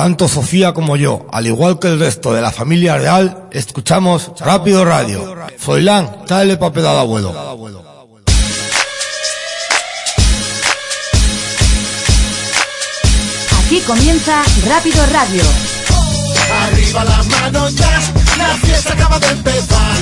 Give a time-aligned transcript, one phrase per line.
[0.00, 4.82] Tanto Sofía como yo, al igual que el resto de la familia real, escuchamos Rápido
[4.82, 5.36] Radio.
[5.58, 7.34] Foilán, dale papel al abuelo.
[13.62, 15.42] Aquí comienza Rápido Radio.
[16.62, 18.00] Arriba las manos ya,
[18.38, 19.96] la fiesta acaba de empezar.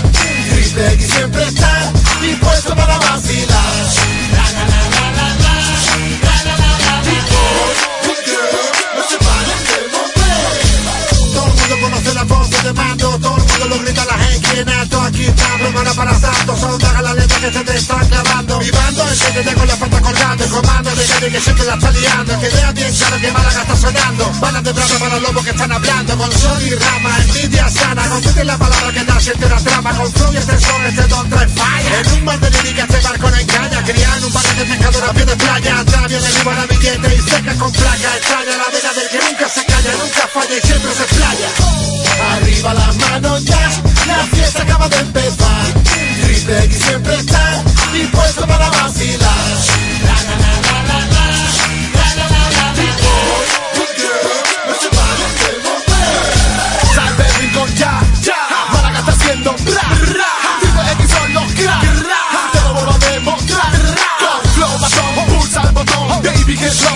[0.49, 1.93] Triple X siempre está
[2.23, 3.98] dispuesto para vacilar.
[14.67, 15.01] Alto.
[15.03, 18.59] Aquí está, prepara para salto, son daga la letra que se te están clavando.
[18.59, 21.65] Mi bando es que te con la pata colgando, el comando de gente que siempre
[21.67, 22.41] la está liando.
[22.41, 24.33] Que vea bien claro que Málaga está sonando.
[24.41, 26.19] Balas de brava para los lobos que están hablando.
[26.19, 28.09] Con sol y rama, envidia sana.
[28.09, 29.97] Confite la palabra que da siente la trama.
[29.97, 32.01] Con flow y este son, este don trae falla.
[32.01, 33.85] En un mar de lírica este barco no engaña.
[33.85, 35.79] Criando un barco de pescador a pie de playa.
[35.81, 38.17] Atrás de arriba la billete y seca con placa.
[38.17, 41.49] Extraña la vena del que nunca se calla, nunca falla y siempre se playa.
[42.19, 45.67] Arriba las manos ya, la fiesta acaba de empezar.
[46.23, 49.37] Triple siempre está dispuesto para vacilar.
[50.05, 51.27] La, la, la, la, la, la.
[51.95, 52.73] La, la, la, la,
[59.11, 59.55] haciendo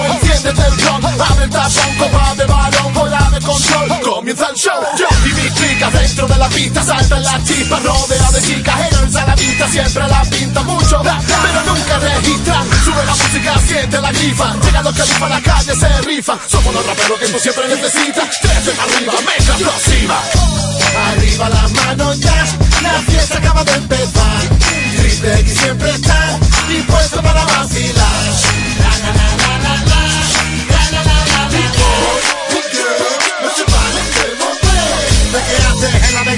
[0.06, 1.04] enciéndete el blon.
[1.04, 1.50] Abre el
[1.98, 2.92] copa de balón,
[3.30, 4.00] de control.
[4.02, 4.80] Comienza el show.
[4.98, 5.50] Yo y mi
[5.82, 6.82] clica dentro de la pista.
[6.82, 8.80] Saltan las chispas, rodea de chicas.
[8.80, 11.02] En ensaladita siempre la pinta mucho.
[11.02, 12.64] Pero nunca registra.
[12.84, 14.56] Sube la música, siente la grifa.
[14.62, 16.38] Llega los a la calle, se rifan.
[16.46, 18.40] Somos los raperos que tú siempre necesitas.
[18.40, 20.22] Trece arriba, mezcla explosiva.
[21.08, 22.44] Arriba las manos ya,
[22.82, 24.42] la fiesta acaba de empezar.
[24.96, 26.38] Triple X siempre está
[26.68, 28.11] dispuesto para vacilar.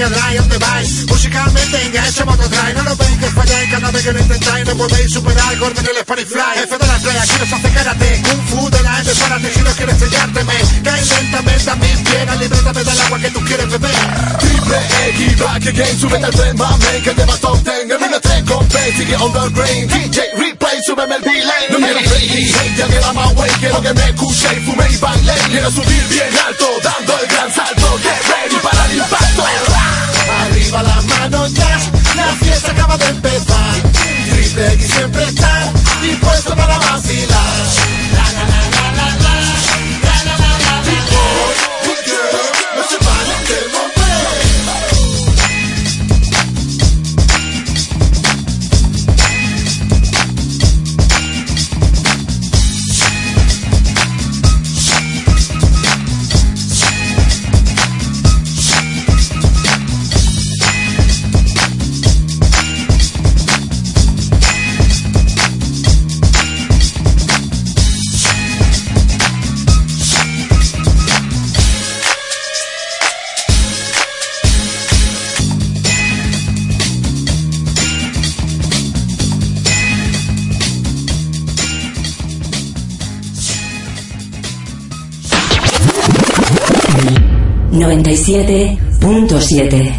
[0.05, 0.39] Mega Drive?
[0.39, 1.07] ¿Dónde vais?
[1.07, 2.75] Musicalmente engancha Motodrive.
[2.75, 4.67] No lo veis que falláis cada vez que lo intentáis.
[4.67, 6.63] No podéis superar Gordon el Spanish Fly.
[6.65, 8.23] F de la playa, aquí nos hace karate.
[8.23, 10.45] Kung Fu de la M, párate si no quieres sellarte.
[10.45, 12.39] Me cae lentamente a mis piernas.
[12.39, 13.95] Libérame del agua que tú quieres beber.
[14.41, 14.79] Triple
[15.09, 16.01] X, back again.
[16.01, 17.91] Súbete al tren, mame, que te va top ten.
[17.91, 19.89] El mío te compré, sigue on the brain.
[19.89, 21.65] DJ Replay, súbeme el delay.
[21.71, 23.51] No quiero hate, ya on my way.
[23.59, 25.35] Quiero que me escuche fume y baile.
[25.49, 27.99] Quiero subir bien alto, dando el gran salto.
[28.03, 28.64] Get ready
[30.47, 31.79] Arriba las manos ya,
[32.17, 33.83] la fiesta acaba de empezar.
[34.31, 35.73] Triple X siempre está
[87.85, 89.93] 97.7.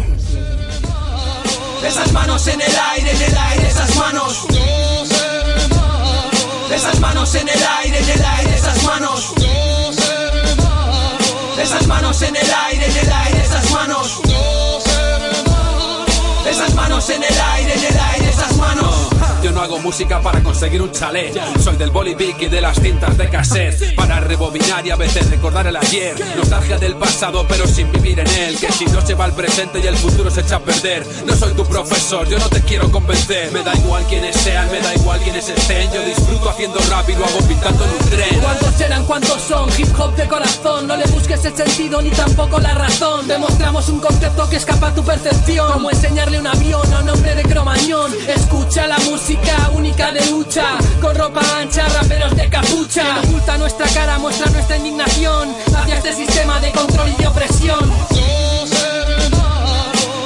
[1.86, 4.44] Esas manos en el aire, en el aire, esas manos.
[6.74, 9.32] Esas manos en el aire, en el aire, esas manos.
[11.62, 14.20] Esas manos en el aire, en el aire, esas manos.
[16.50, 17.95] Esas manos en el aire, en el aire
[19.56, 21.34] no hago música para conseguir un chalet.
[21.62, 23.96] Soy del bolivic y de las cintas de cassette.
[23.96, 26.14] Para rebobinar y a veces recordar el ayer.
[26.36, 28.58] Nostalgia del pasado, pero sin vivir en él.
[28.58, 31.06] Que si no se va el presente y el futuro se echa a perder.
[31.24, 33.50] No soy tu profesor, yo no te quiero convencer.
[33.50, 35.90] Me da igual quiénes sean, me da igual quiénes estén.
[35.90, 38.40] Yo disfruto haciendo rap y lo hago pintando en un tren.
[38.42, 39.70] ¿Cuántos eran, cuántos son?
[39.78, 43.26] Hip hop de corazón, no le busques el sentido ni tampoco la razón.
[43.26, 45.72] Demostramos un concepto que escapa a tu percepción.
[45.72, 48.12] Como enseñarle un avión a un hombre de cromañón.
[48.28, 53.20] Escucha la música única de lucha, con ropa ancha, raperos de capucha.
[53.24, 57.92] Oculta nuestra cara, muestra nuestra indignación hacia este sistema de control y de opresión.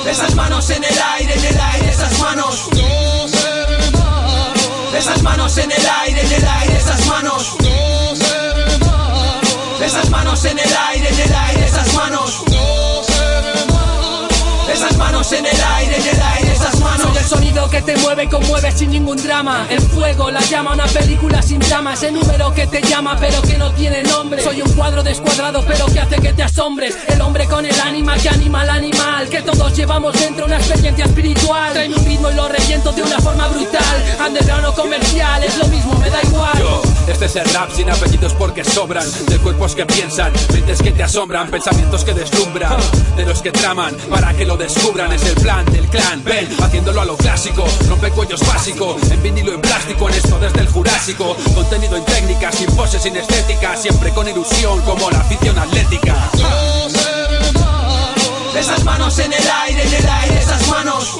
[0.08, 2.68] Esas manos en el aire, en el aire, esas manos.
[4.96, 7.56] Esas manos en el aire, en el aire, esas manos.
[9.80, 12.42] Esas manos en el aire, en el aire, esas manos.
[14.72, 16.09] Esas manos en el aire, en el aire,
[17.30, 19.64] sonido que te mueve y conmueve sin ningún drama.
[19.70, 21.94] El fuego la llama una película sin trama.
[21.94, 24.42] Ese número que te llama pero que no tiene nombre.
[24.42, 26.98] Soy un cuadro descuadrado pero que hace que te asombres.
[27.06, 29.28] El hombre con el ánima que anima al animal.
[29.28, 31.72] Que todos llevamos dentro una experiencia espiritual.
[31.72, 34.16] Trae un ritmo y lo reviento de una forma brutal.
[34.26, 36.58] Underground o comercial, es lo mismo, me da igual.
[36.58, 40.92] Yo, este es el rap sin apellidos porque sobran De cuerpos que piensan, mentes que
[40.92, 42.76] te asombran Pensamientos que deslumbran,
[43.16, 47.00] de los que traman Para que lo descubran, es el plan del clan Ven, haciéndolo
[47.00, 51.36] a lo clásico Rompe cuellos básico, en vinilo en plástico En esto desde el Jurásico
[51.54, 56.30] Contenido en técnicas, sin poses, sin estética Siempre con ilusión, como la afición atlética
[58.60, 61.16] Esas manos en el aire, en el aire, esas manos.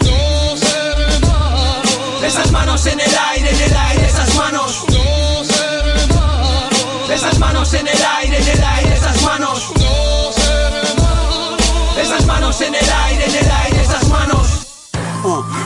[2.22, 4.84] Esas manos en el aire, en el aire, esas manos.
[7.10, 9.72] Esas manos en el aire, en el aire, esas manos.
[11.98, 13.69] Esas manos en el aire, en el aire.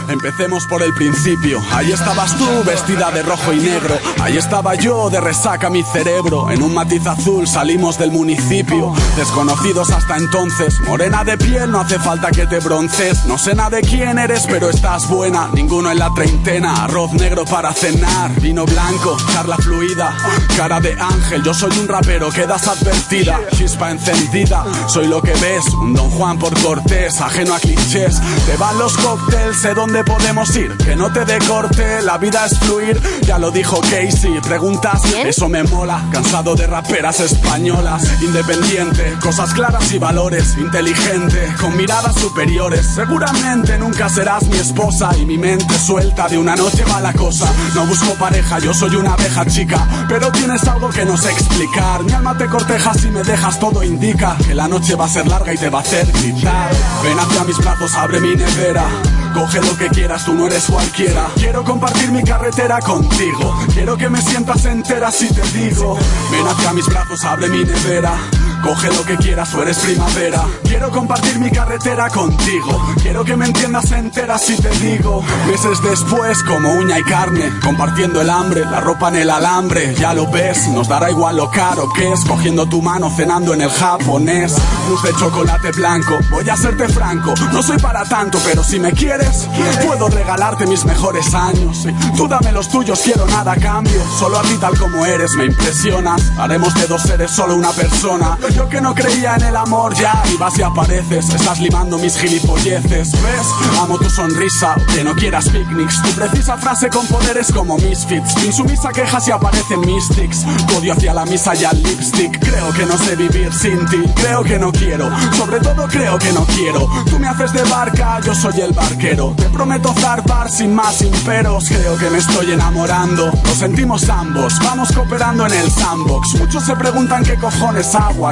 [0.09, 1.61] Empecemos por el principio.
[1.73, 3.99] Ahí estabas tú, vestida de rojo y negro.
[4.21, 6.51] Ahí estaba yo, de resaca mi cerebro.
[6.51, 8.93] En un matiz azul salimos del municipio.
[9.17, 10.81] Desconocidos hasta entonces.
[10.81, 13.25] Morena de piel, no hace falta que te bronces.
[13.27, 15.49] No sé nada de quién eres, pero estás buena.
[15.53, 16.85] Ninguno en la treintena.
[16.85, 18.31] Arroz negro para cenar.
[18.41, 20.17] Vino blanco, charla fluida.
[20.57, 23.41] Cara de ángel, yo soy un rapero, quedas advertida.
[23.57, 25.67] Chispa encendida, soy lo que ves.
[25.75, 28.21] Un don Juan por cortés, ajeno a clichés.
[28.47, 30.77] Te van los cócteles, sé dónde podemos ir.
[30.79, 33.01] Que no te dé corte, la vida es fluir.
[33.23, 34.41] Ya lo dijo Casey.
[34.43, 36.03] Preguntas, eso me mola.
[36.13, 38.23] Cansado de raperas españolas.
[38.23, 40.57] Independiente, cosas claras y valores.
[40.57, 42.87] Inteligente, con miradas superiores.
[42.95, 45.11] Seguramente nunca serás mi esposa.
[45.19, 47.53] Y mi mente suelta de una noche va la cosa.
[47.75, 49.87] No busco pareja, yo soy una abeja chica.
[50.09, 52.03] Pero tienes algo que no sé explicar.
[52.05, 55.27] Mi alma te corteja si me dejas, todo indica que la noche va a ser
[55.27, 56.71] larga y te va a hacer gritar.
[57.03, 58.85] Ven hacia mis brazos, abre mi nevera.
[59.35, 61.27] Coge lo que quieras, tú no eres cualquiera.
[61.35, 63.53] Quiero compartir mi carretera contigo.
[63.75, 65.99] Quiero que me sientas entera si te digo.
[66.31, 68.17] Ven hacia mis brazos, abre mi nevera.
[68.65, 70.43] Coge lo que quieras, tú eres primavera.
[70.63, 72.95] Quiero compartir mi carretera contigo.
[73.03, 75.23] Quiero que me entiendas entera si te digo.
[75.47, 79.95] Meses después, como uña y carne, compartiendo el hambre, la ropa en el alambre.
[79.97, 82.25] Ya lo ves, nos dará igual lo caro que es.
[82.25, 84.57] Cogiendo tu mano, cenando en el japonés.
[84.89, 87.35] Luz de chocolate blanco, voy a serte franco.
[87.53, 89.47] No soy para tanto, pero si me quieres,
[89.85, 91.87] puedo regalarte mis mejores años.
[92.17, 94.01] Tú dame los tuyos, quiero nada a cambio.
[94.19, 96.33] Solo a ti tal como eres, me impresionas.
[96.39, 98.39] Haremos de dos seres solo una persona.
[98.55, 101.29] Yo que no creía en el amor ya, y y apareces.
[101.31, 103.13] Estás limando mis gilipolleces.
[103.13, 103.47] ¿Ves?
[103.81, 106.03] Amo tu sonrisa, que no quieras picnics.
[106.03, 108.45] Tu precisa frase con poderes como misfits.
[108.45, 110.45] Insumisa quejas y aparecen mystics.
[110.77, 112.39] Odio hacia la misa y al lipstick.
[112.39, 114.03] Creo que no sé vivir sin ti.
[114.15, 115.11] Creo que no quiero.
[115.37, 116.89] Sobre todo creo que no quiero.
[117.11, 119.35] Tú me haces de barca, yo soy el barquero.
[119.37, 121.69] Te prometo zarpar sin más imperos.
[121.69, 123.33] Creo que me estoy enamorando.
[123.45, 124.59] Lo sentimos ambos.
[124.61, 126.35] Vamos cooperando en el sandbox.
[126.35, 128.29] Muchos se preguntan qué cojones hago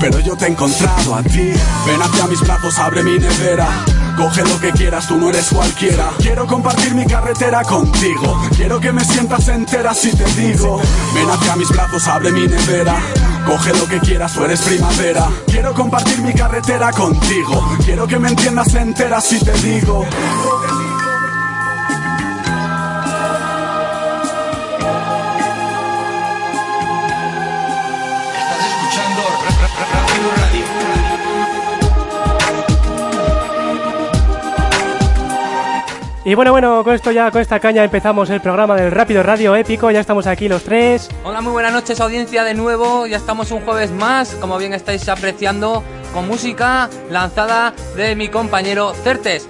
[0.00, 1.52] Pero yo te he encontrado a ti.
[1.86, 3.68] Ven hacia mis brazos, abre mi nevera.
[4.16, 6.10] Coge lo que quieras, tú no eres cualquiera.
[6.18, 8.40] Quiero compartir mi carretera contigo.
[8.56, 10.80] Quiero que me sientas entera si te digo.
[11.14, 12.96] Ven hacia mis brazos, abre mi nevera.
[13.46, 15.28] Coge lo que quieras, tú eres primavera.
[15.46, 17.76] Quiero compartir mi carretera contigo.
[17.84, 20.04] Quiero que me entiendas entera si te digo.
[36.30, 39.56] Y bueno, bueno, con esto ya, con esta caña empezamos el programa del Rápido Radio
[39.56, 39.90] Épico.
[39.90, 41.08] Ya estamos aquí los tres.
[41.24, 45.08] Hola, muy buenas noches audiencia de nuevo, ya estamos un jueves más, como bien estáis
[45.08, 45.82] apreciando,
[46.14, 49.48] con música lanzada de mi compañero Certes.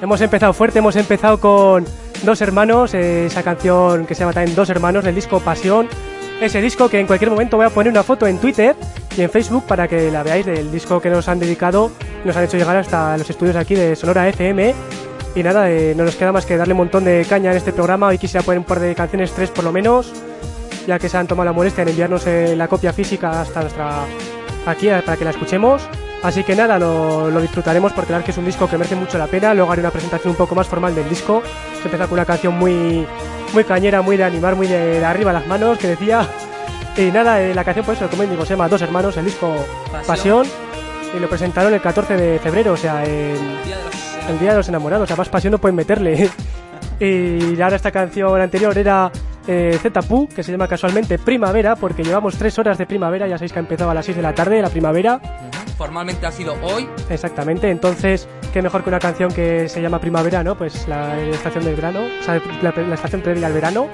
[0.00, 1.84] Hemos empezado fuerte, hemos empezado con
[2.22, 5.86] Dos Hermanos, eh, esa canción que se llama también Dos Hermanos, del disco Pasión.
[6.40, 8.74] Ese disco que en cualquier momento voy a poner una foto en Twitter
[9.18, 11.92] y en Facebook para que la veáis del disco que nos han dedicado,
[12.24, 14.74] nos han hecho llegar hasta los estudios aquí de Sonora FM.
[15.34, 17.72] Y nada, eh, no nos queda más que darle un montón de caña en este
[17.72, 18.08] programa.
[18.08, 20.12] Hoy quisiera poner un par de canciones, tres por lo menos,
[20.86, 24.04] ya que se han tomado la molestia en enviarnos eh, la copia física hasta nuestra
[24.66, 25.82] aquí eh, para que la escuchemos.
[26.22, 28.76] Así que nada, lo, lo disfrutaremos porque la verdad es que es un disco que
[28.76, 29.54] merece mucho la pena.
[29.54, 31.42] Luego haré una presentación un poco más formal del disco.
[31.78, 33.06] Se empieza con una canción muy,
[33.54, 36.28] muy cañera, muy de animar, muy de, de arriba las manos, que decía.
[36.96, 39.54] Y nada, eh, la canción, pues eso, como digo, se llama Dos Hermanos, el disco
[39.90, 40.06] Pasión.
[40.06, 40.46] Pasión.
[41.16, 44.50] Y lo presentaron el 14 de febrero, o sea, en, Día de los el Día
[44.50, 45.08] de los Enamorados.
[45.08, 46.30] Sea, más pasión no pueden meterle.
[47.00, 49.10] y ahora esta canción anterior era
[49.46, 53.26] eh, Zetapu, que se llama casualmente Primavera, porque llevamos tres horas de primavera.
[53.26, 55.20] Ya sabéis que ha empezado a las 6 de la tarde, la primavera.
[55.76, 60.44] Formalmente ha sido hoy, Exactamente, entonces qué mejor que una canción que se llama Primavera,
[60.44, 60.56] ¿no?
[60.56, 63.88] Pues la, la estación del verano, o sea, la, la estación previa al verano.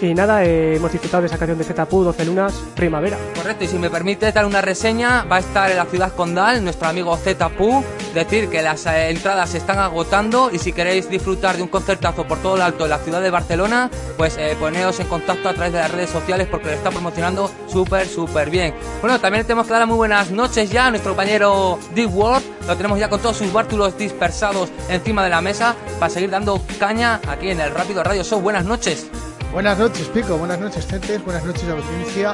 [0.00, 3.18] Y nada, eh, hemos disfrutado de esa canción de Zetapu, 12 lunas, Primavera.
[3.34, 6.62] Correcto, y si me permite dar una reseña, va a estar en la ciudad condal
[6.62, 7.82] nuestro amigo Zetapu.
[8.14, 12.28] Decir que las eh, entradas se están agotando y si queréis disfrutar de un concertazo
[12.28, 15.54] por todo el alto de la ciudad de Barcelona, pues eh, poneos en contacto a
[15.54, 18.74] través de las redes sociales porque lo está promocionando súper, súper bien.
[19.00, 22.44] Bueno, también tenemos que dar muy buenas noches ya a nuestro compañero Deep World.
[22.68, 26.60] Lo tenemos ya con todos sus bártulos dispersados encima de la mesa para seguir dando
[26.78, 28.40] caña aquí en el Rápido Radio Show.
[28.40, 29.08] Buenas noches.
[29.52, 30.36] Buenas noches, Pico.
[30.36, 31.24] Buenas noches, Centes.
[31.24, 32.32] Buenas noches, audiencia.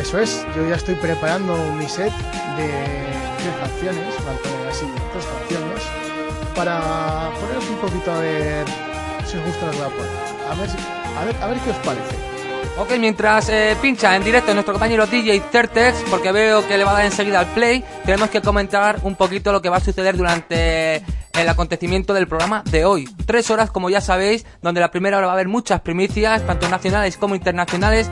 [0.00, 2.12] Eso es, yo ya estoy preparando mi set
[2.56, 2.68] de
[3.38, 4.14] tres canciones,
[4.68, 5.82] así tres canciones,
[6.54, 8.66] para poneros un poquito a ver
[9.24, 10.50] si os gusta lo que voy a poner.
[10.50, 10.76] A ver, si-
[11.18, 12.14] a ver, a ver qué os parece.
[12.78, 16.90] Ok, mientras eh, pincha en directo nuestro compañero DJ Certex, porque veo que le va
[16.90, 20.14] a dar enseguida al play, tenemos que comentar un poquito lo que va a suceder
[20.14, 21.02] durante
[21.38, 23.08] el acontecimiento del programa de hoy.
[23.26, 26.68] Tres horas, como ya sabéis, donde la primera hora va a haber muchas primicias, tanto
[26.68, 28.10] nacionales como internacionales,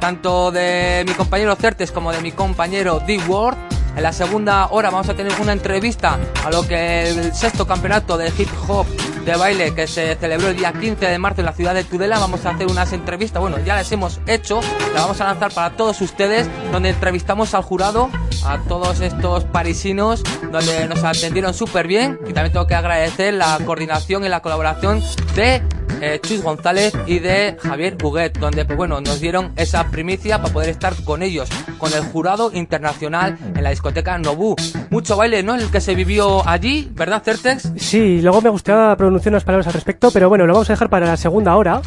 [0.00, 3.56] tanto de mi compañero Certes como de mi compañero D-Word.
[3.96, 8.16] En la segunda hora vamos a tener una entrevista a lo que el sexto campeonato
[8.16, 8.86] de hip hop
[9.24, 12.18] de baile que se celebró el día 15 de marzo en la ciudad de Tudela.
[12.18, 14.60] Vamos a hacer unas entrevistas, bueno, ya las hemos hecho,
[14.92, 18.10] las vamos a lanzar para todos ustedes, donde entrevistamos al jurado,
[18.44, 22.18] a todos estos parisinos, donde nos atendieron súper bien.
[22.28, 25.02] Y también tengo que agradecer la coordinación y la colaboración
[25.34, 25.62] de
[26.04, 30.52] eh, Chus González y de Javier Huguet, donde pues bueno, nos dieron esa primicia para
[30.52, 34.56] poder estar con ellos, con el jurado internacional en la discoteca Nobu.
[34.90, 35.54] Mucho baile, ¿no?
[35.54, 37.72] El que se vivió allí, ¿verdad, Certex?
[37.76, 40.90] Sí, luego me gustaría pronunciar unas palabras al respecto, pero bueno, lo vamos a dejar
[40.90, 41.80] para la segunda hora,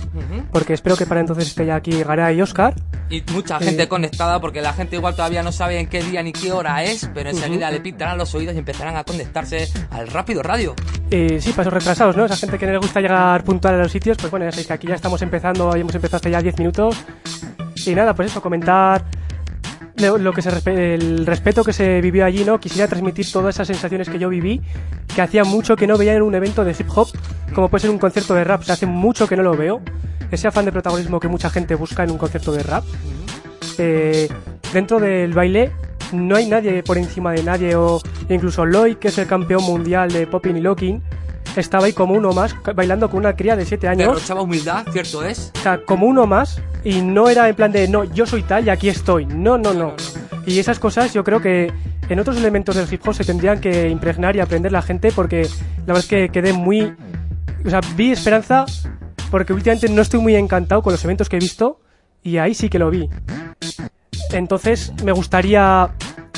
[0.52, 2.74] porque espero que para entonces esté ya aquí Garay y Oscar.
[3.10, 3.88] Y mucha gente Eh.
[3.88, 7.10] conectada porque la gente igual todavía no sabe en qué día ni qué hora es,
[7.14, 10.74] pero enseguida le pintarán los oídos y empezarán a conectarse al rápido radio.
[11.12, 12.26] Eh, sí, pasos retrasados, ¿no?
[12.26, 14.68] Esa gente que no le gusta llegar puntual a los sitios, pues bueno, ya sabéis
[14.68, 16.96] que aquí ya estamos empezando, hemos empezado hace ya 10 minutos.
[17.86, 19.04] Y nada, pues eso, comentar
[19.98, 20.50] lo, que se
[20.94, 22.60] el respeto que se vivió allí, ¿no?
[22.60, 24.62] Quisiera transmitir todas esas sensaciones que yo viví,
[25.14, 27.08] que hacía mucho que no veía en un evento de hip hop,
[27.54, 29.82] como puede ser un concierto de rap, o sea, hace mucho que no lo veo.
[30.30, 32.84] Ese afán de protagonismo que mucha gente busca en un concierto de rap.
[33.78, 34.28] Eh,
[34.74, 35.72] dentro del baile
[36.12, 40.12] no hay nadie por encima de nadie, o incluso Lloyd, que es el campeón mundial
[40.12, 41.02] de popping y locking,
[41.62, 44.08] estaba ahí como uno más, bailando con una cría de 7 años.
[44.08, 45.52] Derrochaba humildad, cierto es.
[45.58, 48.66] O sea, como uno más, y no era en plan de, no, yo soy tal
[48.66, 49.26] y aquí estoy.
[49.26, 49.94] No, no, no.
[50.46, 51.72] Y esas cosas yo creo que
[52.10, 55.42] en otros elementos del hip hop se tendrían que impregnar y aprender la gente porque
[55.42, 56.96] la verdad es que quedé muy...
[57.66, 58.66] O sea, vi esperanza
[59.30, 61.82] porque últimamente no estoy muy encantado con los eventos que he visto
[62.24, 63.10] y ahí sí que lo vi.
[64.32, 65.90] Entonces me gustaría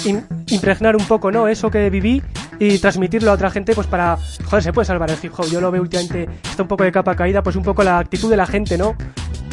[0.05, 1.47] im- impregnar un poco, ¿no?
[1.47, 2.21] Eso que viví
[2.59, 5.45] y transmitirlo a otra gente, pues para, joder, se puede salvar el hip hop.
[5.49, 8.29] Yo lo veo últimamente, está un poco de capa caída, pues un poco la actitud
[8.29, 8.95] de la gente, ¿no?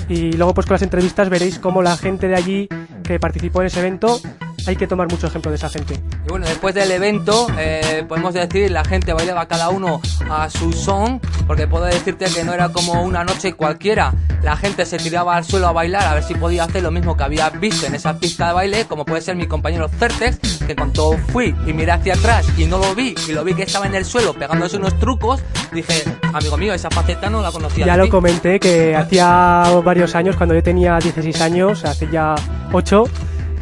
[0.09, 2.69] Y luego pues con las entrevistas veréis cómo la gente de allí
[3.03, 4.21] que participó en ese evento,
[4.67, 5.95] hay que tomar mucho ejemplo de esa gente.
[6.25, 10.73] Y bueno, después del evento, eh, podemos decir, la gente bailaba cada uno a su
[10.73, 14.13] son, porque puedo decirte que no era como una noche cualquiera.
[14.43, 17.17] La gente se tiraba al suelo a bailar a ver si podía hacer lo mismo
[17.17, 20.77] que había visto en esa pista de baile, como puede ser mi compañero Certex, que
[20.77, 23.87] cuando fui y miré hacia atrás y no lo vi, y lo vi que estaba
[23.87, 25.41] en el suelo pegándose unos trucos,
[25.73, 27.87] dije, amigo mío, esa faceta no la conocía.
[27.87, 28.11] Ya lo ti".
[28.11, 32.35] comenté que hacía varios años, cuando yo tenía 16 años, hace ya
[32.73, 33.05] 8,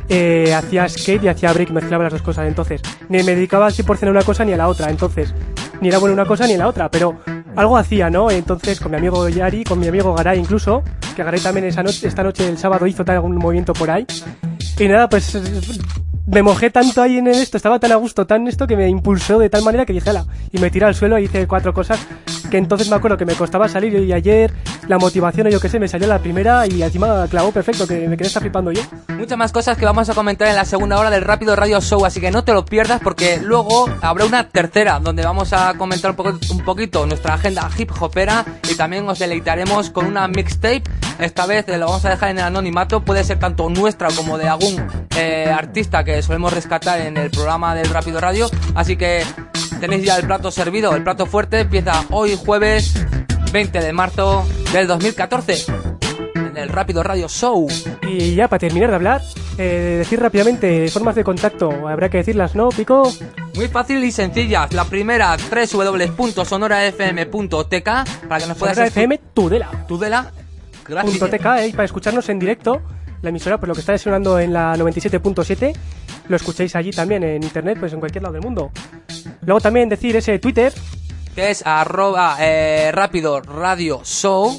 [0.08, 2.46] eh, hacía skate y hacía break, mezclaba las dos cosas.
[2.46, 4.90] Entonces, ni me dedicaba al 100% a una cosa ni a la otra.
[4.90, 5.34] Entonces,
[5.80, 7.18] ni era bueno en una cosa ni en la otra, pero
[7.56, 8.30] algo hacía, ¿no?
[8.30, 10.82] Entonces, con mi amigo Yari, con mi amigo Garay incluso,
[11.14, 14.06] que Garay también esa noche, esta noche, el sábado, hizo tal algún movimiento por ahí.
[14.78, 15.38] Y nada, pues
[16.26, 19.38] me mojé tanto ahí en esto, estaba tan a gusto, tan esto, que me impulsó
[19.38, 21.98] de tal manera que dije, ala, y me tiré al suelo y hice cuatro cosas
[22.50, 24.52] que entonces me acuerdo que me costaba salir y ayer
[24.86, 28.06] la motivación o yo qué sé, me salió la primera y encima clavó perfecto, que
[28.08, 28.82] me quedé estar flipando yo.
[29.18, 32.04] Muchas más cosas que vamos a comentar en la segunda hora del Rápido Radio Show,
[32.04, 36.10] así que no te lo pierdas porque luego habrá una tercera donde vamos a comentar
[36.12, 40.82] un, poco- un poquito nuestra agenda hip hopera y también os deleitaremos con una mixtape.
[41.18, 44.48] Esta vez lo vamos a dejar en el anonimato, puede ser tanto nuestra como de
[44.48, 44.84] algún
[45.16, 49.24] eh, artista que solemos rescatar en el programa del Rápido Radio, así que
[49.80, 52.94] tenéis ya el plato servido, el plato fuerte empieza hoy jueves
[53.52, 55.64] 20 de marzo del 2014
[56.34, 57.66] en el Rápido Radio Show.
[58.02, 59.22] Y ya para terminar de hablar,
[59.58, 63.12] eh, decir rápidamente formas de contacto, habrá que decirlas, ¿no, Pico?
[63.54, 64.66] Muy fácil y sencilla.
[64.72, 67.84] La primera, www.sonorafm.tk
[68.28, 69.70] para que nos puedas Sonora FM Tudela.
[69.86, 70.32] Tudela.
[70.86, 71.30] Gracias.
[71.30, 72.82] .tk, eh, para escucharnos en directo.
[73.24, 75.74] La emisora, pues lo que está sonando en la 97.7,
[76.28, 78.70] lo escucháis allí también en internet, pues en cualquier lado del mundo.
[79.46, 80.74] Luego también decir ese Twitter.
[81.34, 84.58] Que es arroba eh, rápido radio show.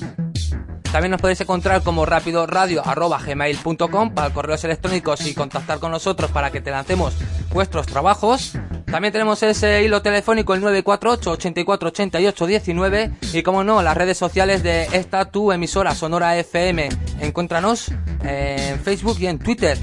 [0.91, 5.91] También nos podéis encontrar como rápido radio arroba gmail.com para correos electrónicos y contactar con
[5.91, 7.13] nosotros para que te lancemos
[7.53, 8.53] vuestros trabajos.
[8.85, 14.17] También tenemos ese hilo telefónico el 948 84 88 19 y como no las redes
[14.17, 16.89] sociales de esta tu emisora Sonora FM.
[17.19, 17.91] Encuéntranos
[18.23, 19.77] en Facebook y en Twitter.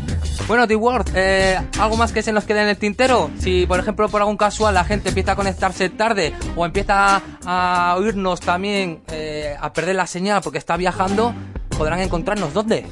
[0.49, 3.31] Bueno, The Word, eh, ¿algo más que se nos quede en el tintero?
[3.39, 7.95] Si, por ejemplo, por algún casual la gente empieza a conectarse tarde o empieza a
[7.99, 11.35] oírnos también eh, a perder la señal porque está viajando,
[11.77, 12.87] podrán encontrarnos ¿dónde?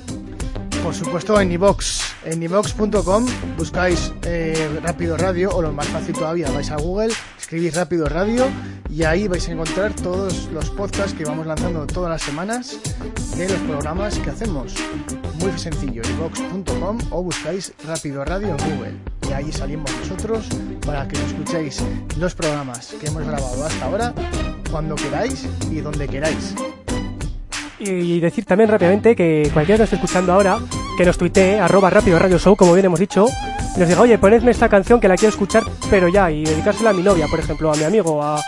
[0.82, 6.50] Por supuesto en iVox, en iVox.com buscáis eh, Rápido Radio o lo más fácil todavía,
[6.50, 8.46] vais a Google, escribís Rápido Radio
[8.88, 12.78] y ahí vais a encontrar todos los podcasts que vamos lanzando todas las semanas
[13.36, 14.74] de los programas que hacemos.
[15.38, 18.94] Muy sencillo, iVox.com o buscáis Rápido Radio en Google
[19.28, 20.48] y ahí salimos nosotros
[20.84, 21.82] para que escuchéis
[22.18, 24.14] los programas que hemos grabado hasta ahora
[24.70, 26.54] cuando queráis y donde queráis.
[27.80, 30.58] Y decir también rápidamente que cualquiera que nos esté escuchando ahora,
[30.98, 33.26] que nos tuitee, arroba rápido radio show, como bien hemos dicho,
[33.76, 36.92] nos diga, oye, ponedme esta canción que la quiero escuchar, pero ya, y dedicársela a
[36.92, 38.40] mi novia, por ejemplo, a mi amigo, a-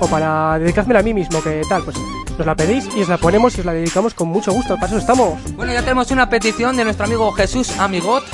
[0.00, 1.96] o para dedicármela a mí mismo, que tal, pues
[2.36, 4.86] nos la pedís y os la ponemos y os la dedicamos con mucho gusto, para
[4.88, 5.34] eso estamos.
[5.54, 8.24] Bueno, ya tenemos una petición de nuestro amigo Jesús Amigot.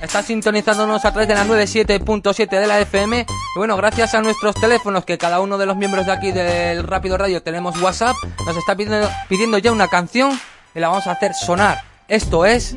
[0.00, 3.20] Está sintonizándonos a través de la 97.7 de la FM.
[3.20, 6.84] Y bueno, gracias a nuestros teléfonos, que cada uno de los miembros de aquí del
[6.84, 10.38] Rápido Radio tenemos WhatsApp, nos está pidiendo, pidiendo ya una canción
[10.74, 11.82] y la vamos a hacer sonar.
[12.06, 12.76] Esto es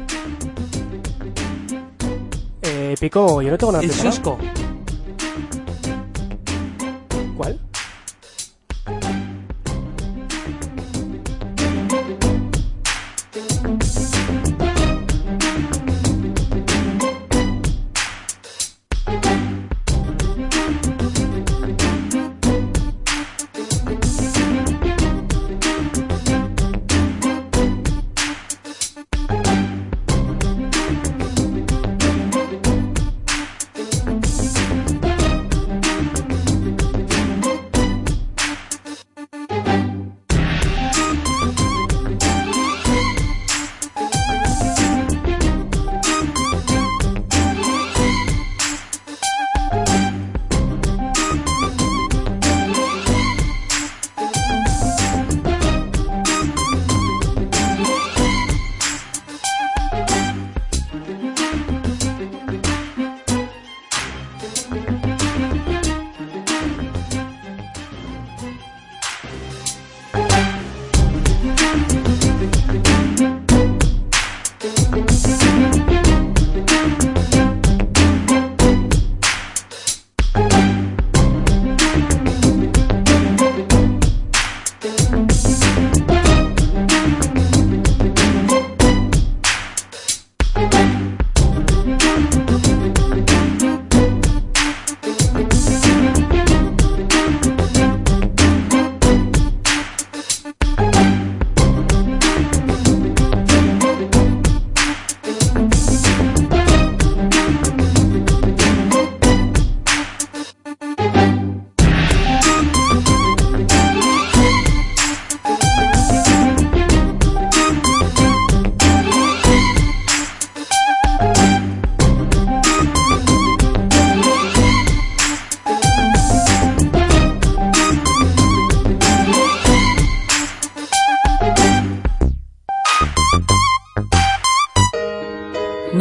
[2.61, 3.91] Eh, Pico, yo no tengo nada El.
[3.91, 4.37] Susco.
[7.35, 7.59] ¿Cuál?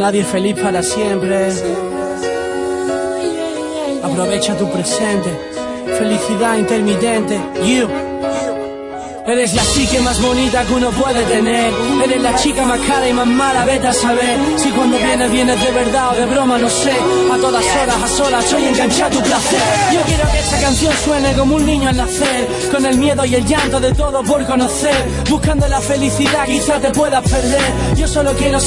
[0.07, 1.49] Nadie feliz para siempre.
[4.01, 5.29] Aprovecha tu presente.
[5.99, 7.37] Felicidad intermitente.
[7.65, 7.89] You.
[9.27, 11.73] Eres la chica más bonita que uno puede tener.
[12.01, 14.37] Eres la chica más cara y más mala, vete a saber.
[14.55, 16.93] Si cuando vienes, vienes de verdad o de broma, no sé.
[16.93, 19.59] A todas horas, a solas, soy enganchado tu placer.
[19.93, 22.47] Yo quiero que esta canción suene como un niño al nacer.
[22.71, 24.95] Con el miedo y el llanto de todo por conocer.
[25.29, 27.97] Buscando la felicidad, quizá te puedas perder.
[27.97, 28.61] Yo solo quiero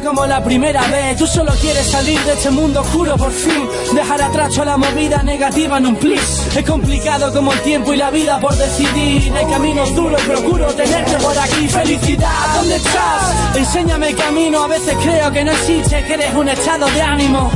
[0.00, 1.16] como la primera vez.
[1.16, 3.68] Tú solo quieres salir de este mundo oscuro por fin.
[3.94, 6.46] Dejar atrás toda la movida negativa en un plis.
[6.56, 9.32] Es complicado como el tiempo y la vida por decidir.
[9.34, 11.68] Hay caminos duros, procuro tenerte por aquí.
[11.68, 13.56] Felicidad, ¿dónde estás?
[13.56, 14.64] Enséñame el camino.
[14.64, 17.50] A veces creo que no existe, que eres un estado de ánimo.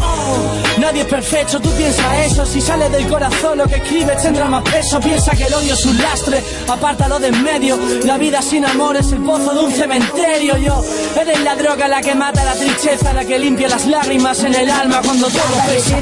[0.87, 2.47] Nadie es perfecto, tú piensa eso.
[2.47, 5.01] Si sale del corazón lo que escribes tendrá más peso.
[5.01, 7.77] Piensa que el odio es un lastre, apártalo de en medio.
[8.05, 10.57] La vida sin amor es el pozo de un cementerio.
[10.59, 10.81] Yo,
[11.21, 14.71] eres la droga la que mata la tristeza, la que limpia las lágrimas en el
[14.71, 15.99] alma cuando todo pesa.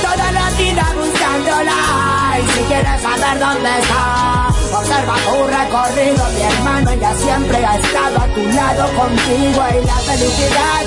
[0.00, 4.46] Toda la vida buscándola Y si quieres saber dónde está
[4.78, 9.94] Observa tu recorrido Mi hermano ella siempre ha estado a tu lado contigo Y la
[9.94, 10.82] felicidad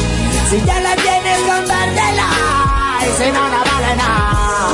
[0.50, 2.61] Si ya la tienes compártela
[3.02, 4.70] No, no vale nada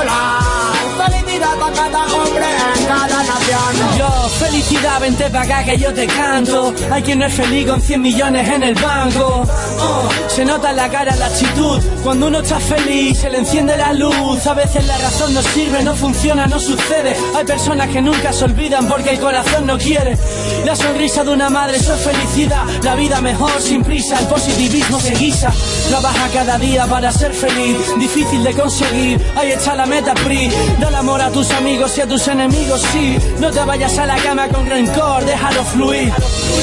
[0.00, 2.44] Hola Felicidad para cada hombre
[2.76, 6.72] en cada nación Yo, felicidad, vente para acá que yo te canto.
[6.90, 9.42] Hay quien no es feliz con 100 millones en el banco.
[9.80, 11.80] Oh, se nota en la cara la actitud.
[12.02, 14.46] Cuando uno está feliz, se le enciende la luz.
[14.46, 17.16] A veces la razón no sirve, no funciona, no sucede.
[17.36, 20.16] Hay personas que nunca se olvidan porque el corazón no quiere.
[20.64, 22.64] La sonrisa de una madre, eso es felicidad.
[22.82, 25.52] La vida mejor, sin prisa, el positivismo se guisa.
[25.88, 29.20] Trabaja cada día para ser feliz, difícil de conseguir.
[29.36, 30.50] Ahí está la meta, PRI.
[30.80, 33.18] Dale amor a tus amigos y a tus enemigos, sí.
[33.38, 36.12] No te vayas a la cama con rencor, déjalo fluir.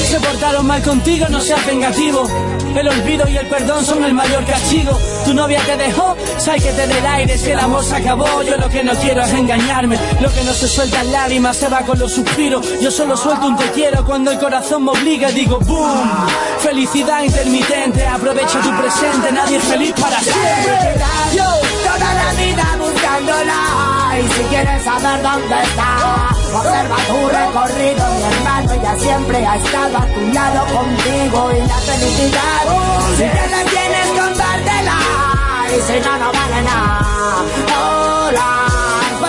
[0.08, 2.26] Se portaron mal contigo, no seas vengativo.
[2.76, 4.98] El olvido y el perdón son el mayor castigo.
[5.24, 8.42] Tu novia te dejó, sabes que te dé el aire, que el amor se acabó.
[8.42, 9.98] Yo lo que no quiero es engañarme.
[10.20, 12.66] Lo que no se suelta en lágrimas se va con los suspiros.
[12.80, 16.26] Yo solo suelto un te quiero cuando el corazón me obliga digo boom.
[16.60, 20.94] Felicidad intermitente, aprovecha tu presente, nadie es feliz para siempre.
[21.34, 21.44] Yo,
[21.84, 28.72] toda la vida buscándola Y si quieres saber dónde está Observa tu recorrido Mi hermano
[28.72, 32.62] ella siempre ha estado a tu lado contigo Y la felicidad
[33.16, 34.98] Si te la tienes compártela.
[35.70, 37.44] Y si no, no vale nada.
[37.78, 38.70] Hola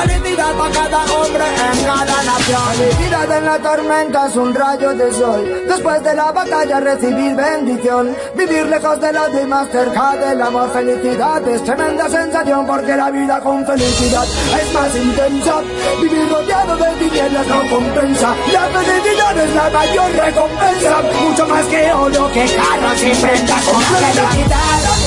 [0.01, 2.73] Felicidad para cada hombre en cada nación.
[2.77, 5.63] Felicidad en la tormenta es un rayo de sol.
[5.67, 11.47] Después de la batalla recibir bendición Vivir lejos de los demás cerca del amor Felicidad
[11.47, 15.61] es tremenda sensación porque la vida con felicidad es más intensa
[16.01, 21.93] Vivir rodeado de tinieblas no compensa La felicidad es la mayor recompensa Mucho más que
[21.93, 25.01] oro, que carros y prendas con felicidad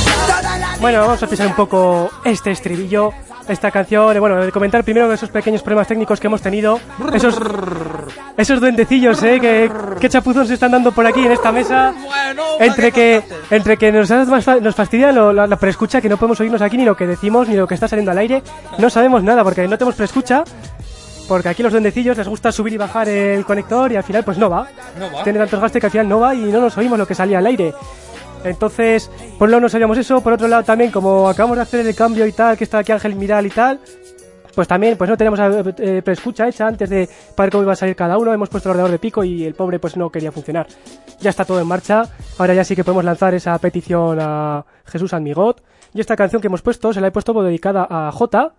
[0.81, 3.13] Bueno, vamos a pisar un poco este estribillo,
[3.49, 4.19] esta canción.
[4.21, 6.79] Bueno, comentar primero esos pequeños problemas técnicos que hemos tenido.
[7.13, 7.37] Esos,
[8.37, 9.41] esos duendecillos, ¿eh?
[9.41, 11.95] Que, qué chapuzón se están dando por aquí en esta mesa.
[12.61, 16.09] Entre que, entre que nos, hace más fa- nos fastidia lo- la, la preescucha, que
[16.09, 18.43] no podemos oírnos aquí ni lo que decimos ni lo que está saliendo al aire.
[18.79, 20.45] No sabemos nada porque no tenemos preescucha.
[21.27, 24.37] Porque aquí los duendecillos les gusta subir y bajar el conector y al final pues
[24.37, 24.67] no va.
[24.99, 25.25] No va.
[25.25, 27.39] Tiene tantos gastos que al final no va y no nos oímos lo que salía
[27.39, 27.73] al aire.
[28.45, 31.87] Entonces, por un lado no sabíamos eso, por otro lado también como acabamos de hacer
[31.87, 33.81] el cambio y tal, que está aquí Ángel Miral y tal,
[34.55, 37.77] pues también pues no tenemos eh, eh, preescucha hecha antes de para cómo iba a
[37.77, 40.33] salir cada uno, hemos puesto el ordenador de pico y el pobre pues no quería
[40.33, 40.67] funcionar.
[41.21, 42.05] Ya está todo en marcha,
[42.39, 45.63] ahora ya sí que podemos lanzar esa petición a Jesús Almigot
[45.93, 48.55] y esta canción que hemos puesto se la he puesto dedicada a J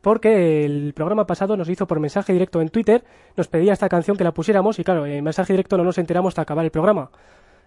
[0.00, 3.04] porque el programa pasado nos hizo por mensaje directo en Twitter,
[3.36, 6.32] nos pedía esta canción que la pusiéramos y claro, en mensaje directo no nos enteramos
[6.32, 7.10] hasta acabar el programa.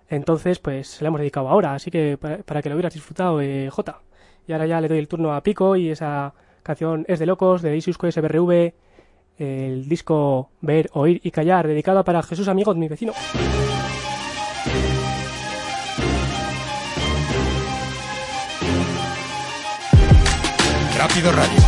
[0.09, 3.41] Entonces, pues se la hemos dedicado ahora, así que para, para que lo hubieras disfrutado,
[3.41, 4.01] eh, J.
[4.47, 7.61] Y ahora ya le doy el turno a Pico y esa canción es de locos,
[7.61, 8.73] de Isusco SBRV,
[9.37, 13.13] el disco Ver, Oír y Callar, dedicado para Jesús Amigo, mi vecino.
[20.97, 21.59] Rápido Radio.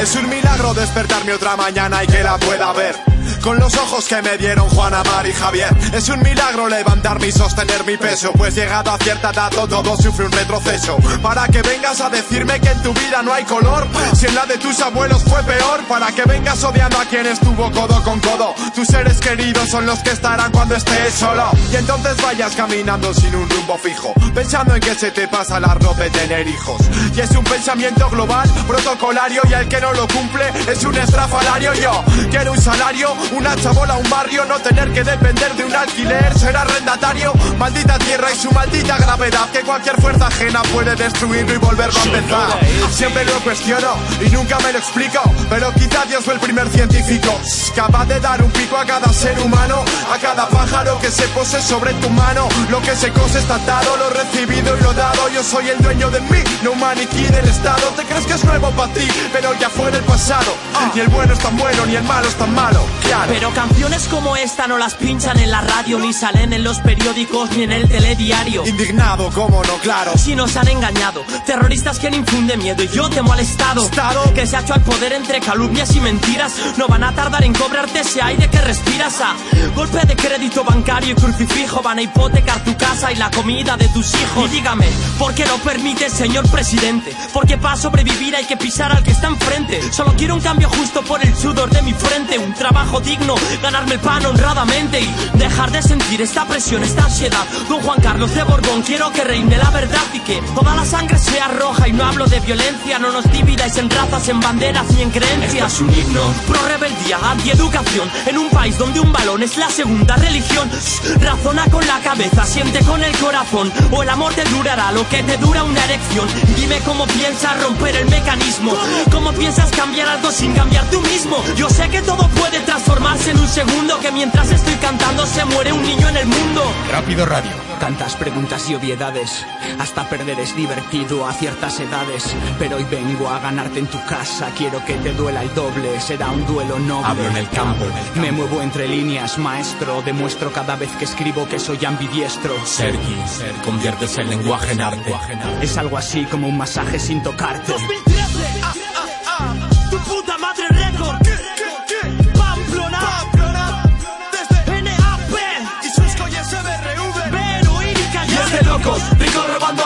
[0.00, 3.17] Es un milagro despertarme otra mañana y que la pueda ver.
[3.48, 5.74] Con los ojos que me dieron Juana, Mar y Javier.
[5.94, 8.30] Es un milagro levantarme y sostener mi peso.
[8.34, 10.98] Pues llegado a cierta edad todo sufre un retroceso.
[11.22, 13.88] Para que vengas a decirme que en tu vida no hay color.
[14.14, 15.80] Si en la de tus abuelos fue peor.
[15.88, 18.54] Para que vengas odiando a quien estuvo codo con codo.
[18.74, 21.48] Tus seres queridos son los que estarán cuando estés solo.
[21.72, 24.12] Y entonces vayas caminando sin un rumbo fijo.
[24.34, 26.82] Pensando en que se te pasa la ropa de tener hijos.
[27.16, 29.40] Y es un pensamiento global, protocolario.
[29.48, 31.72] Y el que no lo cumple es un estrafalario.
[31.72, 34.44] Yo quiero un salario, una chabola, un barrio.
[34.44, 37.32] No tener que depender de un alquiler, ser arrendatario.
[37.58, 39.48] Maldita tierra y su maldita gravedad.
[39.50, 42.58] Que cualquier fuerza ajena puede destruirlo y volverlo a empezar.
[42.90, 45.20] Siempre lo cuestiono y nunca me lo explico.
[45.48, 47.40] Pero quizá Dios fue el primer científico.
[47.74, 49.84] Capaz de dar un pico a cada ser humano.
[50.12, 52.48] A cada pájaro que se pose sobre tu mano.
[52.70, 55.28] Lo que se cose está atado, lo recibido y lo dado.
[55.30, 57.86] Yo soy el dueño de mí, no un maniquí del Estado.
[57.96, 60.52] Te crees que es nuevo para ti, pero ya fue del pasado.
[60.94, 62.84] Ni el bueno es tan bueno, ni el malo es tan malo.
[63.02, 63.27] Claro.
[63.28, 67.50] Pero canciones como esta no las pinchan en la radio, ni salen en los periódicos,
[67.52, 68.66] ni en el telediario.
[68.66, 70.16] Indignado, cómo no, claro.
[70.16, 73.84] Si nos han engañado, terroristas que infunden miedo Estado y yo te he molestado.
[73.84, 74.34] Estado.
[74.34, 76.54] Que se ha hecho al poder entre calumnias y mentiras.
[76.76, 79.34] No van a tardar en cobrarte ese aire que respiras a
[79.74, 81.82] golpe de crédito bancario y crucifijo.
[81.82, 84.48] Van a hipotecar tu casa y la comida de tus hijos.
[84.50, 84.88] Y dígame,
[85.18, 87.14] ¿por qué lo permite, señor presidente?
[87.32, 89.80] Porque para sobrevivir hay que pisar al que está enfrente.
[89.92, 92.38] Solo quiero un cambio justo por el sudor de mi frente.
[92.38, 97.44] Un trabajo digno, ganarme el pan honradamente y dejar de sentir esta presión, esta ansiedad.
[97.66, 101.18] Don Juan Carlos de Borbón, quiero que reine la verdad y que toda la sangre
[101.18, 101.88] sea roja.
[101.88, 105.72] Y no hablo de violencia, no nos dividáis en razas, en banderas ni en creencias.
[105.72, 106.20] es un himno.
[106.46, 110.68] Pro rebeldía, antieducación, en un país donde un balón es la segunda religión.
[110.70, 115.08] Shh, Razona con la cabeza, siente con el corazón, o el amor te durará lo
[115.08, 116.28] que te dura una erección.
[116.56, 118.72] Dime cómo piensas romper el mecanismo,
[119.10, 121.42] cómo piensas cambiar algo sin cambiar tú mismo.
[121.56, 122.60] Yo sé que todo puede
[122.98, 126.62] transformarse en un segundo, que mientras estoy cantando se muere un niño en el mundo.
[126.90, 127.50] Rápido Radio.
[127.78, 129.46] Tantas preguntas y obviedades,
[129.78, 132.34] hasta perder es divertido a ciertas edades.
[132.58, 136.28] Pero hoy vengo a ganarte en tu casa, quiero que te duela el doble, será
[136.30, 137.06] un duelo noble.
[137.06, 137.84] Hablo en el campo.
[138.16, 142.54] Me muevo entre líneas, maestro, demuestro cada vez que escribo que soy ambidiestro.
[142.66, 143.16] Sergi,
[143.64, 145.14] conviertes el lenguaje en arte.
[145.62, 147.72] Es algo así como un masaje sin tocarte.
[147.72, 149.06] 2013, ah, ah,
[149.38, 149.54] ah,
[149.88, 150.87] tu puta madre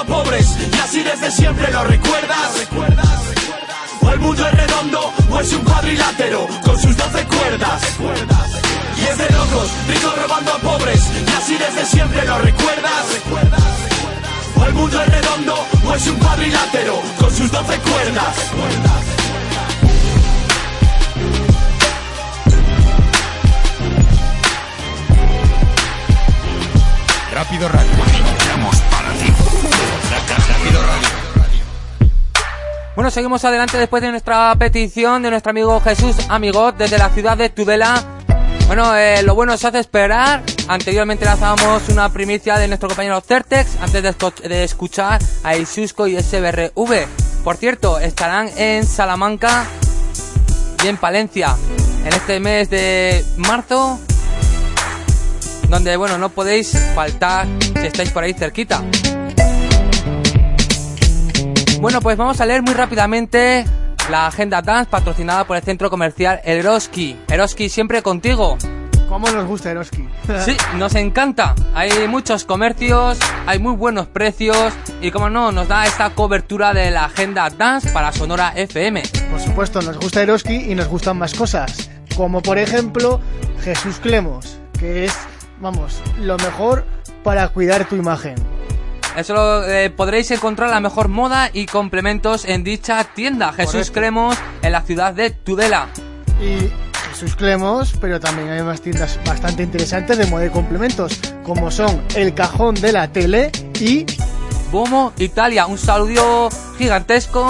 [0.04, 0.46] pobres.
[0.72, 2.68] Y así desde siempre lo recuerdas.
[4.00, 7.82] O el mundo es redondo, o es un cuadrilátero con sus doce cuerdas.
[8.96, 11.00] Y es de locos, ricos robando a pobres.
[11.26, 13.04] Y así desde siempre lo recuerdas.
[14.56, 18.36] O el mundo es redondo, o es un cuadrilátero con sus doce cuerdas.
[27.32, 28.11] Rápido Radio.
[32.94, 37.36] Bueno, seguimos adelante después de nuestra petición de nuestro amigo Jesús Amigot desde la ciudad
[37.36, 38.02] de Tudela.
[38.66, 40.42] Bueno, eh, lo bueno se hace esperar.
[40.68, 46.20] Anteriormente lanzábamos una primicia de nuestro compañero Certex antes de, de escuchar a Isusco y
[46.20, 47.06] SBRV.
[47.42, 49.64] Por cierto, estarán en Salamanca
[50.84, 51.56] y en Palencia
[52.04, 53.98] en este mes de marzo,
[55.68, 57.46] donde bueno, no podéis faltar
[57.80, 58.82] si estáis por ahí cerquita.
[61.82, 63.64] Bueno, pues vamos a leer muy rápidamente
[64.08, 67.16] la agenda dance patrocinada por el centro comercial Eroski.
[67.28, 68.56] Eroski siempre contigo.
[69.08, 70.08] ¿Cómo nos gusta Eroski?
[70.44, 71.56] Sí, nos encanta.
[71.74, 76.92] Hay muchos comercios, hay muy buenos precios y como no, nos da esta cobertura de
[76.92, 79.02] la agenda dance para Sonora FM.
[79.28, 81.90] Por supuesto, nos gusta Eroski y nos gustan más cosas.
[82.16, 83.20] Como por ejemplo,
[83.60, 85.18] Jesús Clemos, que es,
[85.60, 86.86] vamos, lo mejor
[87.24, 88.36] para cuidar tu imagen.
[89.16, 93.92] Eso lo, eh, podréis encontrar la mejor moda y complementos en dicha tienda, Jesús Correcto.
[93.92, 95.88] Cremos, en la ciudad de Tudela.
[96.40, 96.70] Y
[97.10, 102.02] Jesús Clemos, pero también hay más tiendas bastante interesantes de moda y complementos, como son
[102.14, 104.06] El Cajón de la Tele y
[104.70, 106.48] Bomo Italia, un saludo
[106.78, 107.46] gigantesco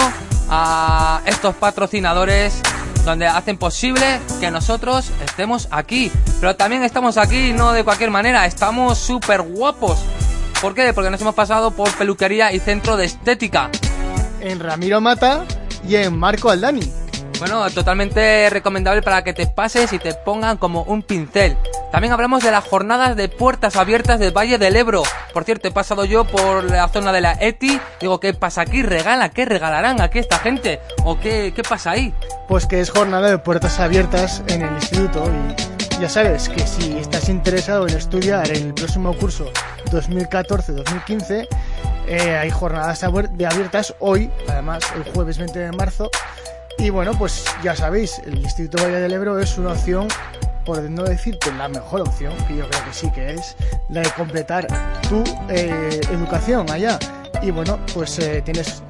[0.49, 2.61] a estos patrocinadores
[3.05, 6.11] donde hacen posible que nosotros estemos aquí.
[6.39, 9.99] Pero también estamos aquí no de cualquier manera, estamos súper guapos.
[10.63, 10.93] ¿Por qué?
[10.93, 13.69] Porque nos hemos pasado por peluquería y centro de estética.
[14.39, 15.43] en Ramiro Mata
[15.85, 16.89] y en Marco Aldani.
[17.39, 21.57] Bueno, totalmente recomendable para que te pases y te pongan como un pincel.
[21.91, 25.03] También hablamos de las jornadas de puertas abiertas del Valle del Ebro.
[25.33, 27.81] Por cierto, he pasado yo por la zona de la ETI.
[27.99, 28.83] Digo, ¿qué pasa aquí?
[28.83, 29.27] ¿Regala?
[29.31, 30.79] ¿Qué regalarán aquí esta gente?
[31.03, 32.13] ¿O qué, qué pasa ahí?
[32.47, 36.97] Pues que es jornada de puertas abiertas en el instituto y ya sabes que si
[36.97, 39.51] estás interesado en estudiar en el próximo curso
[39.93, 41.47] 2014-2015
[42.07, 46.09] eh, hay jornadas de abiertas hoy, además el jueves 20 de marzo
[46.77, 50.07] y bueno pues ya sabéis el Instituto Valle del Ebro es una opción
[50.65, 53.55] por no decirte la mejor opción que yo creo que sí que es
[53.89, 54.67] la de completar
[55.07, 56.97] tu eh, educación allá
[57.41, 58.81] y bueno pues eh, tienes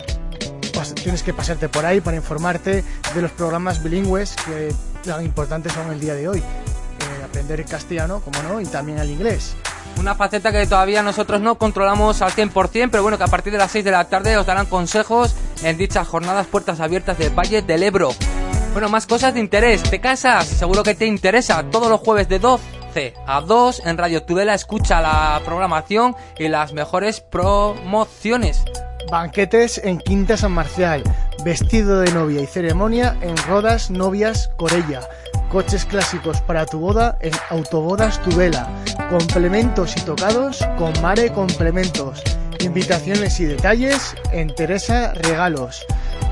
[1.03, 5.91] tienes que pasarte por ahí para informarte de los programas bilingües que tan importantes son
[5.91, 6.43] el día de hoy.
[7.23, 9.55] Aprender castellano, como no, y también el inglés.
[9.99, 13.59] Una faceta que todavía nosotros no controlamos al 100%, pero bueno, que a partir de
[13.59, 17.61] las 6 de la tarde os darán consejos en dichas jornadas puertas abiertas del Valle
[17.61, 18.09] del Ebro.
[18.73, 19.83] Bueno, más cosas de interés.
[19.83, 20.47] ¿Te casas?
[20.47, 21.63] Seguro que te interesa.
[21.69, 26.73] Todos los jueves de 12 a 2 en Radio Tudela escucha la programación y las
[26.73, 28.63] mejores promociones.
[29.11, 31.03] Banquetes en Quinta San Marcial,
[31.43, 35.01] vestido de novia y ceremonia en Rodas Novias Corella,
[35.51, 38.69] coches clásicos para tu boda en Autobodas Tudela,
[39.09, 42.23] complementos y tocados con Mare Complementos,
[42.59, 45.85] invitaciones y detalles en Teresa Regalos.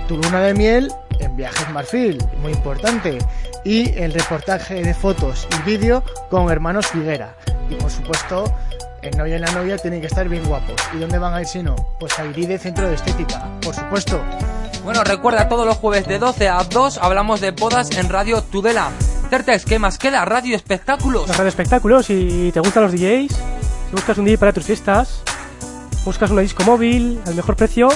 [0.08, 3.18] Tu luna de miel en Viajes Marfil, muy importante.
[3.64, 7.36] Y el reportaje de fotos y vídeo con Hermanos Figuera.
[7.70, 8.46] Y por supuesto,
[9.02, 10.82] el novio y la novia tienen que estar bien guapos.
[10.94, 11.76] ¿Y dónde van a ir si no?
[12.00, 14.22] Pues a Iride Centro de Estética, por supuesto.
[14.84, 18.90] Bueno, recuerda, todos los jueves de 12 a 2 hablamos de bodas en Radio Tudela.
[19.30, 20.26] Certex, ¿qué más queda?
[20.26, 21.28] Radio Espectáculos.
[21.28, 25.22] Los espectáculos, si te gustan los DJs, si buscas un DJ para tus fiestas,
[26.04, 27.90] buscas una disco móvil al mejor precio,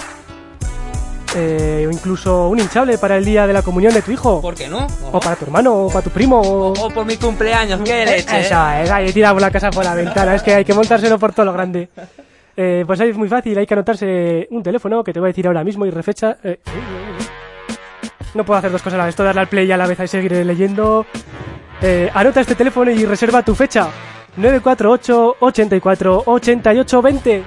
[1.36, 4.40] eh, o incluso un hinchable para el día de la comunión de tu hijo.
[4.40, 4.86] ¿Por qué no?
[5.12, 6.40] O para tu hermano, o para tu primo.
[6.40, 8.42] O, o por mi cumpleaños, qué leche.
[8.42, 10.36] Esa, esa, y tiramos la casa por la ventana.
[10.36, 11.90] Es que hay que montárselo por todo lo grande.
[12.58, 15.32] Eh, pues ahí es muy fácil, hay que anotarse un teléfono que te voy a
[15.32, 16.38] decir ahora mismo y refecha.
[16.44, 16.60] Eh,
[18.34, 20.08] no puedo hacer dos cosas a la vez, darle al play a la vez y
[20.08, 21.06] seguir leyendo.
[21.82, 23.90] Eh, anota este teléfono y reserva tu fecha.
[24.38, 27.44] 948 84 88 20.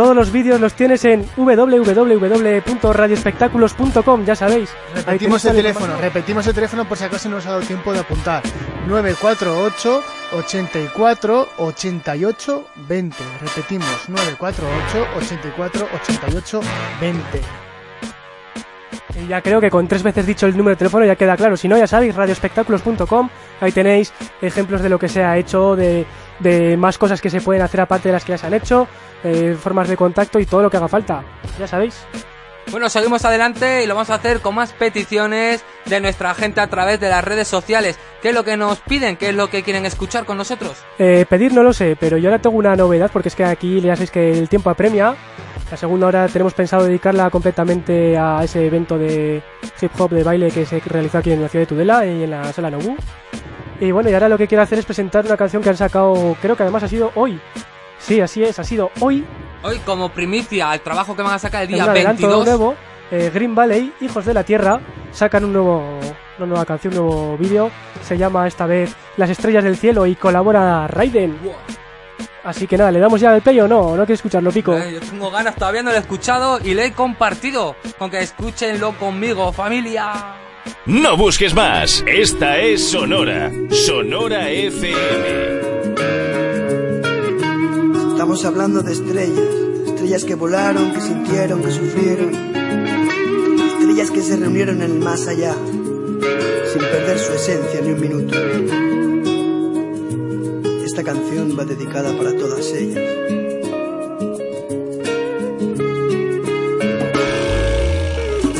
[0.00, 4.70] Todos los vídeos los tienes en www.radioespectáculos.com, ya sabéis.
[4.94, 7.98] Repetimos el teléfono, repetimos el teléfono por si acaso no os ha dado tiempo de
[7.98, 8.42] apuntar.
[8.88, 13.16] 948 84 88 20.
[13.42, 16.60] Repetimos, 948 84 88
[16.98, 17.69] 20.
[19.18, 21.56] Y ya creo que con tres veces dicho el número de teléfono ya queda claro.
[21.56, 23.28] Si no, ya sabéis, radioespectáculos.com.
[23.60, 26.06] Ahí tenéis ejemplos de lo que se ha hecho, de,
[26.38, 28.88] de más cosas que se pueden hacer aparte de las que ya se han hecho,
[29.24, 31.22] eh, formas de contacto y todo lo que haga falta.
[31.58, 32.06] Ya sabéis.
[32.70, 36.68] Bueno, seguimos adelante y lo vamos a hacer con más peticiones de nuestra gente a
[36.68, 37.98] través de las redes sociales.
[38.22, 39.16] ¿Qué es lo que nos piden?
[39.16, 40.76] ¿Qué es lo que quieren escuchar con nosotros?
[40.98, 43.80] Eh, pedir no lo sé, pero yo ahora tengo una novedad porque es que aquí
[43.80, 45.16] ya sabéis que el tiempo apremia.
[45.70, 49.40] La segunda hora tenemos pensado dedicarla completamente a ese evento de
[49.80, 52.30] hip hop de baile que se realizó aquí en la ciudad de Tudela y en
[52.30, 52.96] la sala Nobu.
[53.80, 56.36] Y bueno, y ahora lo que quiero hacer es presentar una canción que han sacado,
[56.42, 57.40] creo que además ha sido hoy.
[57.98, 59.24] Sí, así es, ha sido hoy.
[59.62, 62.46] Hoy como primicia al trabajo que van a sacar el día un adelanto 22.
[62.46, 62.74] nuevo.
[63.12, 64.80] eh, Green Valley, Hijos de la Tierra,
[65.12, 65.82] sacan un nuevo,
[66.38, 67.70] una nueva canción, un nuevo vídeo.
[68.02, 71.38] Se llama esta vez Las Estrellas del Cielo y colabora Raiden.
[72.42, 73.90] Así que nada, ¿le damos ya el play o no?
[73.96, 74.76] ¿No quiere escucharlo, Pico?
[74.76, 77.76] Eh, yo tengo ganas, todavía no lo he escuchado y lo he compartido.
[77.98, 80.36] Con que escúchenlo conmigo, familia.
[80.86, 82.02] No busques más.
[82.06, 83.50] Esta es Sonora.
[83.70, 85.60] Sonora FM.
[88.12, 89.48] Estamos hablando de estrellas,
[89.86, 92.34] estrellas que volaron, que sintieron, que sufrieron,
[93.78, 99.29] estrellas que se reunieron en el más allá, sin perder su esencia ni un minuto.
[101.00, 102.98] Esta canción va dedicada para todas ellas.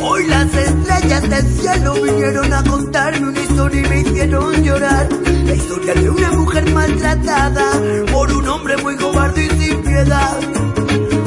[0.00, 5.08] Hoy las estrellas del cielo vinieron a contarme una historia y me hicieron llorar.
[5.44, 7.72] La historia de una mujer maltratada
[8.10, 10.40] por un hombre muy cobarde y sin piedad.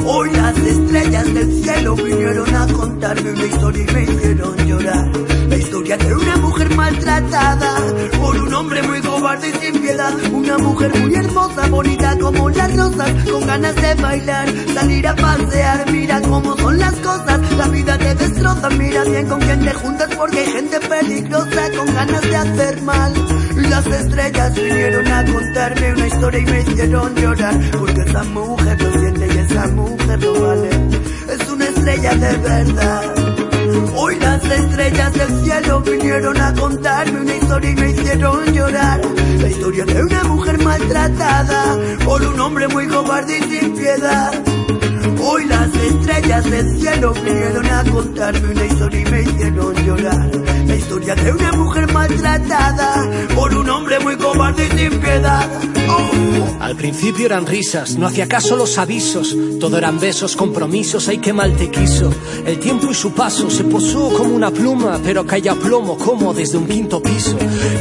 [0.04, 5.12] Hoy las estrellas del cielo vinieron a contarme una historia y me hicieron llorar.
[5.48, 7.73] La historia de una mujer maltratada
[8.10, 10.12] por un hombre muy cobarde y sin piedad.
[10.32, 15.90] Una mujer muy hermosa, bonita como las rosas, con ganas de bailar, salir a pasear.
[15.90, 18.70] Mira cómo son las cosas, la vida te destroza.
[18.70, 23.12] Mira bien con quién te juntas porque hay gente peligrosa con ganas de hacer mal.
[23.56, 29.00] Las estrellas vinieron a contarme una historia y me hicieron llorar porque esa mujer lo
[29.00, 30.70] siente y esa mujer lo vale.
[31.28, 33.23] Es una estrella de verdad.
[33.96, 39.00] Hoy las estrellas del cielo vinieron a contarme una historia y me hicieron llorar.
[39.40, 44.32] La historia de una mujer maltratada por un hombre muy cobarde y sin piedad.
[45.26, 50.30] Hoy las estrellas del cielo vinieron a contarme una historia y me hicieron llorar.
[50.66, 55.48] La historia de una mujer maltratada por un hombre muy cobarde y sin piedad.
[56.60, 61.32] Al principio eran risas, no hacía caso los avisos, todo eran besos, compromisos, ay que
[61.32, 62.10] mal te quiso.
[62.46, 66.56] El tiempo y su paso se posó como una pluma, pero caía plomo como desde
[66.56, 67.36] un quinto piso.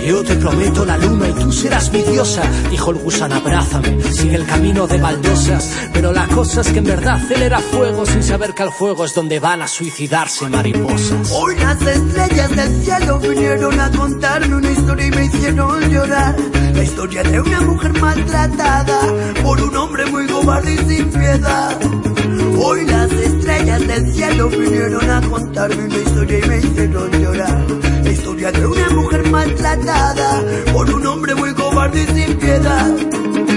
[0.06, 4.36] Yo te prometo la luna y tú serás mi diosa, dijo el gusano, abrázame, sigue
[4.36, 5.72] el camino de baldosas.
[5.94, 9.06] Pero la cosa es que en verdad él era fuego, sin saber que al fuego
[9.06, 11.32] es donde van a suicidarse mariposas.
[11.32, 16.36] Hoy las estrellas del cielo vinieron a contarme una historia y me hicieron llorar.
[16.74, 19.00] La historia de una mujer maltratada
[19.44, 21.80] por un hombre muy cobarde y sin piedad.
[22.58, 27.66] Hoy las estrellas del cielo vinieron a contarme una historia y me hicieron llorar.
[28.04, 33.53] La historia de una mujer maltratada por un hombre muy cobarde y sin piedad.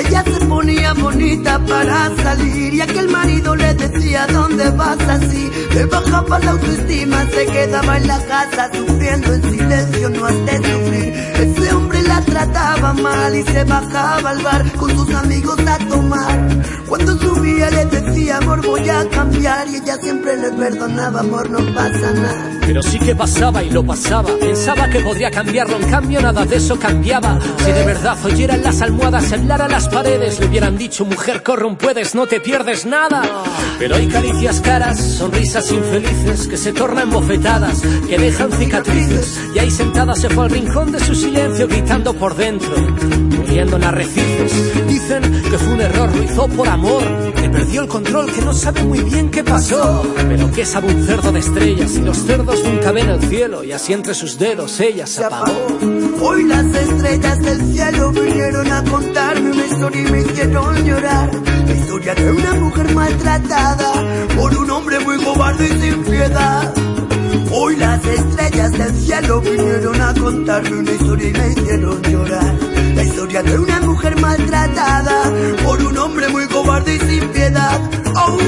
[0.00, 5.50] Ella se ponía bonita para salir y aquel marido le decía ¿Dónde vas así?
[5.74, 10.56] Le bajaba la autoestima, se quedaba en la casa sufriendo en silencio, no has de
[10.56, 11.14] sufrir.
[11.44, 16.38] Ese hombre la trataba mal y se bajaba al bar con sus amigos a tomar.
[16.88, 19.68] Cuando subía le decía, amor, voy a cambiar.
[19.68, 22.58] Y ella siempre le perdonaba, amor, no pasa nada.
[22.66, 24.30] Pero sí que pasaba y lo pasaba.
[24.40, 27.38] Pensaba que podría cambiarlo, en cambio nada de eso cambiaba.
[27.58, 31.76] Si de verdad oyeran las almohadas, hablaran las paredes, le hubieran dicho, mujer, corre un
[31.76, 33.22] puedes, no te pierdes nada.
[33.78, 39.38] Pero hay caricias caras, sonrisas infelices que se tornan bofetadas, que dejan cicatrices.
[39.54, 42.74] Y ahí sentada se fue al rincón de su silencio, gritando por dentro,
[43.36, 44.69] muriendo en arrecifes.
[44.86, 47.02] Dicen que fue un error, lo hizo por amor,
[47.34, 50.02] que perdió el control, que no sabe muy bien qué pasó.
[50.28, 53.72] Pero que sabe un cerdo de estrellas y los cerdos nunca ven el cielo, y
[53.72, 55.66] así entre sus dedos ella se apagó.
[56.22, 61.30] Hoy las estrellas del cielo vinieron a contarme una historia y me hicieron llorar.
[61.66, 63.92] La historia de una mujer maltratada
[64.36, 66.74] por un hombre muy cobarde y sin piedad.
[67.52, 72.69] Hoy las estrellas del cielo vinieron a contarme una historia y me hicieron llorar.
[73.00, 75.32] La historia de una mujer maltratada
[75.64, 77.80] por un hombre muy cobarde y sin piedad.
[78.14, 78.38] Oh,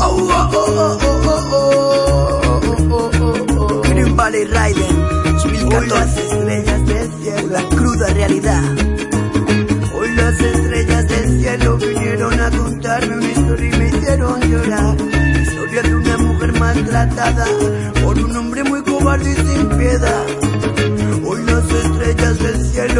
[0.00, 0.98] oh, oh,
[2.92, 5.76] oh, Green Valley Raiden, 2014.
[5.76, 8.62] Hoy las estrellas del cielo, la cruda realidad.
[9.98, 14.96] Hoy las estrellas del cielo vinieron a contarme una historia y me hicieron llorar.
[15.00, 17.44] La historia de una mujer maltratada
[18.04, 20.26] por un hombre muy cobarde y sin piedad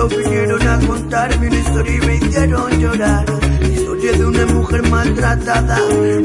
[0.08, 3.24] vinieron a contarme una historia y me hicieron llorar.
[3.62, 5.78] Historia de una mujer maltratada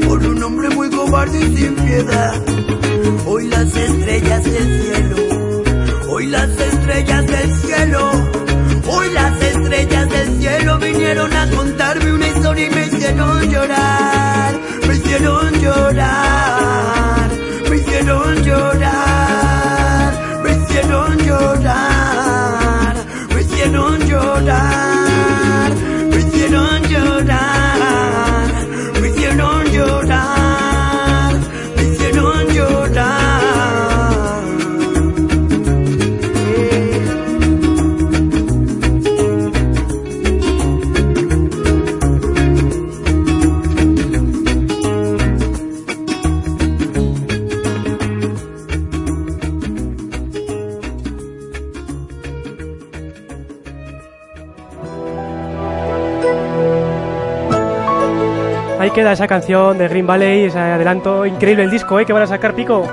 [0.06, 2.42] por un hombre muy cobarde y sin piedad.
[3.26, 5.34] Hoy las estrellas del cielo
[6.14, 8.10] Hoy las estrellas del cielo,
[8.86, 14.54] hoy las estrellas del cielo vinieron a contarme una historia y me hicieron llorar,
[14.86, 17.30] me hicieron llorar,
[17.68, 20.12] me hicieron llorar,
[20.44, 21.83] me hicieron llorar,
[23.64, 24.93] hicieron llorar,
[58.94, 62.06] queda esa canción de Green Valley, ese adelanto increíble el disco, ¿eh?
[62.06, 62.88] Que van a sacar pico.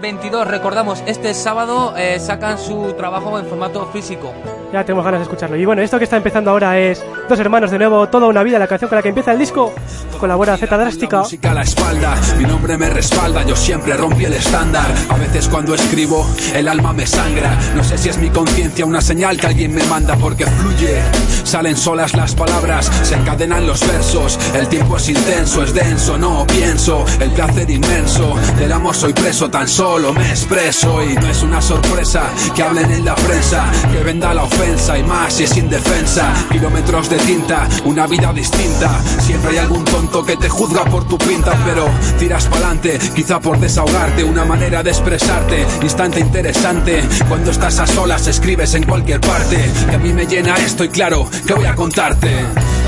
[0.00, 4.34] 22, recordamos, este sábado eh, sacan su trabajo en formato físico.
[4.72, 5.56] Ya tenemos ganas de escucharlo.
[5.56, 8.58] Y bueno, esto que está empezando ahora es Dos Hermanos de nuevo, Toda una Vida,
[8.58, 9.72] la canción con la que empieza el disco.
[10.18, 11.18] Colabora Z Drástica.
[11.20, 14.86] música a la espalda, mi nombre me respalda, yo siempre rompí el estándar.
[15.08, 17.58] A veces cuando escribo, el alma me sangra.
[17.74, 21.02] No sé si es mi conciencia una señal que alguien me manda porque fluye.
[21.44, 24.38] Salen solas las palabras, se encadenan los versos.
[24.54, 27.04] El tiempo es intenso, es denso, no pienso.
[27.20, 31.02] El placer inmenso, del amor soy preso, tan solo me expreso.
[31.02, 35.02] Y no es una sorpresa que hablen en la prensa, que venda la ofensa y
[35.02, 36.32] más si es indefensa.
[36.50, 38.98] Kilómetros de tinta, una vida distinta.
[39.20, 41.86] Siempre hay algún tonto que te juzga por tu pinta, pero
[42.18, 45.66] tiras pa'lante, quizá por desahogarte, una manera de expresarte.
[45.82, 49.70] Instante interesante, cuando estás a solas escribes en cualquier parte.
[49.88, 52.30] Que a mí me llena esto y claro, que voy a contarte.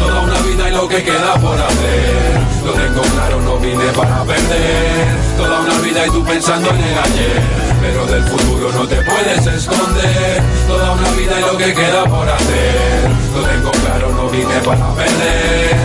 [0.01, 2.41] Toda una vida y lo que queda por hacer.
[2.65, 5.07] Lo tengo claro, no vine para perder.
[5.37, 7.68] Toda una vida y tú pensando en el ayer.
[7.81, 10.43] Pero del futuro no te puedes esconder.
[10.67, 13.11] Toda una vida y lo que queda por hacer.
[13.35, 15.77] Lo tengo claro, no vine para perder.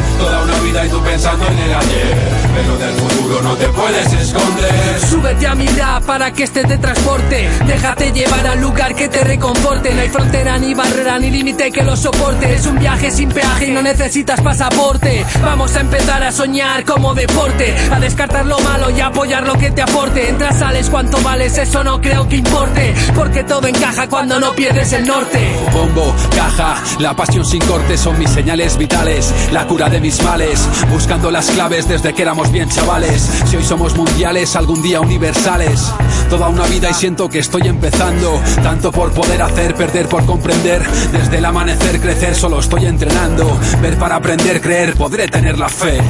[0.74, 2.18] Vida y tú pensando en el ayer.
[2.54, 5.00] Pero del futuro no te puedes esconder.
[5.10, 7.50] Súbete a mi rap para que este te transporte.
[7.66, 9.94] Déjate llevar al lugar que te reconforte.
[9.94, 12.54] No hay frontera, ni barrera, ni límite que lo soporte.
[12.54, 15.26] Es un viaje sin peaje y no necesitas pasaporte.
[15.44, 17.76] Vamos a empezar a soñar como deporte.
[17.92, 20.30] A descartar lo malo y a apoyar lo que te aporte.
[20.30, 22.94] Entras, sales, cuánto vales, eso no creo que importe.
[23.16, 25.40] Porque todo encaja cuando no pierdes el norte.
[25.72, 30.63] Bombo, caja, la pasión sin corte son mis señales vitales, la cura de mis males,
[30.90, 33.22] buscando las claves desde que éramos bien chavales.
[33.46, 35.92] Si hoy somos mundiales, algún día universales.
[36.30, 40.84] Toda una vida y siento que estoy empezando, tanto por poder hacer, perder por comprender.
[41.12, 43.60] Desde el amanecer, crecer, solo estoy entrenando.
[43.82, 46.02] Ver para aprender, creer, podré tener la fe.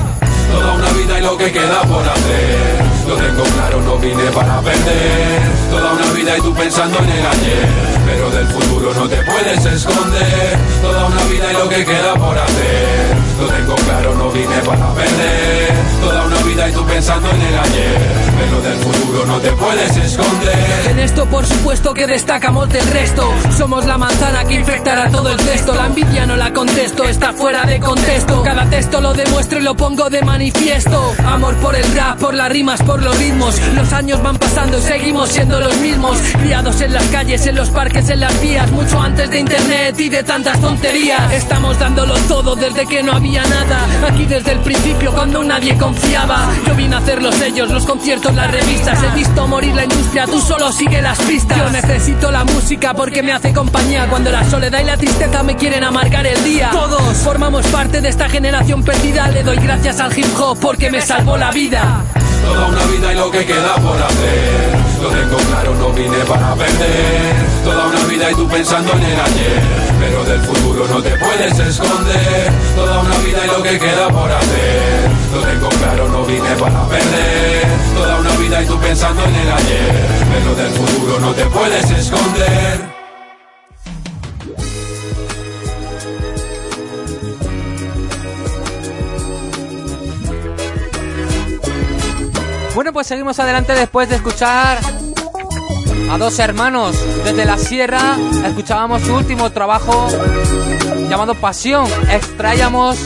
[0.51, 2.83] Toda una vida y lo que queda por hacer.
[3.07, 5.41] Lo tengo claro, no vine para perder.
[5.69, 7.67] Toda una vida y tú pensando en el ayer.
[8.05, 10.57] Pero del futuro no te puedes esconder.
[10.81, 13.02] Toda una vida y lo que queda por hacer.
[13.43, 15.73] Lo tengo claro, no vine para perder.
[15.99, 17.97] Toda una y tú pensando en el ayer.
[18.37, 20.55] Pero del futuro no te puedes esconder.
[20.89, 23.27] En esto por supuesto que destacamos del resto.
[23.57, 27.63] Somos la manzana que infectará todo el texto La envidia no la contesto, está fuera
[27.65, 28.43] de contexto.
[28.43, 31.13] Cada texto lo demuestro y lo pongo de manifiesto.
[31.25, 33.59] Amor por el rap, por las rimas, por los ritmos.
[33.75, 36.19] Los años van pasando y seguimos siendo los mismos.
[36.39, 38.71] Criados en las calles, en los parques, en las vías.
[38.71, 41.33] Mucho antes de internet y de tantas tonterías.
[41.33, 43.87] Estamos dándolo todo desde que no había nada.
[44.07, 48.33] Aquí desde el principio cuando nadie confiaba Yo vine a hacer los sellos, los conciertos,
[48.33, 49.01] las revistas.
[49.03, 51.57] He visto morir la industria, tú solo sigue las pistas.
[51.57, 54.07] Yo necesito la música porque me hace compañía.
[54.09, 56.69] Cuando la soledad y la tristeza me quieren amargar el día.
[56.71, 59.27] Todos formamos parte de esta generación perdida.
[59.29, 62.03] Le doy gracias al hip hop porque me salvó la vida.
[62.45, 64.92] Toda una vida y lo que queda por hacer.
[65.03, 67.35] Lo tengo claro, no vine para perder.
[67.65, 69.61] Toda una vida y tú pensando en el ayer.
[69.99, 72.53] Pero del futuro no te puedes esconder.
[72.73, 75.09] Toda una vida y lo que queda por hacer.
[75.33, 77.67] Lo tengo claro, no vine para perder.
[77.97, 80.07] Toda una vida y tú pensando en el ayer.
[80.31, 83.02] Pero del futuro no te puedes esconder.
[92.75, 94.79] Bueno, pues seguimos adelante después de escuchar
[96.09, 98.17] a dos hermanos desde la sierra.
[98.45, 100.07] Escuchábamos su último trabajo
[101.07, 101.87] llamado Pasión.
[102.11, 102.97] Extraíamos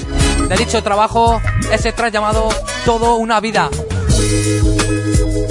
[0.47, 2.47] de dicho trabajo ese track llamado
[2.85, 3.69] Todo una vida.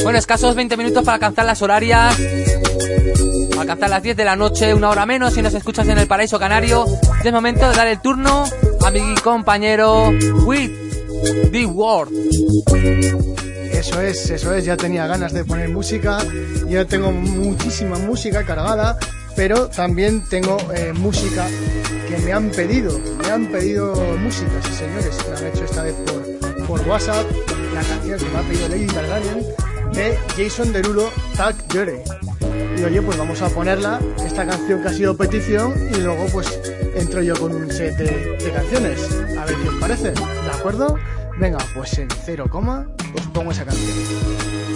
[0.02, 2.16] Bueno, escasos 20 minutos para alcanzar las horarias.
[3.58, 6.38] Alcanzar las 10 de la noche, una hora menos si nos escuchas en el paraíso
[6.38, 6.86] canario.
[7.22, 8.44] Es momento de dar el turno
[8.82, 10.10] a mi compañero
[10.46, 10.70] With
[11.52, 13.45] The World.
[13.86, 16.18] Eso es, eso es, ya tenía ganas de poner música,
[16.68, 18.98] ya tengo muchísima música cargada,
[19.36, 21.46] pero también tengo eh, música
[22.08, 25.94] que me han pedido, me han pedido música, sí señores, me han hecho esta vez
[26.04, 27.24] por, por WhatsApp,
[27.72, 29.46] la canción que me ha pedido Lady Targaryen
[29.92, 32.00] de Jason Derulo, Tag Jerry.
[32.76, 36.60] Y oye, pues vamos a ponerla, esta canción que ha sido petición, y luego pues
[36.96, 39.00] entro yo con un set de, de canciones,
[39.38, 40.98] a ver qué os parece, ¿de acuerdo?
[41.38, 44.75] Venga, pues en cero coma os pongo esa canción.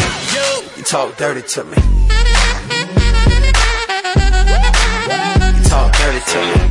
[0.77, 1.77] you, talk dirty to me.
[5.57, 6.70] You talk dirty to me.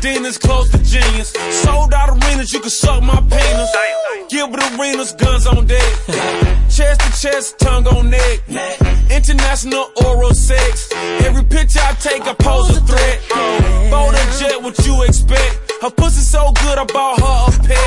[0.00, 1.32] Cadenas close to genius.
[1.62, 3.70] Sold out arenas, you can suck my penis.
[4.28, 5.92] Give Gilbert Arenas, guns on deck.
[6.70, 8.40] Chest to chest, tongue on neck.
[9.10, 10.88] International oral sex.
[11.24, 13.20] Every picture I take, I pose a threat.
[13.90, 15.67] Bold and jet, what you expect?
[15.80, 17.78] Her pussy so good, I bought her a pet.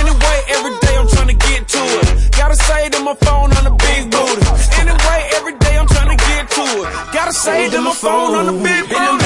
[0.00, 2.32] Anyway, every day I'm trying to get to it.
[2.32, 4.40] Gotta say to my phone on the big booty.
[4.80, 6.88] Anyway, every day I'm trying to get to it.
[7.12, 9.20] Gotta say to my phone on the big booty.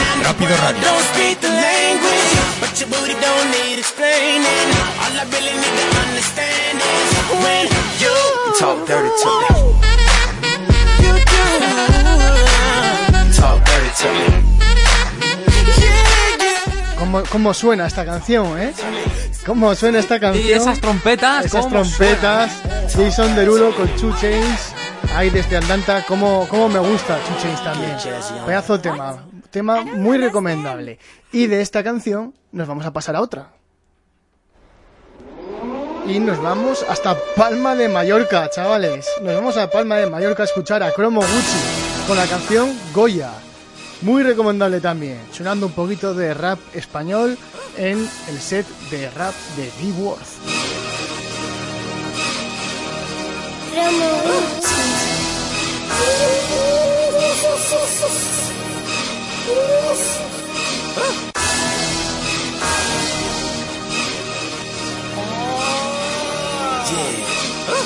[0.82, 2.42] Don't speak the language,
[3.54, 4.74] need explaining.
[4.98, 7.14] All I really need to understand is
[7.46, 7.70] when
[8.02, 8.10] you
[8.58, 9.54] talk dirty to me.
[10.98, 11.46] You do.
[13.38, 14.57] Talk dirty to me.
[16.98, 18.72] ¿Cómo, cómo suena esta canción, eh?
[19.46, 20.46] ¿Cómo suena esta canción?
[20.46, 22.62] Y esas trompetas, Esas ¿cómo trompetas.
[22.94, 24.72] Jason Derulo con Two Chains.
[25.14, 26.04] Ahí desde Atlanta.
[26.06, 27.96] ¿Cómo, cómo me gusta Two Chains también?
[28.44, 29.24] Pedazo de tema.
[29.50, 30.98] Tema muy recomendable.
[31.32, 33.52] Y de esta canción nos vamos a pasar a otra.
[36.06, 39.06] Y nos vamos hasta Palma de Mallorca, chavales.
[39.22, 43.30] Nos vamos a Palma de Mallorca a escuchar a Cromo Gucci con la canción Goya.
[44.02, 45.18] Muy recomendable también.
[45.32, 47.36] Sonando un poquito de rap español
[47.76, 50.68] en el set de rap de D-Worth.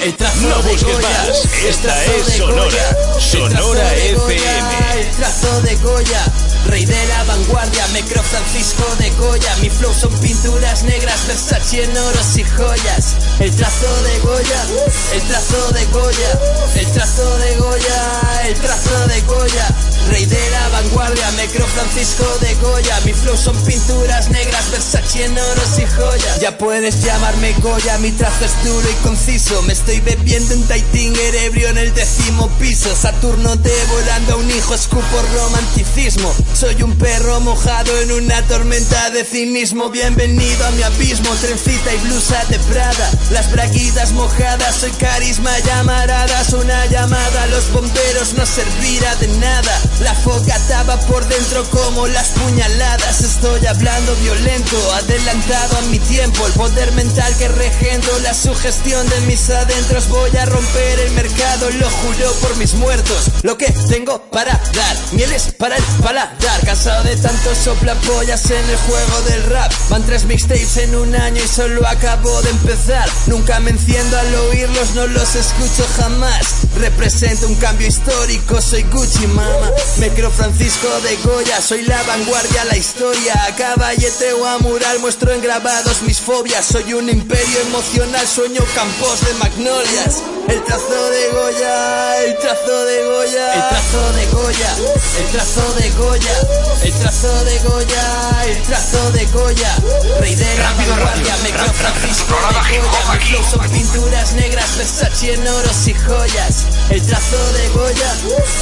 [0.02, 0.16] El
[0.48, 1.44] no busques más.
[1.64, 2.96] Esta es Sonora.
[3.20, 4.98] Sonora FM.
[4.98, 6.24] El trazo de Goya,
[6.66, 9.54] rey de la vanguardia, me creo Francisco de Goya.
[9.60, 13.14] Mi flow son pinturas negras, Versace en oros y joyas.
[13.38, 14.66] El trazo de Goya,
[15.12, 16.40] el trazo de Goya,
[16.74, 19.68] el trazo de Goya, el trazo de Goya.
[20.08, 23.00] Rey de la vanguardia, me creo Francisco de Goya.
[23.04, 26.40] Mi flow son pinturas negras, Versace en oros y joyas.
[26.40, 29.62] Ya puedes llamarme Goya, mi trazo es duro y conciso.
[29.62, 32.94] Me estoy bebiendo un Taitinger ebrio en el décimo piso.
[32.94, 36.34] Saturno devorando a un hijo, escupo romanticismo.
[36.54, 39.90] Soy un perro mojado en una tormenta de cinismo.
[39.90, 43.10] Bienvenido a mi abismo, trencita y blusa de Prada.
[43.30, 46.52] Las braguitas mojadas, soy carisma llamaradas.
[46.52, 49.80] Una llamada a los bomberos no servirá de nada.
[50.00, 53.20] La fogata va por dentro como las puñaladas.
[53.20, 56.46] Estoy hablando violento, adelantado a mi tiempo.
[56.46, 60.08] El poder mental que regento, la sugestión de mis adentros.
[60.08, 63.30] Voy a romper el mercado, lo juro por mis muertos.
[63.42, 66.60] Lo que tengo para dar, mieles para el paladar.
[66.64, 69.72] Cansado de tantos soplapollas en el juego del rap.
[69.88, 73.08] Van tres mixtapes en un año y solo acabo de empezar.
[73.26, 76.46] Nunca me enciendo al oírlos, no los escucho jamás.
[76.76, 79.70] Represento un cambio histórico, soy Gucci mama.
[79.98, 83.34] Me creo Francisco de Goya, soy la vanguardia, la historia.
[83.46, 86.66] A caballete o a mural muestro en grabados mis fobias.
[86.66, 90.22] Soy un imperio emocional, sueño campos de magnolias.
[90.48, 94.76] El trazo de Goya, el trazo de Goya, el trazo de Goya,
[95.18, 96.34] el trazo de Goya,
[96.82, 99.76] el trazo de Goya, el trazo de Goya.
[100.20, 103.12] Rey de la vanguardia, me creo Francisco de Goya.
[103.12, 106.66] Mi flow son pinturas negras, Versace en oros y joyas.
[106.90, 108.12] El trazo de Goya,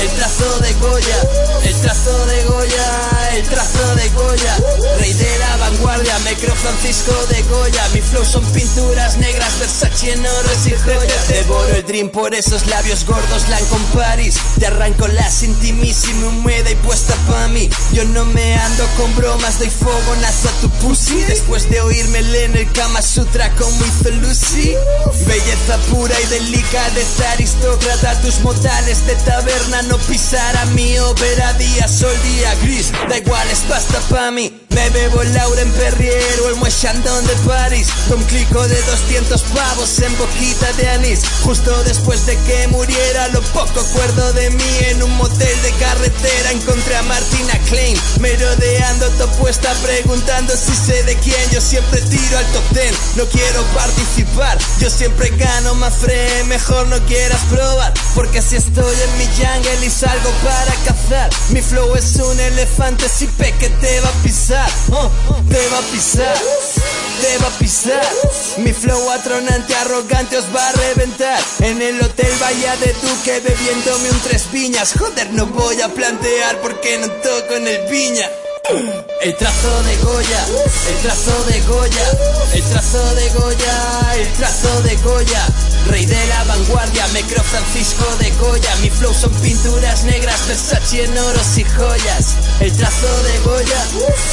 [0.02, 1.09] el trazo de Goya,
[1.64, 4.56] el trazo de Goya, el trazo de Goya.
[4.98, 7.88] Rey de la vanguardia, me creo Francisco de Goya.
[7.94, 11.28] Mi flow son pinturas negras, Versace en oros y joyas.
[11.28, 14.36] Devoro el dream por esos labios gordos, Lancome Paris.
[14.58, 17.68] Te arranco la intimísima, húmeda y puesta pa' mí.
[17.92, 21.20] Yo no me ando con bromas, doy fogonazo a tu pussy.
[21.24, 24.74] Después de oírme en el Kama Sutra como hizo Lucy.
[25.26, 28.20] Belleza pura y delicadeza aristócrata.
[28.20, 31.52] Tus modales de taberna no pisará mi ópera.
[31.54, 32.92] Día, sol, día gris.
[33.08, 34.52] Da igual, es pasta pa' mí.
[34.70, 37.88] Me bebo el Lauren Perrier o el Moët Chandon de París.
[38.08, 41.20] Con clico de 200 pavos en boquita de anís.
[41.42, 44.72] Justo después de que muriera, lo poco acuerdo de mí.
[44.90, 47.98] En un motel de carretera encontré a Martina Klein.
[48.20, 51.50] Merodeando topuesta preguntando si sé de quién.
[51.50, 52.94] Yo siempre tiro al top ten.
[53.16, 54.56] No quiero participar.
[54.78, 56.44] Yo siempre gano más fre.
[56.44, 57.92] Mejor no quieras probar.
[58.14, 60.72] Porque si estoy en mi jungle y salgo para
[61.50, 63.08] Mi flow es un elefante.
[63.08, 64.70] Si pe que te va a pisar.
[64.92, 65.10] Oh,
[65.48, 66.34] te va a pisar.
[67.20, 68.02] Te va a pisar.
[68.58, 71.40] Mi flow atronante, arrogante os va a reventar.
[71.60, 74.94] En el hotel Vaya de Duque bebiéndome un tres viñas.
[74.98, 78.28] Joder, no voy a plantear porque no toco en el viña.
[78.68, 80.46] El trazo de Goya,
[80.88, 82.04] el trazo de Goya,
[82.52, 85.46] el trazo de Goya, el trazo de Goya.
[85.86, 88.76] Rey de la vanguardia, me creo Francisco de Goya.
[88.82, 92.36] Mi flow son pinturas negras, Versace en oros y joyas.
[92.60, 93.82] El trazo de Goya,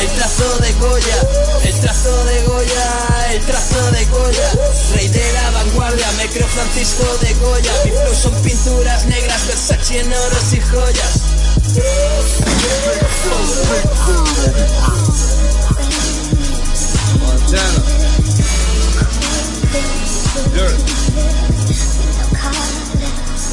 [0.01, 1.15] el trazo de Goya,
[1.63, 4.51] el trazo de Goya, el trazo de Goya.
[4.93, 7.71] Rey de la vanguardia, me creo Francisco de Goya.
[7.86, 11.36] Mi flow son pinturas negras, Versace en oros y joyas.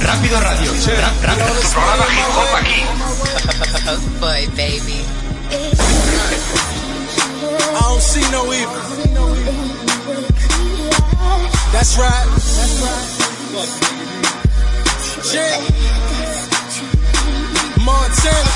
[0.00, 0.72] Rápido Radio.
[1.00, 1.20] Rap-
[1.72, 2.80] programa hip hop aquí.
[4.20, 5.00] Boy, baby.
[7.84, 8.82] On see no evil.
[11.72, 12.28] That's right.
[15.32, 16.33] Yeah.
[17.84, 18.50] Montana.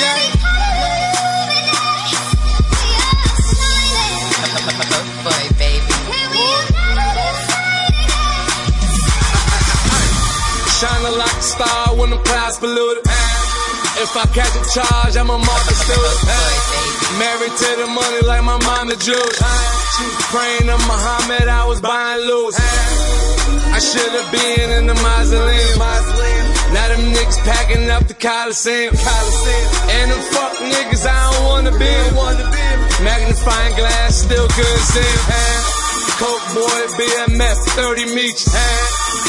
[0.00, 0.18] Yeah.
[10.74, 13.04] Shining like a star when the clouds polluted.
[14.02, 16.18] If I catch a charge, I'm a market student.
[17.18, 19.36] Married to the money like my mom the Jews.
[20.34, 23.23] Praying to Muhammad, I was buying loose.
[23.74, 25.78] I should have been in the mausoleum.
[26.70, 28.94] Now them niggas packing up the Coliseum.
[28.94, 31.90] And them fuck niggas I don't wanna be.
[33.02, 35.62] Magnifying glass, still couldn't see 'em.
[36.22, 38.46] Coke boy, BMF, 30 meets.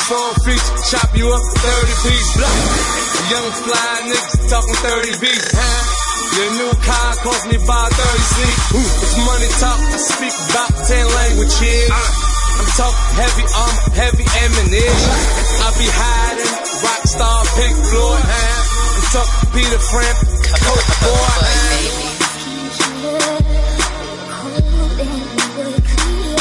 [0.05, 2.31] Four feature, chop you up 30 piece.
[3.33, 5.57] Young fly niggas talking 30 beats.
[6.37, 8.57] Your new car cost me about 30 sleep.
[9.01, 12.34] It's money talk, I speak about 10 languages.
[12.55, 15.15] I'm talking heavy armor, heavy ammunition.
[15.59, 16.53] I be hiding,
[16.83, 18.23] rock star, Pink Floyd.
[18.23, 20.17] I'm talking Peter Framp,
[20.63, 22.05] Coke boy.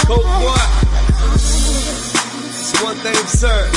[0.06, 0.64] Coke boy.
[1.34, 3.72] It's one thing certain.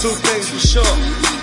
[0.00, 1.35] Two things for sure.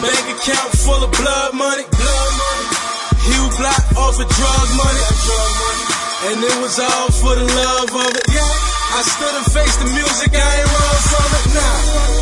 [0.00, 1.82] Bank account full of blood money.
[1.90, 2.66] Blood money.
[3.26, 5.04] Hugh Block off of drug money.
[6.30, 8.22] And it was all for the love of it.
[8.32, 8.67] Yeah.
[8.88, 11.46] I stood and faced the music, I ain't run from it.
[11.54, 12.18] Nah.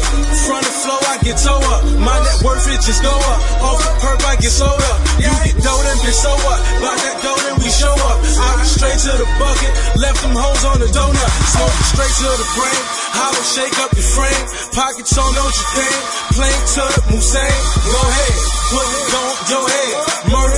[0.47, 1.83] Front of flow, I get toe up.
[2.03, 3.41] My net worth it just go up.
[3.63, 4.99] Off the perp, I get sold up.
[5.19, 6.61] You get dough, then bitch, so what?
[6.83, 8.19] By that dough, then we show up.
[8.23, 11.33] I went straight to the bucket, left them hoes on the donut.
[11.51, 12.83] Smoking straight to the brain.
[13.17, 14.45] Hollow shake up your frame.
[14.77, 15.99] Pockets on, don't you think?
[16.37, 17.59] Plain to the Musain.
[17.87, 18.37] Go ahead,
[18.71, 19.95] put it on your head.
[20.31, 20.56] Murder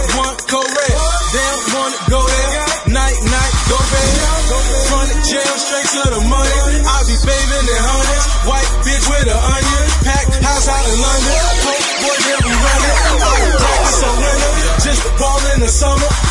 [5.59, 6.79] straight to the money.
[6.87, 8.27] I be bathing in hundreds.
[8.47, 9.85] White bitch with an onion.
[10.07, 11.39] Packed house out in London.
[11.67, 12.97] Coke boy, yeah, we running.
[13.19, 14.53] I practice a winter.
[14.87, 16.28] Just ball in the summer.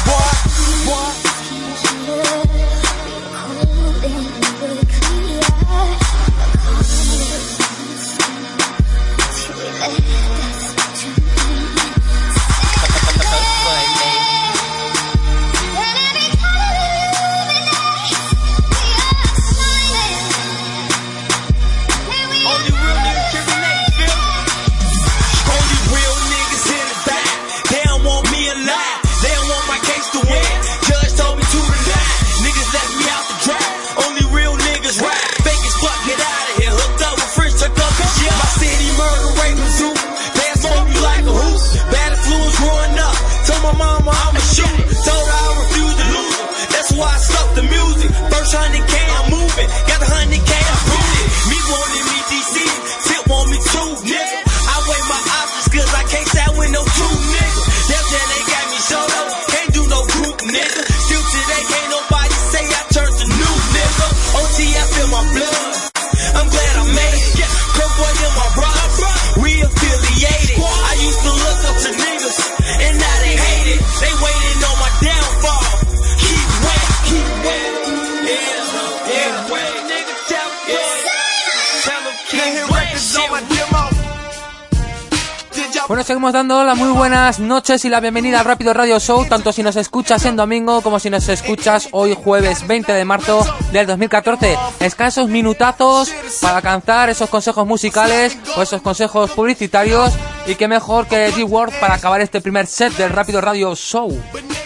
[86.07, 89.61] Seguimos dando las muy buenas noches y la bienvenida al Rápido Radio Show, tanto si
[89.61, 94.57] nos escuchas en domingo como si nos escuchas hoy jueves 20 de marzo del 2014.
[94.79, 96.09] Escasos minutazos
[96.41, 100.13] para alcanzar esos consejos musicales o esos consejos publicitarios
[100.47, 104.17] y qué mejor que D-Word para acabar este primer set del Rápido Radio Show.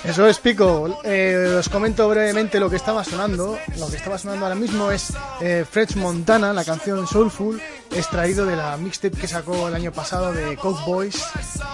[0.03, 0.99] Eso es, Pico.
[1.03, 3.57] Eh, os comento brevemente lo que estaba sonando.
[3.77, 5.11] Lo que estaba sonando ahora mismo es
[5.41, 7.59] eh, French Montana, la canción Soulful,
[7.91, 11.23] extraído de la mixtape que sacó el año pasado de Coke Boys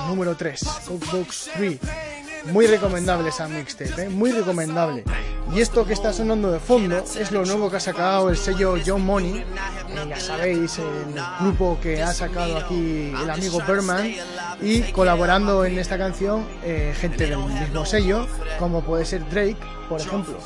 [0.07, 1.79] número 3, Coke Box 3.
[2.51, 4.09] Muy recomendable esa mixtape, ¿eh?
[4.09, 5.03] muy recomendable.
[5.53, 8.75] Y esto que está sonando de fondo es lo nuevo que ha sacado el sello
[8.85, 9.39] John Money.
[9.39, 10.85] Eh, ya sabéis, el
[11.41, 14.13] grupo que ha sacado aquí el amigo Berman.
[14.61, 18.27] Y colaborando en esta canción, eh, gente del mismo sello,
[18.59, 19.57] como puede ser Drake,
[19.89, 20.37] por ejemplo.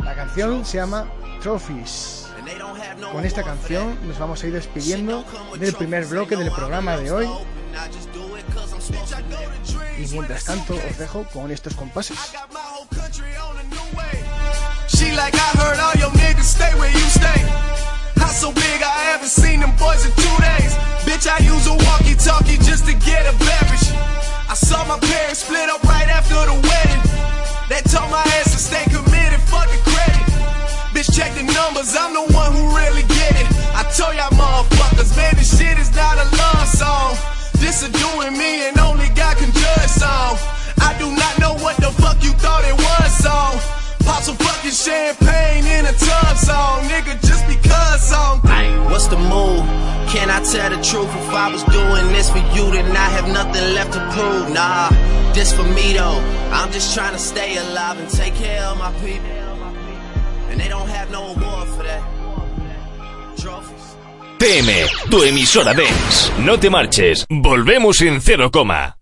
[0.00, 1.06] La canción se llama
[1.42, 2.26] Trophies.
[3.12, 5.24] Con esta canción nos vamos a ir despidiendo
[5.58, 7.28] del primer bloque del programa de hoy.
[8.48, 9.12] I just do it cause I'm switch.
[9.12, 9.96] I go to dream.
[9.98, 12.18] Y mientras tanto, os dejo con estos compases.
[14.88, 17.40] She like, I heard all your niggas stay where you stay.
[18.16, 20.74] House so big, I haven't seen them boys in two days.
[21.04, 23.92] Bitch, I use a walkie-talkie just to get a beverage.
[24.48, 27.02] I saw my parents split up right after the wedding.
[27.68, 30.26] They told my ass to stay committed, fuck the credit.
[30.94, 33.46] Bitch, check the numbers, I'm the one who really get it.
[33.74, 37.35] I told y'all motherfuckers, man, this shit is not a love song.
[37.58, 40.38] This a doing me and only God can judge song.
[40.80, 43.54] I do not know what the fuck you thought it was song.
[44.04, 48.40] Pop some fucking champagne in a tub song, nigga, just because song.
[48.44, 49.64] Ay, what's the move?
[50.08, 51.10] Can I tell the truth?
[51.10, 54.52] If I was doing this for you, then I have nothing left to prove.
[54.52, 54.90] Nah,
[55.34, 56.20] this for me though.
[56.52, 59.26] I'm just trying to stay alive and take care of my people.
[60.50, 62.15] And they don't have no award for that.
[64.38, 64.70] PM,
[65.10, 66.32] tu emisora Dance.
[66.40, 68.98] No te marches, volvemos en cero coma.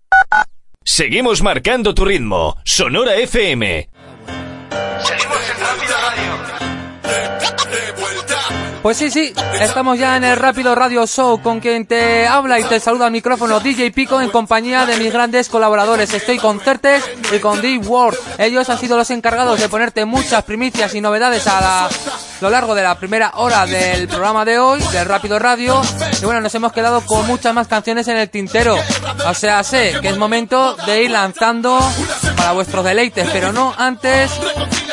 [0.83, 2.55] Seguimos marcando tu ritmo.
[2.63, 3.89] Sonora FM.
[5.03, 5.95] Seguimos en Rápido
[8.81, 12.63] Pues sí, sí, estamos ya en el Rápido Radio Show con quien te habla y
[12.65, 16.13] te saluda al micrófono DJ Pico en compañía de mis grandes colaboradores.
[16.13, 17.03] Estoy con Certes
[17.35, 18.17] y con Deep World.
[18.37, 21.89] Ellos han sido los encargados de ponerte muchas primicias y novedades a la-
[22.41, 25.81] lo largo de la primera hora del programa de hoy, del Rápido Radio.
[26.21, 28.77] Y bueno, nos hemos quedado con muchas más canciones en el tintero.
[29.27, 31.79] O sea, sé que es momento de ir lanzando
[32.35, 34.31] para vuestros deleites, pero no antes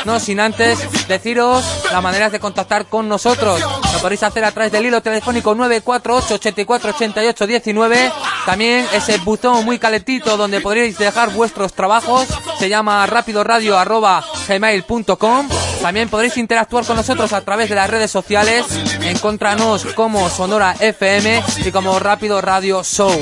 [0.05, 3.61] no sin antes deciros las maneras de contactar con nosotros.
[3.61, 8.12] Lo podéis hacer a través del hilo telefónico 948 84 88 19.
[8.45, 12.26] También ese botón muy calentito donde podréis dejar vuestros trabajos.
[12.59, 15.49] Se llama rapidoradio.gmail.com
[15.80, 18.66] También podréis interactuar con nosotros a través de las redes sociales.
[19.03, 23.12] Encontranos como Sonora FM y como Rápido Radio Show.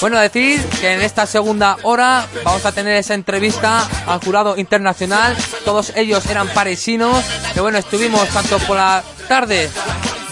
[0.00, 5.36] Bueno, decir que en esta segunda hora vamos a tener esa entrevista al jurado internacional.
[5.64, 7.24] Todos ellos eran parisinos.
[7.52, 9.70] Que bueno, estuvimos tanto por la tarde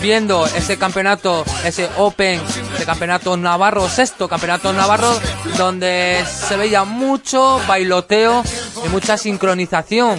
[0.03, 2.41] viendo ese campeonato, ese Open,
[2.75, 5.19] ese campeonato navarro, sexto campeonato navarro,
[5.57, 8.43] donde se veía mucho bailoteo
[8.85, 10.19] y mucha sincronización.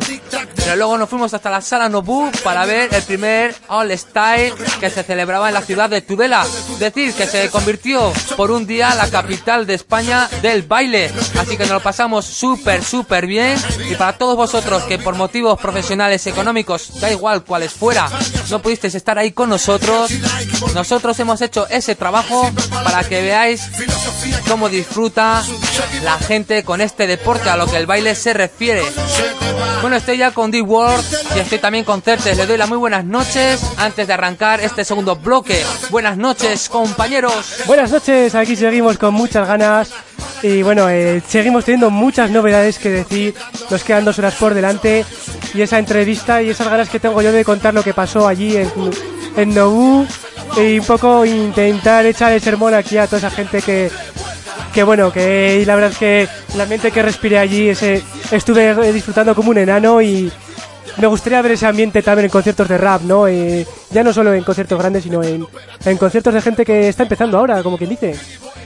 [0.64, 4.90] Pero luego nos fuimos hasta la sala Nobu para ver el primer All Style que
[4.90, 6.46] se celebraba en la ciudad de Tudela.
[6.80, 11.12] Decir que se convirtió por un día la capital de España del baile.
[11.38, 13.58] Así que nos lo pasamos súper, súper bien.
[13.90, 18.10] Y para todos vosotros que por motivos profesionales, económicos, da igual cuáles fuera,
[18.50, 20.12] no pudisteis estar ahí con nosotros,
[20.74, 22.50] nosotros hemos hecho ese trabajo
[22.84, 23.70] para que veáis
[24.48, 25.44] cómo disfruta
[26.04, 28.84] la gente con este deporte a lo que el baile se refiere.
[29.82, 31.04] Bueno, estoy ya con D-World
[31.36, 32.38] y estoy también con Certes.
[32.38, 35.64] Le doy las muy buenas noches antes de arrancar este segundo bloque.
[35.90, 37.64] Buenas noches, compañeros.
[37.66, 39.90] Buenas noches, aquí seguimos con muchas ganas
[40.44, 43.34] y bueno, eh, seguimos teniendo muchas novedades que decir,
[43.72, 45.04] nos quedan dos horas por delante
[45.56, 48.56] y esa entrevista y esas ganas que tengo yo de contar lo que pasó allí
[48.56, 48.72] en,
[49.36, 50.06] en Nobu
[50.56, 53.90] y un poco intentar echar el sermón aquí a toda esa gente que,
[54.74, 58.02] que bueno, que la verdad es que el ambiente que respiré allí, ese,
[58.32, 60.32] estuve disfrutando como un enano y
[60.98, 63.28] me gustaría ver ese ambiente también en conciertos de rap, ¿no?
[63.28, 65.46] Eh, ya no solo en conciertos grandes, sino en,
[65.86, 68.16] en conciertos de gente que está empezando ahora, como quien dice.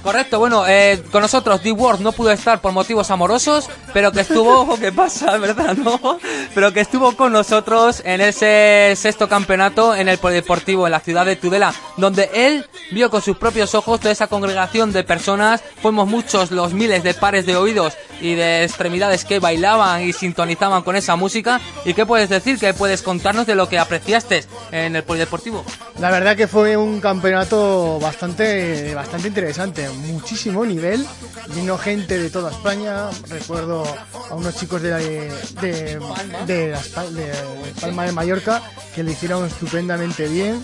[0.07, 4.73] Correcto, bueno, eh, con nosotros D-Word no pudo estar por motivos amorosos, pero que estuvo,
[4.79, 6.17] ¿qué pasa, verdad, no?
[6.55, 11.25] Pero que estuvo con nosotros en ese sexto campeonato en el Polideportivo en la ciudad
[11.25, 16.07] de Tudela, donde él vio con sus propios ojos toda esa congregación de personas, fuimos
[16.07, 20.95] muchos los miles de pares de oídos y de extremidades que bailaban y sintonizaban con
[20.95, 21.59] esa música.
[21.85, 22.57] ¿Y qué puedes decir?
[22.57, 25.63] ¿Qué puedes contarnos de lo que apreciaste en el Polideportivo?
[25.99, 31.05] La verdad que fue un campeonato bastante, bastante interesante, muchísimo nivel,
[31.55, 33.83] vino gente de toda España, recuerdo
[34.29, 35.99] a unos chicos de, la- de,
[36.45, 36.75] de
[37.81, 38.61] Palma de Mallorca
[38.95, 40.63] que lo hicieron estupendamente bien,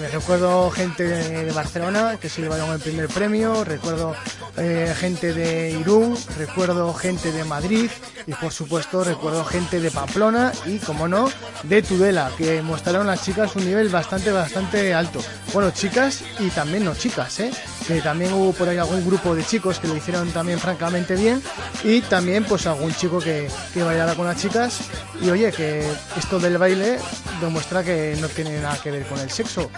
[0.00, 4.14] me recuerdo gente de, de Barcelona que se llevaron el primer premio, recuerdo
[4.58, 7.90] eh, gente de Irún, recuerdo gente de Madrid.
[8.26, 11.30] Y por supuesto recuerdo gente de Pamplona y como no
[11.62, 15.20] de Tudela que mostraron las chicas un nivel bastante bastante alto.
[15.54, 17.52] Bueno chicas y también no chicas ¿eh?
[17.86, 21.40] Que también hubo por ahí algún grupo de chicos que lo hicieron también francamente bien
[21.84, 24.80] y también pues algún chico que, que bailara con las chicas
[25.22, 25.86] y oye que
[26.18, 26.98] esto del baile
[27.40, 29.70] demuestra que no tiene nada que ver con el sexo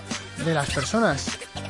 [0.45, 1.27] de las personas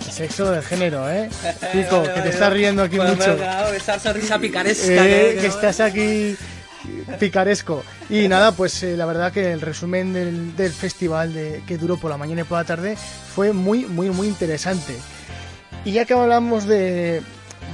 [0.07, 1.29] el sexo del género ¿eh?
[1.73, 3.37] Pico, que te estás riendo aquí mucho
[3.75, 4.87] Esa sonrisa picaresca.
[5.07, 6.37] eh, que- que estás aquí
[7.19, 7.85] picaresco.
[8.09, 11.97] Y nada, pues eh, la verdad que el resumen del, del festival de, que duró
[11.99, 12.97] por la mañana y por la tarde
[13.35, 14.97] fue muy, muy, muy interesante.
[15.85, 17.23] Y ya que hablamos de,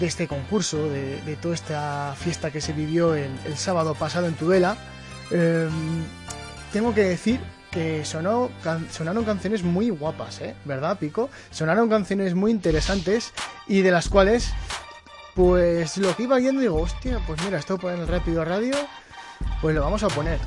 [0.01, 4.77] este concurso, de, toda esta fiesta que se vivió el, sábado pasado en Tudela,
[5.31, 5.69] eh,
[6.73, 7.41] tengo que decir
[7.71, 10.55] que sonaron canciones muy guapas, ¿eh?
[10.65, 11.29] ¿Verdad, Pico?
[11.51, 13.33] Sonaron canciones muy interesantes
[13.67, 14.53] y de las cuales,
[15.35, 18.75] pues lo que iba viendo digo, hostia, pues mira, esto por el Rápido Radio,
[19.61, 20.39] pues lo vamos a poner.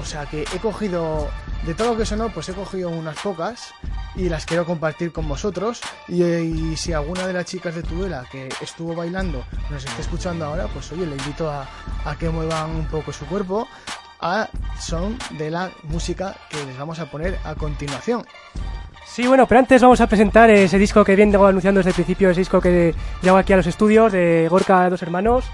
[0.00, 1.28] O sea que he cogido,
[1.66, 3.72] de todo lo que sonó, pues he cogido unas pocas
[4.16, 5.80] y las quiero compartir con vosotros.
[6.08, 10.66] Y, si alguna de las chicas de Tudela que estuvo bailando nos está escuchando ahora,
[10.68, 11.68] pues oye, le invito a,
[12.04, 13.68] a que muevan un poco su cuerpo
[14.20, 14.48] a
[14.78, 18.24] son de la música que les vamos a poner a continuación.
[19.06, 22.30] Sí, bueno, pero antes vamos a presentar ese disco que llevo anunciando desde el principio,
[22.30, 25.44] ese disco que llegó aquí a los estudios de Gorka Dos Hermanos.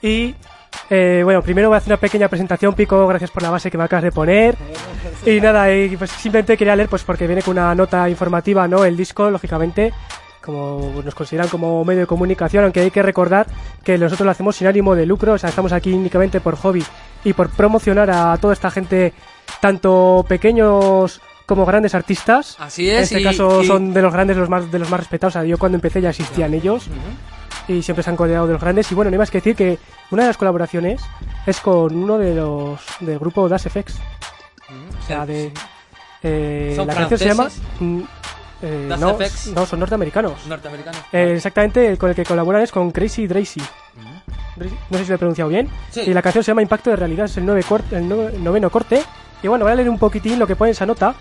[0.00, 0.34] Y
[0.90, 3.78] eh, bueno, primero voy a hacer una pequeña presentación, Pico, gracias por la base que
[3.78, 4.56] me acabas de poner.
[5.24, 8.84] Y nada, y pues simplemente quería leer, pues porque viene con una nota informativa, ¿no?
[8.84, 9.92] El disco, lógicamente,
[10.44, 13.46] como nos consideran como medio de comunicación, aunque hay que recordar
[13.82, 16.84] que nosotros lo hacemos sin ánimo de lucro, o sea, estamos aquí únicamente por hobby
[17.24, 19.12] y por promocionar a toda esta gente,
[19.60, 22.56] tanto pequeños como grandes artistas.
[22.60, 24.90] Así es, En este y- caso y- son de los grandes, los más, de los
[24.90, 25.34] más respetados.
[25.34, 26.88] O sea, yo cuando empecé ya existían ellos
[27.68, 28.90] y siempre se han codeado de los grandes.
[28.90, 29.78] Y bueno, no hay más que decir que
[30.10, 31.02] una de las colaboraciones
[31.46, 33.94] es con uno de los del grupo Das FX.
[35.02, 35.52] O sea, de.
[36.22, 37.48] eh, ¿Son la canción se llama.
[37.80, 38.00] mm,
[38.62, 39.46] eh, Das no, FX.
[39.48, 40.46] no, son norteamericanos.
[40.46, 41.00] Norteamericanos.
[41.12, 43.60] Eh, exactamente, el con el que colaboran es con Crazy Dracy.
[44.56, 45.68] Dracy- No sé si lo he pronunciado bien.
[45.90, 46.00] Sí.
[46.00, 48.70] Y la canción se llama Impacto de Realidad, es el, nueve cor- el nove- noveno
[48.70, 49.02] corte.
[49.42, 51.14] Y bueno, voy a leer un poquitín lo que pone esa nota,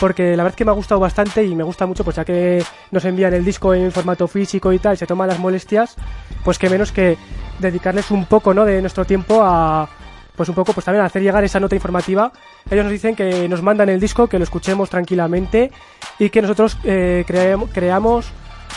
[0.00, 2.24] porque la verdad es que me ha gustado bastante y me gusta mucho, pues ya
[2.24, 5.96] que nos envían el disco en formato físico y tal, se toman las molestias,
[6.44, 7.16] pues que menos que
[7.58, 9.88] dedicarles un poco, ¿no?, de nuestro tiempo a,
[10.36, 12.30] pues un poco, pues también a hacer llegar esa nota informativa.
[12.70, 15.72] Ellos nos dicen que nos mandan el disco, que lo escuchemos tranquilamente
[16.18, 18.26] y que nosotros eh, creamos,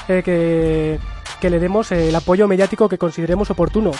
[0.07, 0.99] eh, que,
[1.41, 3.91] que le demos el apoyo mediático que consideremos oportuno.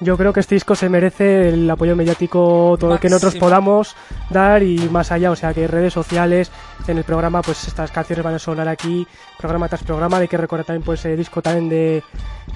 [0.00, 3.96] Yo creo que este disco se merece el apoyo mediático todo el que nosotros podamos
[4.28, 6.50] dar y más allá, o sea que redes sociales,
[6.86, 9.06] en el programa pues estas canciones van a sonar aquí,
[9.38, 12.02] programa tras programa, hay que recordar también pues el disco también de,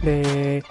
[0.03, 0.63] de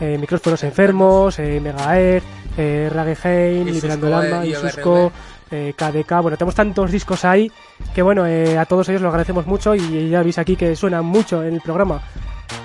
[0.00, 2.22] eh, Micrófonos Enfermos, eh, Megaer,
[2.56, 5.12] eh, Rageheim, Y Liberando el Alma, eh, y Susco,
[5.50, 7.52] eh, KDK, bueno, tenemos tantos discos ahí
[7.94, 11.04] que bueno, eh, a todos ellos lo agradecemos mucho y ya veis aquí que suenan
[11.04, 12.00] mucho en el programa.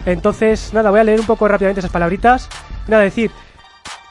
[0.06, 2.48] Entonces, nada, voy a leer un poco rápidamente esas palabritas.
[2.88, 3.32] Nada, decir,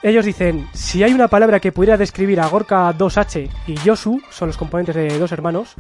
[0.03, 4.49] ellos dicen, si hay una palabra que pudiera describir a Gorka 2H y Yosu, son
[4.49, 5.75] los componentes de dos hermanos,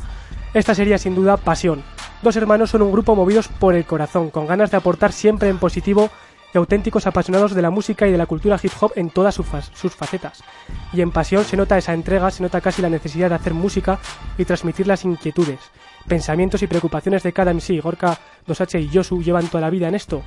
[0.54, 1.84] esta sería sin duda pasión.
[2.22, 5.58] Dos hermanos son un grupo movidos por el corazón, con ganas de aportar siempre en
[5.58, 6.10] positivo
[6.52, 9.46] y auténticos apasionados de la música y de la cultura hip hop en todas sus,
[9.74, 10.42] sus facetas.
[10.92, 14.00] Y en pasión se nota esa entrega, se nota casi la necesidad de hacer música
[14.36, 15.60] y transmitir las inquietudes,
[16.08, 17.80] pensamientos y preocupaciones de cada MC.
[17.80, 20.22] Gorka 2H y Yosu llevan toda la vida en esto,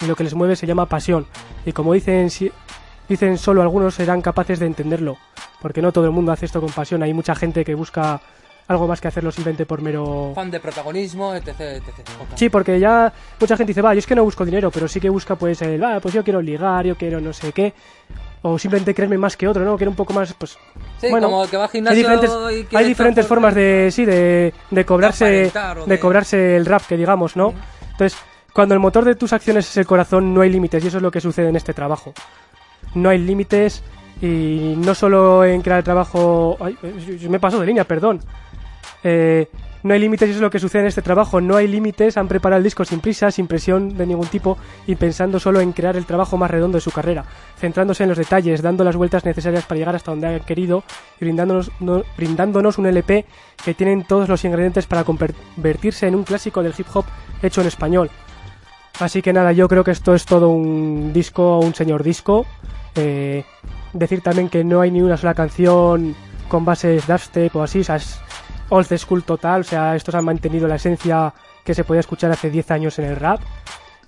[0.00, 1.26] y lo que les mueve se llama pasión.
[1.64, 2.30] Y como dicen,
[3.12, 5.16] dicen solo algunos serán capaces de entenderlo,
[5.60, 7.02] porque no todo el mundo hace esto con pasión.
[7.02, 8.20] Hay mucha gente que busca
[8.68, 11.48] algo más que hacerlo simplemente por mero Fan de protagonismo, etc.
[11.60, 12.08] etc.
[12.36, 15.00] Sí, porque ya mucha gente dice, va, yo es que no busco dinero, pero sí
[15.00, 17.74] que busca, pues, el, va, pues yo quiero ligar, yo quiero no sé qué.
[18.44, 19.76] O simplemente creerme más que otro, ¿no?
[19.76, 20.56] Quiero un poco más, pues...
[21.00, 24.04] Sí, bueno, como que va al hay gimnasio diferentes, y hay diferentes formas de, sí,
[24.04, 25.52] de, de cobrarse, de
[25.86, 27.52] de- cobrarse el rap, que digamos, ¿no?
[27.92, 28.18] Entonces,
[28.52, 31.02] cuando el motor de tus acciones es el corazón, no hay límites, y eso es
[31.02, 32.12] lo que sucede en este trabajo.
[32.94, 33.82] No hay límites,
[34.20, 36.56] y no solo en crear el trabajo...
[36.60, 36.76] Ay,
[37.28, 38.20] me paso de línea, perdón.
[39.04, 39.48] Eh,
[39.82, 41.40] no hay límites y eso es lo que sucede en este trabajo.
[41.40, 44.94] No hay límites, han preparado el disco sin prisa, sin presión de ningún tipo y
[44.94, 47.24] pensando solo en crear el trabajo más redondo de su carrera,
[47.58, 50.84] centrándose en los detalles, dando las vueltas necesarias para llegar hasta donde han querido
[51.20, 53.26] y brindándonos, no- brindándonos un LP
[53.64, 57.06] que tienen todos los ingredientes para convertirse en un clásico del hip hop
[57.42, 58.08] hecho en español.
[59.00, 62.46] Así que nada, yo creo que esto es todo un disco, un señor disco.
[62.94, 63.44] Eh,
[63.92, 66.14] decir también que no hay ni una sola canción
[66.48, 68.20] con bases dubstep o así, o sea, es
[68.68, 71.32] old school total, o sea, estos han mantenido la esencia
[71.64, 73.40] que se podía escuchar hace 10 años en el rap.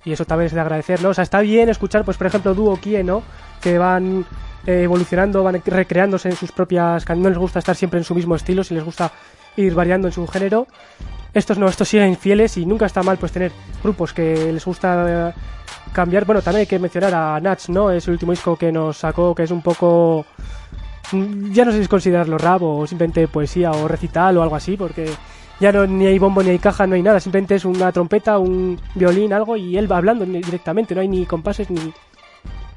[0.03, 1.09] Y eso también es de agradecer, ¿no?
[1.09, 3.23] O sea, está bien escuchar, pues por ejemplo, dúo Kie, ¿no?
[3.59, 4.25] Que van
[4.67, 8.13] eh, evolucionando, van recreándose en sus propias canciones, no les gusta estar siempre en su
[8.13, 9.11] mismo estilo, si les gusta
[9.57, 10.67] ir variando en su género.
[11.35, 13.51] Estos no, estos siguen fieles y nunca está mal pues tener
[13.83, 15.33] grupos que les gusta eh,
[15.91, 16.23] cambiar.
[16.23, 17.91] Bueno, también hay que mencionar a Nats, ¿no?
[17.91, 20.25] Es el último disco que nos sacó, que es un poco...
[21.11, 24.55] mm, Ya no sé si es considerarlo rap o simplemente poesía o recital o algo
[24.55, 25.11] así, porque
[25.59, 27.19] ya no ni hay bombo ni hay caja, no hay nada.
[27.19, 31.25] Simplemente es una trompeta, un violín, algo y él va hablando directamente, no hay ni
[31.25, 31.93] compases ni...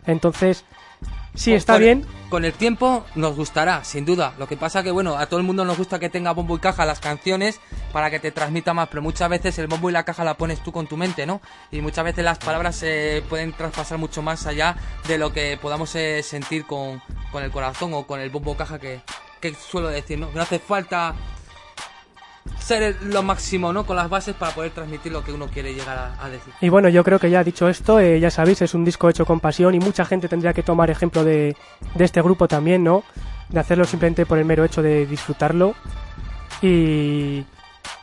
[0.04, 0.64] Entonces,
[1.38, 2.06] sí Con- está con- bien.
[2.28, 4.34] Con el tiempo nos gustará, sin duda.
[4.38, 6.60] Lo que pasa que, bueno, a todo el mundo nos gusta que tenga bombo y
[6.60, 7.58] caja las canciones
[7.90, 10.62] para que te transmita más, pero muchas veces el bombo y la caja la pones
[10.62, 11.40] tú con tu mente, ¿no?
[11.70, 14.76] Y muchas veces las palabras eh, pueden traspasar mucho más allá
[15.06, 17.00] de lo que podamos eh, sentir con,
[17.32, 19.00] con el corazón o con el bombo caja que,
[19.40, 20.28] que suelo decir, ¿no?
[20.28, 21.14] Que no hace falta
[22.58, 23.84] ser lo máximo, ¿no?
[23.84, 26.52] Con las bases para poder transmitir lo que uno quiere llegar a, decir.
[26.60, 29.24] Y bueno, yo creo que ya dicho esto, eh, ya sabéis, es un disco hecho
[29.24, 31.56] con pasión y mucha gente tendría que tomar ejemplo de,
[31.98, 33.04] este grupo también, ¿no?
[33.48, 35.74] De hacerlo simplemente por el mero hecho de disfrutarlo.
[36.60, 37.44] Y,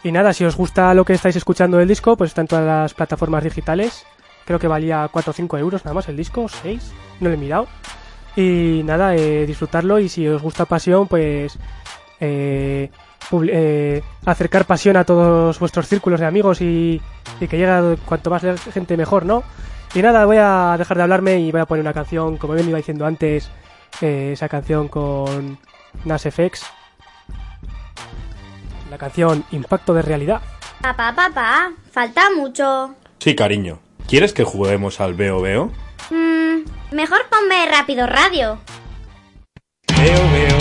[0.04, 2.66] y nada, si os gusta lo que estáis escuchando del disco, pues está en todas
[2.66, 4.06] las plataformas digitales.
[4.46, 7.38] Creo que valía 4 o 5 euros nada más el disco, 6, no lo he
[7.38, 7.68] mirado.
[8.36, 11.58] Y nada, eh, disfrutarlo y si os gusta pasión, pues
[12.20, 12.90] eh,
[13.48, 17.02] eh, acercar pasión a todos vuestros círculos de amigos y,
[17.40, 19.44] y que llegue cuanto más gente mejor, ¿no?
[19.94, 22.68] Y nada, voy a dejar de hablarme y voy a poner una canción, como bien
[22.68, 23.50] iba diciendo antes,
[24.02, 25.58] eh, esa canción con
[26.04, 26.66] Nas FX.
[28.92, 30.42] La canción Impacto de Realidad.
[30.82, 32.94] Papá, papá, falta mucho.
[33.20, 33.80] Sí, cariño.
[34.08, 35.72] ¿Quieres que juguemos al Veo Veo?
[36.10, 38.60] Mm, mejor ponme rápido radio.
[39.98, 40.55] Veo Veo.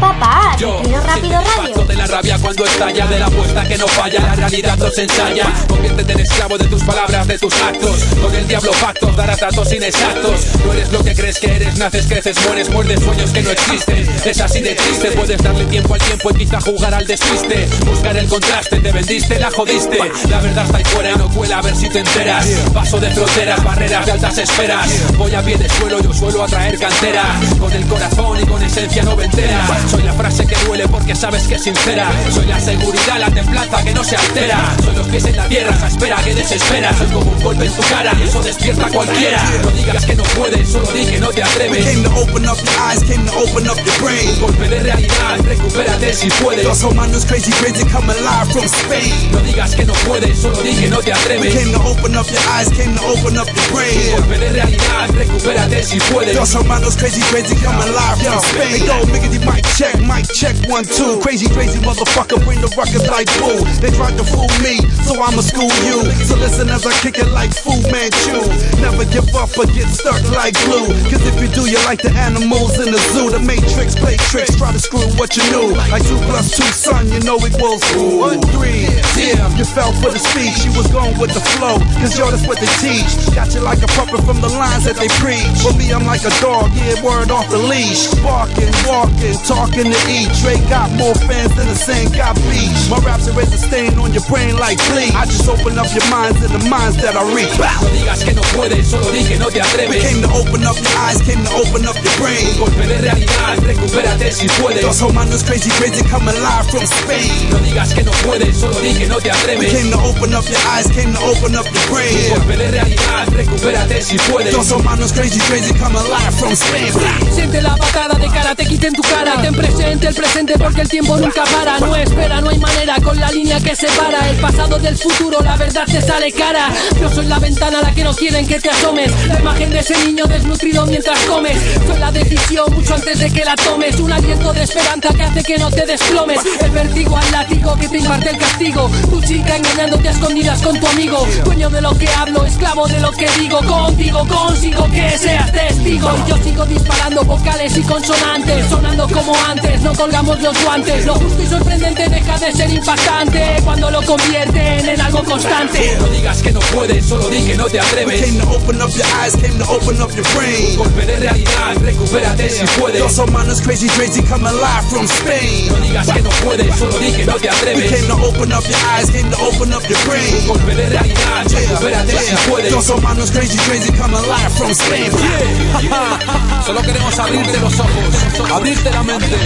[0.00, 1.84] Papá, Yo quiero rápido radio.
[1.84, 5.02] De la rabia cuando estalla, de la apuesta que no falla, la realidad no se
[5.02, 5.46] ensaya.
[5.68, 8.04] Conviértete en esclavo de tus palabras, de tus actos.
[8.22, 10.46] Con el diablo pactos, darás datos inexactos.
[10.64, 14.08] No eres lo que crees que eres, naces, creces, mueres, muerdes sueños que no existen.
[14.24, 17.68] Es así de triste, puedes darle tiempo al tiempo y quizá jugar al despiste.
[17.86, 19.98] Buscar el contraste, te vendiste, la jodiste.
[20.28, 22.46] La verdad está ahí fuera no cuela, a ver si te enteras.
[22.72, 24.88] Paso de fronteras, barreras de altas esperas.
[25.16, 27.24] Voy a pie de suelo, yo suelo atraer cantera.
[27.58, 29.66] Con el corazón y con esencia noventera.
[29.90, 32.10] Soy la frase que duele porque sabes que es sincera.
[32.32, 34.76] Soy la seguridad, la templanza que no se altera.
[34.84, 36.96] Soy los pies en la tierra, esa espera que desespera.
[36.96, 39.42] Soy como un golpe en tu cara y eso despierta a cualquiera.
[39.62, 41.84] No digas que no puedes, solo di que no te atreves.
[41.84, 44.28] Came to open up your eyes, came to open up your brain.
[44.28, 46.64] Un golpe de realidad, recupérate si puedes.
[46.64, 49.32] Los humanos crazy, crazy, coming live from Spain.
[49.32, 51.54] No digas que no puedes, solo di que no te atreves.
[51.54, 54.10] Came to open up your eyes, came to open up your Un brain.
[54.12, 56.34] golpe de realidad, recupérate si puedes.
[56.36, 58.84] Los hermanos crazy, crazy, coming live from Spain.
[58.84, 61.22] Yo, miggity, mic check, mic check, one, two.
[61.22, 63.62] Crazy, crazy motherfucker, bring the ruckus like boo.
[63.78, 66.02] They tried to fool me, so I'ma school you.
[66.26, 68.42] So listen as I kick it like Fu Manchu.
[68.82, 70.90] Never give up or get stuck like glue.
[71.06, 73.30] Cause if you do, you're like the animals in the zoo.
[73.30, 75.70] The matrix play tricks, try to screw what you knew.
[75.78, 77.86] Like two plus two, son, you know it equals
[78.18, 78.90] one, three.
[79.14, 81.78] Damn, you fell for the speech, you was going with the flow.
[82.02, 83.14] Cause yo, that's what they teach.
[83.30, 85.46] Got you like a puppet from the lines that they preach.
[85.62, 88.10] For me, I'm like a dog, yeah, word off the leash.
[88.26, 90.28] Barking, walking, talking to eat.
[90.40, 92.88] Dre got more fans than the sand got beach.
[92.88, 95.14] My raps erase a stain on your brain like bleach.
[95.14, 97.52] I just open up your minds and the minds that I reach.
[97.58, 100.76] No digas que no puedes, solo di que no te We came to open up
[100.76, 102.48] your eyes, came to open up your brain.
[102.54, 104.82] Un golpe de realidad, recupérate si puedes.
[104.82, 107.50] Los humanos crazy, crazy, coming live from Spain.
[107.50, 110.44] No digas que no puedes, solo di que no te We came to open up
[110.48, 112.28] your eyes, came to open up your Un brain.
[112.30, 114.54] golpe de realidad, recupérate si puedes.
[114.68, 116.92] Humanos crazy, crazy, coming live from Spain.
[117.34, 119.36] Siente la patada de cara, te quiten tu cara.
[119.58, 121.80] Presente el presente porque el tiempo nunca para.
[121.80, 125.40] No espera, no hay manera con la línea que separa el pasado del futuro.
[125.40, 126.70] La verdad te sale cara.
[127.00, 129.10] Yo soy la ventana a la que no quieren que te asomes.
[129.26, 131.58] La imagen de ese niño desnutrido mientras comes.
[131.88, 133.98] Soy la decisión mucho antes de que la tomes.
[133.98, 136.38] Un aliento de esperanza que hace que no te desplomes.
[136.60, 138.88] El vértigo al látigo que te imparte el castigo.
[139.10, 141.26] Tu chica engañándote a escondidas con tu amigo.
[141.44, 143.58] Dueño de lo que hablo, esclavo de lo que digo.
[143.66, 146.10] Contigo consigo que seas testigo.
[146.24, 148.68] Y yo sigo disparando vocales y consonantes.
[148.68, 151.04] Sonando como antes, no colgamos los guantes.
[151.06, 153.56] Lo justo y sorprendente deja de ser impactante.
[153.64, 155.96] Cuando lo convierten en algo constante.
[156.00, 158.20] No digas que no puedes, solo di que no te We atreves.
[158.24, 160.76] came to open up your eyes, came to open up your Un brain.
[160.76, 163.00] golpe de realidad, recupérate si puedes.
[163.00, 165.68] Los humanos crazy, crazy, coming live from Spain.
[165.68, 168.06] No digas que no puedes, solo di que no te We came atreves.
[168.08, 170.46] to open up your eyes, came to open up your Un brain.
[170.46, 172.72] golpe de realidad, recupérate si puedes.
[172.72, 175.10] Los humanos crazy, crazy, coming live from Spain.
[176.66, 179.37] Solo queremos abrirte los ojos, abrirte la mente.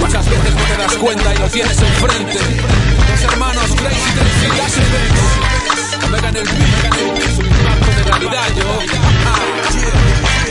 [0.00, 2.38] Muchas veces no te das cuenta y lo tienes enfrente.
[3.10, 6.04] Dos hermanos Crazy Crazy Laser Beats.
[6.04, 8.80] Omega en el beat, beat, su impacto de realidad, yo.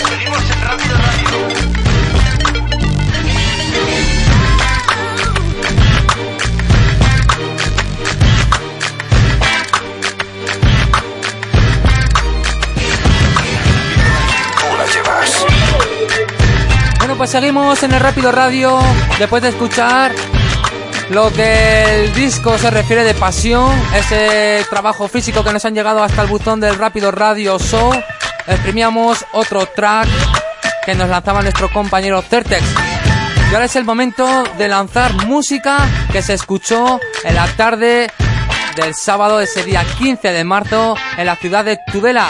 [0.10, 1.19] Seguimos en Rápido
[17.20, 18.80] pues seguimos en el Rápido Radio
[19.18, 20.14] después de escuchar
[21.10, 26.02] lo que el disco se refiere de pasión, ese trabajo físico que nos han llegado
[26.02, 27.92] hasta el buzón del Rápido Radio Show.
[28.48, 30.08] Exprimíamos otro track
[30.86, 32.64] que nos lanzaba nuestro compañero Certex.
[33.52, 38.10] Y ahora es el momento de lanzar música que se escuchó en la tarde
[38.78, 42.30] del sábado, ese día 15 de marzo, en la ciudad de Tudela,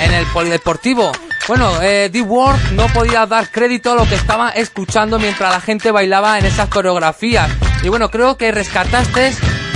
[0.00, 1.12] en el Polideportivo.
[1.48, 5.90] Bueno, eh, D-Word no podía dar crédito a lo que estaba escuchando mientras la gente
[5.90, 7.50] bailaba en esas coreografías.
[7.82, 9.32] Y bueno, creo que rescataste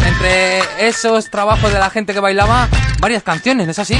[0.06, 2.68] entre esos trabajos de la gente que bailaba
[3.00, 3.98] varias canciones, ¿no es así?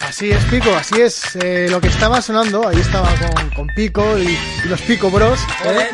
[0.00, 1.36] Así es, Pico, así es.
[1.36, 5.40] Eh, lo que estaba sonando, ahí estaba con, con Pico y, y los Pico Bros.
[5.66, 5.90] ¿eh?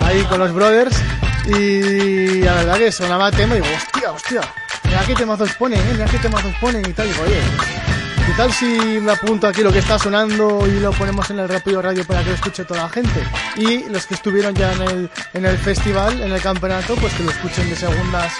[0.00, 0.96] Ahí con los brothers.
[1.46, 4.40] Y la verdad que sonaba tema y digo, hostia, hostia,
[4.84, 5.92] mira qué temazos ponen, ¿eh?
[5.92, 7.06] mira qué temazos ponen y tal.
[7.06, 7.40] Y digo, oye,
[8.26, 8.66] ¿qué tal si
[9.00, 12.22] me apunto aquí lo que está sonando y lo ponemos en el Rápido Radio para
[12.22, 13.22] que lo escuche toda la gente?
[13.56, 17.24] Y los que estuvieron ya en el, en el festival, en el campeonato, pues que
[17.24, 18.32] lo escuchen de segundas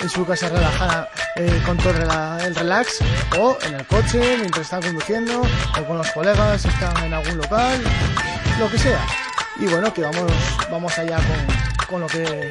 [0.00, 2.98] en su casa relajada eh, con todo el relax
[3.38, 7.82] o en el coche mientras están conduciendo o con los colegas están en algún local
[8.58, 9.04] lo que sea
[9.58, 10.32] y bueno que vamos
[10.70, 12.50] vamos allá con, con lo que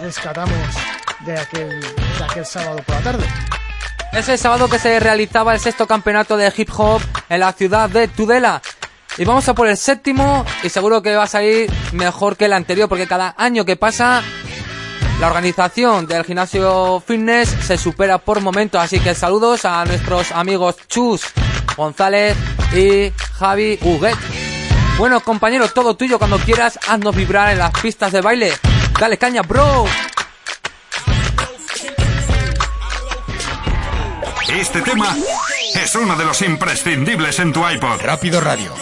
[0.00, 0.56] rescatamos
[1.20, 3.26] de aquel de aquel sábado por la tarde
[4.12, 8.08] Ese sábado que se realizaba el sexto campeonato de hip hop en la ciudad de
[8.08, 8.62] Tudela.
[9.18, 12.52] Y vamos a por el séptimo y seguro que va a salir mejor que el
[12.52, 14.22] anterior porque cada año que pasa
[15.20, 18.80] la organización del gimnasio fitness se supera por momentos.
[18.80, 21.22] Así que saludos a nuestros amigos Chus
[21.76, 22.36] González
[22.74, 24.16] y Javi Huguet.
[24.98, 28.52] Bueno compañero, todo tuyo cuando quieras, haznos vibrar en las pistas de baile.
[28.98, 29.86] Dale caña, bro.
[34.58, 35.14] Este tema
[35.74, 38.00] es uno de los imprescindibles en tu iPod.
[38.00, 38.72] Rápido Radio.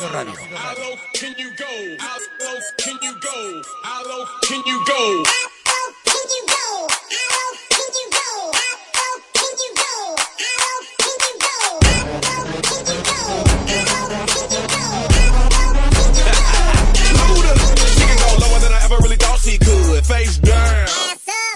[20.04, 20.86] Face down.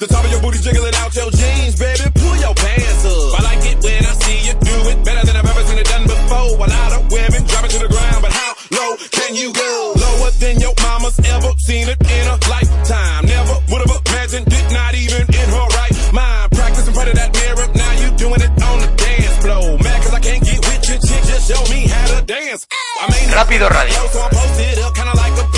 [0.00, 2.17] The top of your booty jiggling out your jeans, baby.
[11.68, 13.26] Seen it in a lifetime.
[13.26, 16.50] Never would have imagined it, not even in her right mind.
[16.52, 19.76] Practice in front of that mirror, now you doing it on the dance floor.
[19.84, 22.66] Mad cause I can't get with your chick, just show me how to dance.
[23.02, 25.57] I mean, Rápido Radio.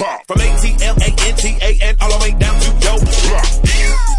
[0.00, 0.24] Pop.
[0.26, 2.96] From A T L A N T A and all the way down to yo.
[3.28, 3.44] Drop.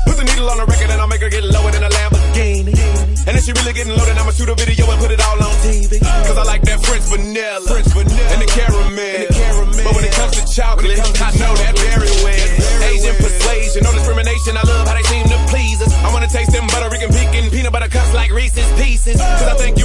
[0.06, 2.78] Put the needle on the record and I'll make her get lower than a Lamborghini.
[3.26, 5.54] And if she really getting loaded, I'ma shoot a video and put it all on
[5.66, 5.98] TV.
[6.02, 8.30] Cause I like that French vanilla, French vanilla.
[8.34, 9.26] and the caramel.
[9.82, 12.50] But when it comes to chocolate, I know that very well.
[12.86, 14.58] Asian persuasion, no discrimination.
[14.58, 15.94] I love how they seem to please us.
[16.06, 19.18] I wanna taste them butter Rican pecan peanut butter cups like Reese's Pieces.
[19.18, 19.81] Cause I think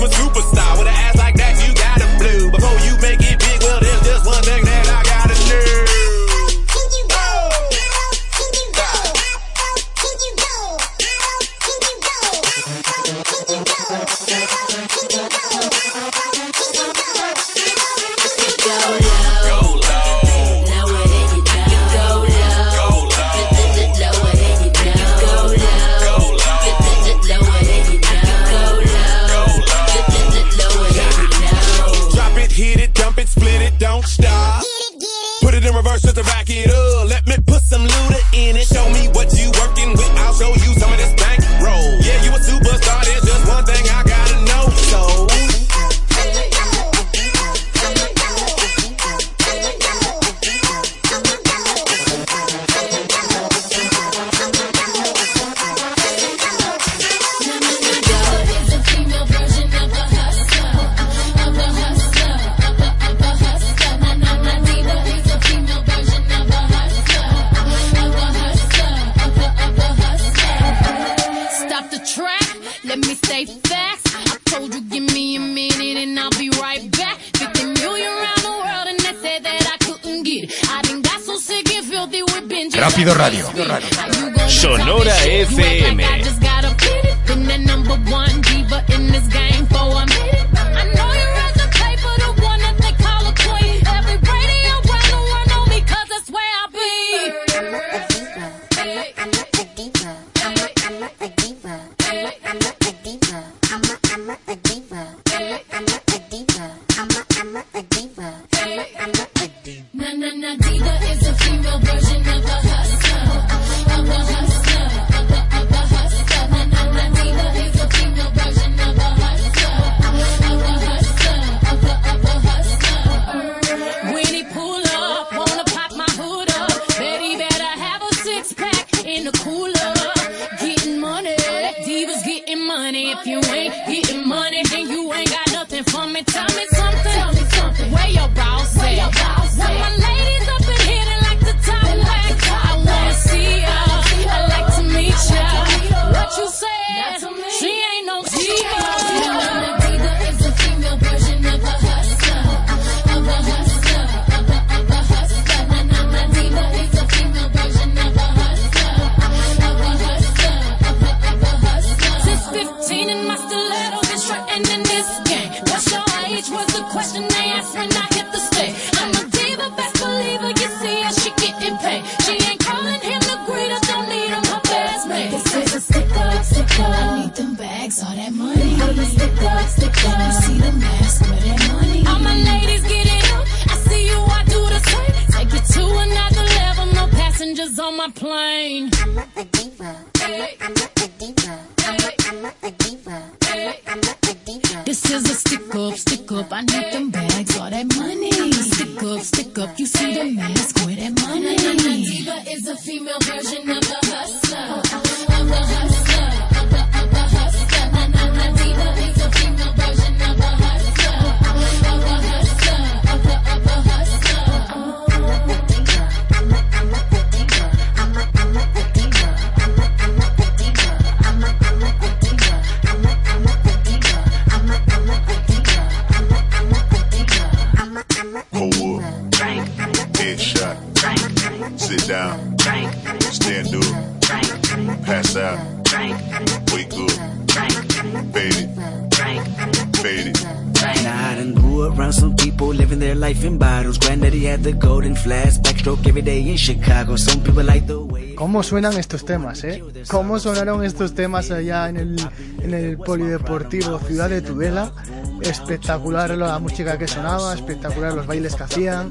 [248.66, 249.82] suenan estos temas, eh?
[250.08, 252.30] ¿Cómo sonaron estos temas allá en el,
[252.60, 254.92] en el Polideportivo Ciudad de Tudela?
[255.40, 259.10] Espectacular la música que sonaba, espectacular los bailes que hacían.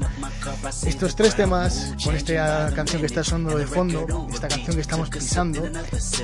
[0.84, 5.08] Estos tres temas, con esta canción que está sonando de fondo, esta canción que estamos
[5.08, 5.62] pisando,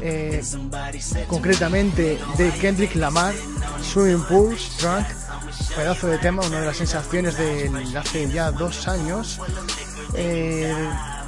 [0.02, 0.42] eh,
[1.26, 3.34] concretamente de Kendrick Lamar,
[3.82, 5.06] Swimming Pools, Drunk,
[5.74, 9.40] pedazo de tema, una de las sensaciones de hace ya dos años.
[10.14, 10.51] Eh,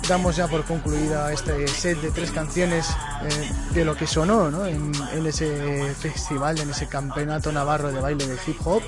[0.08, 2.90] damos ya por concluida este set de tres canciones
[3.22, 4.66] eh, de lo que sonó ¿no?
[4.66, 4.92] en,
[5.26, 8.82] ese festival, en ese campeonato navarro de baile de hip hop.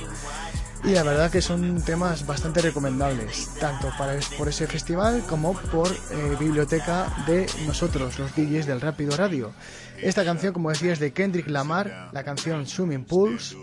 [0.85, 5.89] Y la verdad que son temas bastante recomendables, tanto para, por ese festival como por
[5.89, 9.53] eh, biblioteca de nosotros, los DJs del Rápido Radio.
[10.01, 13.57] Esta canción, como decía, es de Kendrick Lamar, la canción Swimming Pools.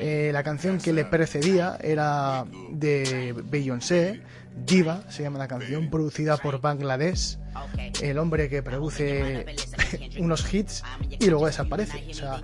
[0.00, 4.22] Eh, la canción que le precedía era de Beyoncé,
[4.56, 7.38] Diva, se llama la canción, producida por Bangladesh,
[8.00, 9.44] el hombre que produce
[10.18, 10.82] unos hits
[11.18, 12.04] y luego desaparece.
[12.10, 12.40] O sea,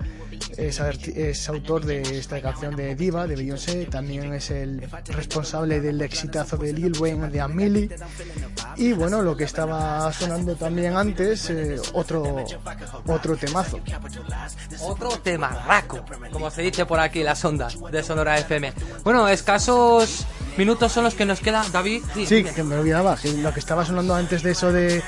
[0.57, 6.57] es autor de esta canción de Diva, de Beyoncé, también es el responsable del exitazo
[6.57, 7.89] de Lil Wayne de Amelie.
[8.75, 12.43] Y bueno, lo que estaba sonando también antes, eh, otro,
[13.07, 13.79] otro temazo.
[14.81, 18.73] Otro temarraco, como se dice por aquí, las ondas de Sonora FM.
[19.03, 20.25] Bueno, escasos
[20.57, 22.03] minutos son los que nos queda, David.
[22.25, 25.01] Sí, que me olvidaba, que lo que estaba sonando antes de eso de,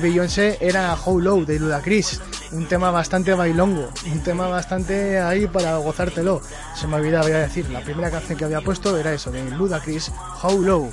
[0.00, 2.20] Beyoncé era How Low de Ludacris,
[2.52, 6.40] un tema bastante bailongo, un tema bastante ahí para gozártelo.
[6.74, 10.10] Se me olvidaba a decir, la primera canción que había puesto era eso, de Ludacris,
[10.42, 10.92] How Low.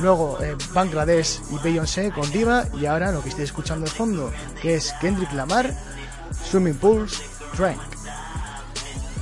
[0.00, 4.30] Luego eh, Bangladesh y Beyoncé con Diva y ahora lo que estoy escuchando de fondo,
[4.60, 5.72] que es Kendrick Lamar,
[6.50, 7.22] Swimming Pools,
[7.56, 7.95] Drink.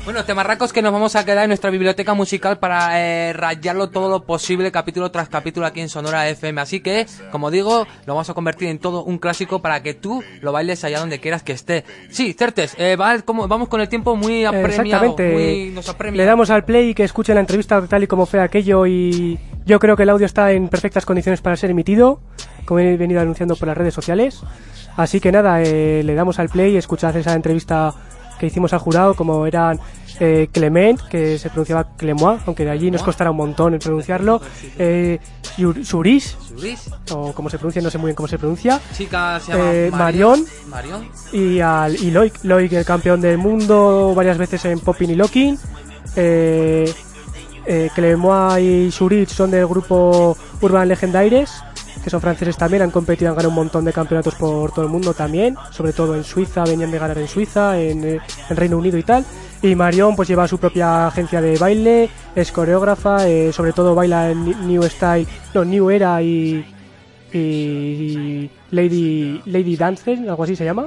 [0.04, 4.10] Bueno, temarracos que nos vamos a quedar en nuestra biblioteca musical para eh, rayarlo todo
[4.10, 6.60] lo posible capítulo tras capítulo aquí en Sonora FM.
[6.60, 10.22] Así que, como digo, lo vamos a convertir en todo un clásico para que tú
[10.42, 11.84] lo bailes allá donde quieras que esté.
[12.10, 14.74] Sí, Certes, eh, va- como- vamos con el tiempo muy apremiado.
[15.06, 15.32] Exactamente.
[15.32, 16.18] Muy, nos apremia.
[16.18, 19.38] Le damos al play y que escuchen la entrevista tal y como fue aquello y
[19.66, 22.20] Yo creo que el audio está en perfectas condiciones para ser emitido,
[22.66, 24.42] como he venido anunciando por las redes sociales.
[24.98, 27.94] Así que nada, eh, le damos al play y escuchad esa entrevista
[28.38, 29.78] que hicimos al jurado, como eran
[30.20, 34.40] eh, Clement, que se pronunciaba Clemois, aunque de allí nos costará un montón en pronunciarlo,
[34.78, 35.18] eh,
[35.82, 36.90] Suris, Suris.
[37.12, 39.90] o como se pronuncia, no sé muy bien cómo se pronuncia, Chica se llama eh,
[39.92, 40.44] Marion.
[41.32, 45.58] Y, al, y Loic, Loic, el campeón del mundo varias veces en Popping y Locking.
[46.16, 46.92] Eh,
[47.66, 51.50] eh, Clemois y Zurich son del grupo Urban Legendaires,
[52.04, 54.90] que son franceses también, han competido, han ganado un montón de campeonatos por todo el
[54.90, 58.20] mundo también, sobre todo en Suiza, venían de ganar en Suiza, en, eh,
[58.50, 59.24] en Reino Unido y tal.
[59.62, 64.30] Y Marion pues lleva su propia agencia de baile, es coreógrafa, eh, sobre todo baila
[64.30, 66.66] en New Style, no, New Era y,
[67.32, 70.84] y Lady, Lady Dancer, algo así se llama.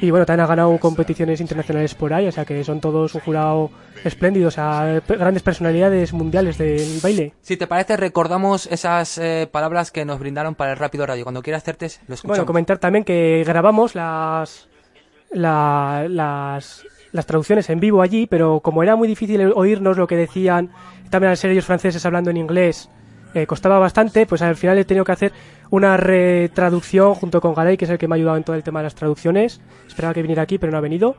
[0.00, 3.20] Y bueno, también ha ganado competiciones internacionales por ahí, o sea que son todos un
[3.20, 3.70] jurado
[4.04, 7.32] espléndido, o sea, grandes personalidades mundiales del baile.
[7.42, 11.24] Si te parece, recordamos esas eh, palabras que nos brindaron para el Rápido Radio.
[11.24, 12.38] Cuando quieras hacerte, lo escuchamos.
[12.38, 14.68] Bueno, comentar también que grabamos las,
[15.30, 20.16] la- las, las traducciones en vivo allí, pero como era muy difícil oírnos lo que
[20.16, 20.70] decían,
[21.10, 22.88] también al ser ellos franceses hablando en inglés,
[23.34, 25.32] eh, costaba bastante, pues al final he tenido que hacer
[25.70, 28.62] una retraducción junto con Garay, que es el que me ha ayudado en todo el
[28.62, 29.60] tema de las traducciones.
[29.86, 31.16] Esperaba que viniera aquí, pero no ha venido.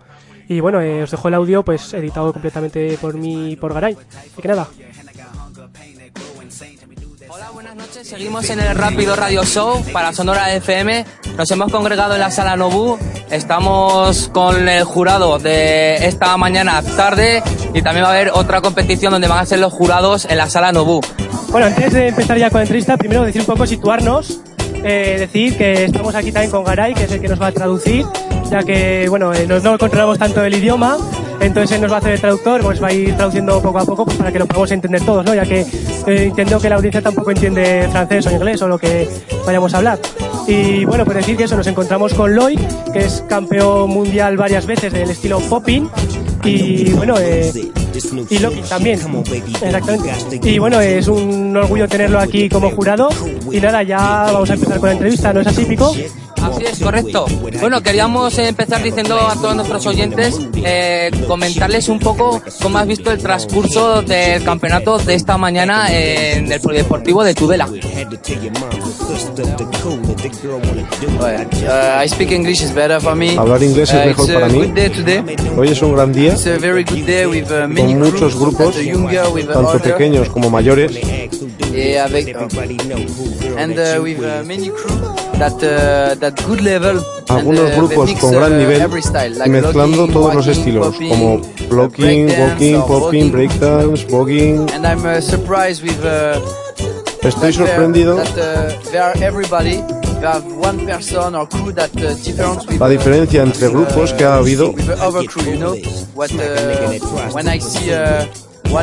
[0.48, 3.98] Y bueno, eh, os dejo el audio pues editado completamente por mí y por Garay.
[4.16, 4.68] Así que nada.
[8.04, 11.06] Seguimos en el Rápido Radio Show para Sonora FM.
[11.36, 13.00] Nos hemos congregado en la sala Nobu.
[13.32, 17.42] Estamos con el jurado de esta mañana tarde
[17.74, 20.48] y también va a haber otra competición donde van a ser los jurados en la
[20.48, 21.02] sala Nobu.
[21.50, 24.42] Bueno, antes de empezar ya con la entrevista, primero decir un poco, situarnos,
[24.84, 27.52] eh, decir que estamos aquí también con Garay, que es el que nos va a
[27.52, 28.06] traducir,
[28.50, 30.98] ya que, bueno, eh, no, controlamos tanto el idioma,
[31.40, 33.86] entonces él nos va a hacer el traductor, pues va a ir traduciendo poco a
[33.86, 35.34] poco pues, para que lo podamos entender todos, ¿no?
[35.34, 35.66] Ya que eh,
[36.06, 39.10] entiendo que la audiencia tampoco entiende francés o inglés o lo que
[39.46, 40.00] vayamos a hablar.
[40.48, 42.60] Y bueno, pues decir que eso, nos encontramos con Loic,
[42.92, 45.90] que es campeón mundial varias veces del estilo popping,
[46.44, 47.52] y bueno, eh,
[48.30, 49.00] y Loki también,
[49.62, 50.40] exactamente.
[50.44, 53.10] Y bueno, es un orgullo tenerlo aquí como jurado.
[53.52, 55.94] Y nada, ya vamos a empezar con la entrevista, ¿no es así, Pico?
[56.42, 57.26] Así es, correcto.
[57.62, 63.12] Bueno, queríamos empezar diciendo a todos nuestros oyentes, eh, comentarles un poco cómo has visto
[63.12, 67.70] el transcurso del campeonato de esta mañana en el Polideportivo de Tudela.
[71.14, 73.38] Uh, I speak English is better for me.
[73.38, 74.74] Hablar inglés es Uh, mejor it's a para mí.
[75.58, 78.40] Hoy es un gran día It's a very good day with uh, many con muchos
[78.40, 78.76] grupos,
[79.54, 80.92] tanto pequeños como mayores,
[81.76, 82.36] Et avec,
[83.58, 84.96] and uh, with uh, many crew
[85.40, 87.02] that uh, that good level.
[87.30, 88.84] algunos uh, grupos con gran uh, nivel
[89.44, 94.70] y mezclando todos los estilos, como blocking, walking, or popping, breakdance, voguing.
[94.72, 96.00] And I'm uh, surprised with.
[96.06, 96.40] Uh,
[97.24, 98.22] Estoy sorprendido.
[102.80, 104.74] La diferencia entre grupos que ha habido.
[108.74, 108.80] Uh,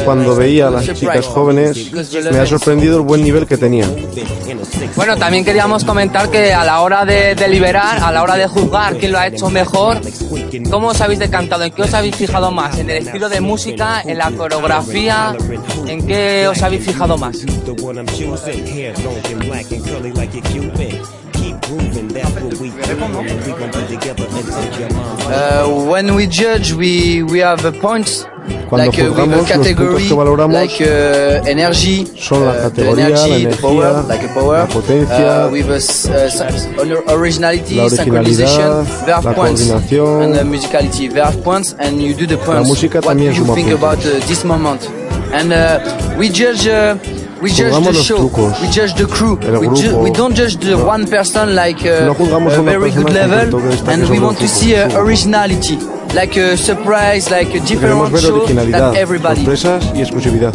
[0.00, 1.92] uh, cuando veía a las chicas jóvenes
[2.30, 3.94] me ha sorprendido el buen nivel que tenían.
[4.94, 8.96] Bueno, también queríamos comentar que a la hora de deliberar, a la hora de juzgar
[8.96, 10.00] quién lo ha hecho mejor,
[10.70, 11.64] ¿cómo os habéis decantado?
[11.64, 12.78] ¿En qué os habéis fijado más?
[12.78, 14.02] ¿En el estilo de música?
[14.02, 15.36] ¿En la coreografía?
[15.86, 17.36] ¿En qué os habéis fijado más?
[25.28, 28.24] Uh, when we judge, we we have uh, points.
[28.68, 32.44] Cuando like uh, with juzgamos, a los category, puntos que valoramos like uh, energy, son
[32.44, 35.78] la uh, categoría, energy, la energía, power, like a power, la potencia, uh, with a
[35.78, 40.22] uh, originality, la synchronization, originalidad, they have la coordinación.
[40.22, 42.68] and uh, musicality, they have points, and you do the points.
[42.68, 43.78] música what do you suma think puntos.
[43.78, 44.88] about uh, this moment?
[45.32, 46.68] And uh, we judge.
[47.42, 48.16] We judge the show.
[48.18, 49.36] trucos, We judge the crew.
[49.36, 50.86] we, ju- we don't judge the No.
[50.86, 54.18] one person like uh, No a a very good level, concreto que destaque and we
[54.18, 55.76] want to see uh, originality,
[56.14, 59.44] like a surprise, like a different show originalidad, that everybody.
[59.94, 60.54] y exclusividad.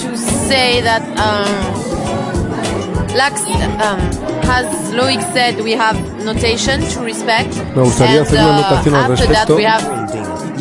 [0.00, 1.48] to say that um,
[3.16, 3.42] Lax,
[3.80, 7.54] um, as Loic said, we have notation to respect.
[7.76, 9.84] Me gustaría and, hacer una uh, al after that, we have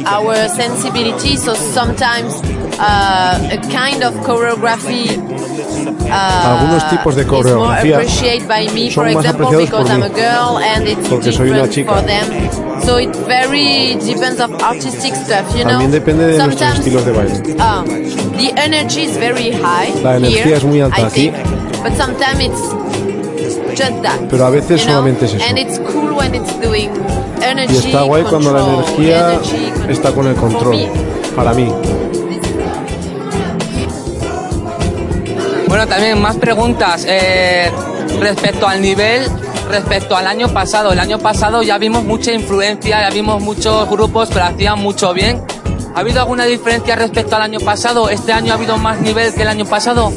[0.05, 1.35] our sensibility.
[1.35, 2.33] So sometimes
[2.79, 5.17] uh, a kind of choreography.
[6.09, 9.69] Uh, Algunos tipos de is more coreografía appreciated by me, for son más example, apreciados
[9.69, 11.93] because por I'm mí, a girl and it's porque soy una different chica.
[11.95, 12.81] for them.
[12.83, 15.71] So it very depends of artistic stuff, you know.
[15.71, 17.33] También depende de nuestros Sometimes estilos de baile.
[17.59, 17.85] um,
[18.37, 21.31] the energy is very high La energía here, es muy alta I aquí.
[21.31, 23.06] think, but sometimes it's.
[24.29, 25.45] Pero a veces solamente es eso.
[25.47, 26.89] And it's cool when it's doing
[27.41, 29.39] energy Y está guay cuando la energía
[29.87, 30.87] está con el control.
[31.35, 31.71] Para mí.
[35.67, 37.69] Bueno, también más preguntas eh,
[38.19, 39.29] respecto al nivel,
[39.69, 40.91] respecto al año pasado.
[40.91, 45.13] El año pasado ya vimos mucha influencia, ya vimos muchos grupos que lo hacían mucho
[45.13, 45.43] bien.
[45.93, 48.09] ¿Ha habido alguna diferencia respecto al año pasado?
[48.09, 50.11] ¿Este año ha habido más nivel que el año pasado?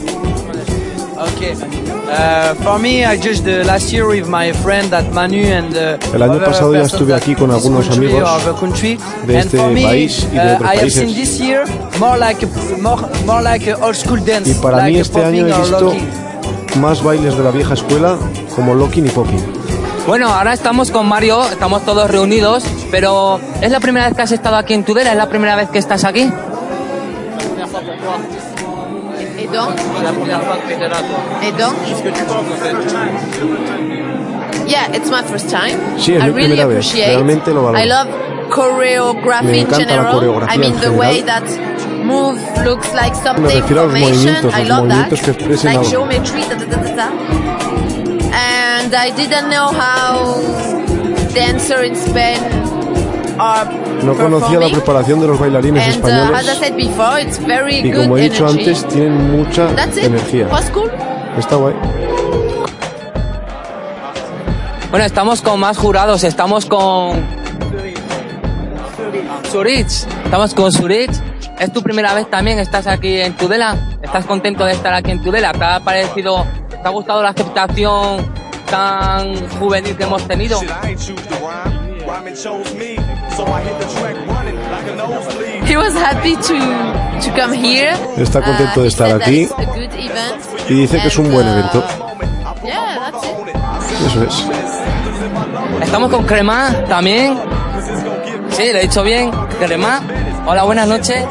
[1.35, 1.80] Okay.
[2.11, 5.97] Uh, for me, I judged the last year with my friend at Manu and uh,
[6.12, 8.45] El año pasado ya estuve aquí con algunos country amigos
[9.27, 11.15] de and este for me, país y de otros I have seen países.
[11.15, 11.65] this year
[12.01, 15.47] more like a, more, more like a old school dance, Y para mí este año
[15.47, 15.95] he visto
[16.81, 18.16] más bailes de la vieja escuela
[18.57, 19.41] como locking y popping.
[20.09, 24.32] Bueno, ahora estamos con Mario, estamos todos reunidos, pero ¿es la primera vez que has
[24.32, 25.12] estado aquí en Tudela?
[25.12, 26.28] ¿Es la primera vez que estás aquí?
[29.51, 29.71] Et donc
[31.43, 31.75] Et donc
[34.67, 35.79] Yeah, it's my first time.
[35.99, 36.77] Sí, es I mi really primera vez.
[36.77, 37.07] appreciate.
[37.11, 37.83] Realmente lo valoro.
[37.83, 38.09] I love
[38.51, 40.13] choreography in encanta la general.
[40.15, 41.43] coreografía I mean en the way general.
[41.43, 44.17] that move looks like Me something refiero a los formation.
[44.17, 44.85] movimientos, I los love that.
[44.87, 45.91] movimientos que expresen Like algo.
[45.91, 47.09] geometry, da, da, da, da, da.
[48.33, 50.41] And I didn't know how
[51.35, 52.39] dancer in Spain
[53.39, 53.67] are
[54.03, 57.39] No conocía la preparación de los bailarines And uh, as I españoles said before, it's
[57.39, 58.69] very y good como he dicho energy.
[58.71, 60.05] antes tienen mucha That's it.
[60.05, 60.49] energía.
[61.39, 61.75] Está guay.
[64.91, 67.23] Bueno, estamos con más jurados, estamos con
[69.51, 69.87] Zurich,
[70.25, 71.11] estamos con Zurich.
[71.61, 72.59] ¿Es tu primera vez también?
[72.59, 73.77] ¿Estás aquí en Tudela?
[74.03, 75.53] ¿Estás contento de estar aquí en Tudela?
[75.53, 78.27] ¿Te ha parecido, te ha gustado la aceptación
[78.71, 80.59] tan juvenil que hemos tenido?
[85.66, 86.59] He was happy to
[87.20, 87.94] to come here.
[88.16, 89.48] Está contento de he estar aquí
[90.69, 91.85] y dice que es un buen uh, evento.
[92.65, 94.07] Yeah, that's it.
[94.07, 94.47] Eso es.
[95.82, 97.39] Estamos con Crema también.
[98.51, 99.31] Sí, le he dicho bien.
[99.59, 100.02] Crema.
[100.47, 101.24] Hola, buenas noches.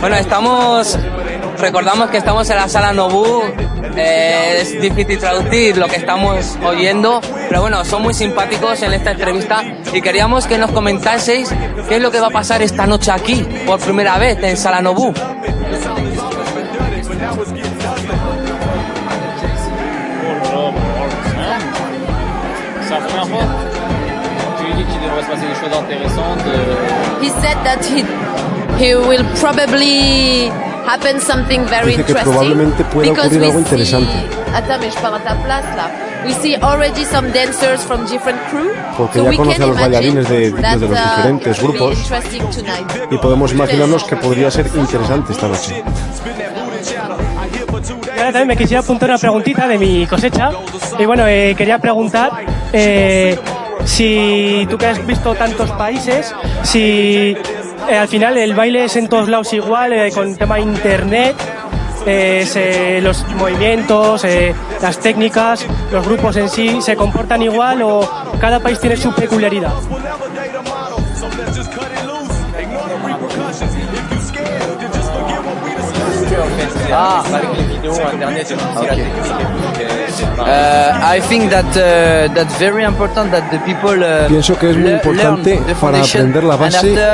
[0.00, 0.98] Bueno, estamos.
[1.60, 3.42] Recordamos que estamos en la sala Nobu.
[3.96, 9.10] Eh, es difícil traducir lo que estamos oyendo, pero bueno, son muy simpáticos en esta
[9.10, 9.62] entrevista
[9.92, 11.52] y queríamos que nos comentaseis
[11.88, 14.80] qué es lo que va a pasar esta noche aquí, por primera vez en Sala
[14.80, 15.12] Nobu.
[27.20, 28.02] He said that he
[28.82, 32.32] he will probably happen something very Dice que interesting.
[32.32, 34.12] probablemente pueda because ocurrir we algo interesante.
[38.96, 41.16] Porque so ya we conoce can a los bailarines de, imagine de that, los uh,
[41.16, 42.90] diferentes it will be grupos interesting tonight.
[43.10, 45.82] y podemos imaginarnos que podría ser interesante esta noche.
[46.92, 50.50] Y ahora también me quisiera apuntar una preguntita de mi cosecha.
[50.98, 53.38] Y bueno, eh, quería preguntar eh,
[53.84, 57.36] si tú que has visto tantos países, si
[57.88, 61.34] eh, al final el baile es en todos lados igual, eh, con tema internet,
[62.06, 68.08] eh, se- los movimientos, eh, las técnicas, los grupos en sí, se comportan igual o
[68.40, 69.72] cada país tiene su peculiaridad.
[76.92, 79.59] Ah, avec
[80.18, 84.92] I think that uh, that's very important that the people uh, Pienso que es muy
[84.92, 87.08] importante para aprender la base.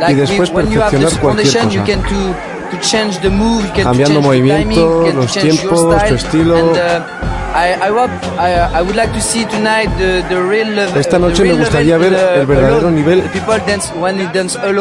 [0.00, 1.84] Like después with- when you have the perfeccionar cualquier cosa.
[1.84, 2.34] can to
[2.70, 5.32] to change the move, you can Cambiando to change the timing, you movimientos, can los
[5.32, 6.08] tiempos, your style.
[6.08, 6.72] tu estilo.
[6.72, 11.00] Uh, I, I hope I, I would like to see tonight the, the real level.
[11.00, 12.96] Esta noche me gustaría ver uh, el verdadero alone.
[12.96, 13.22] nivel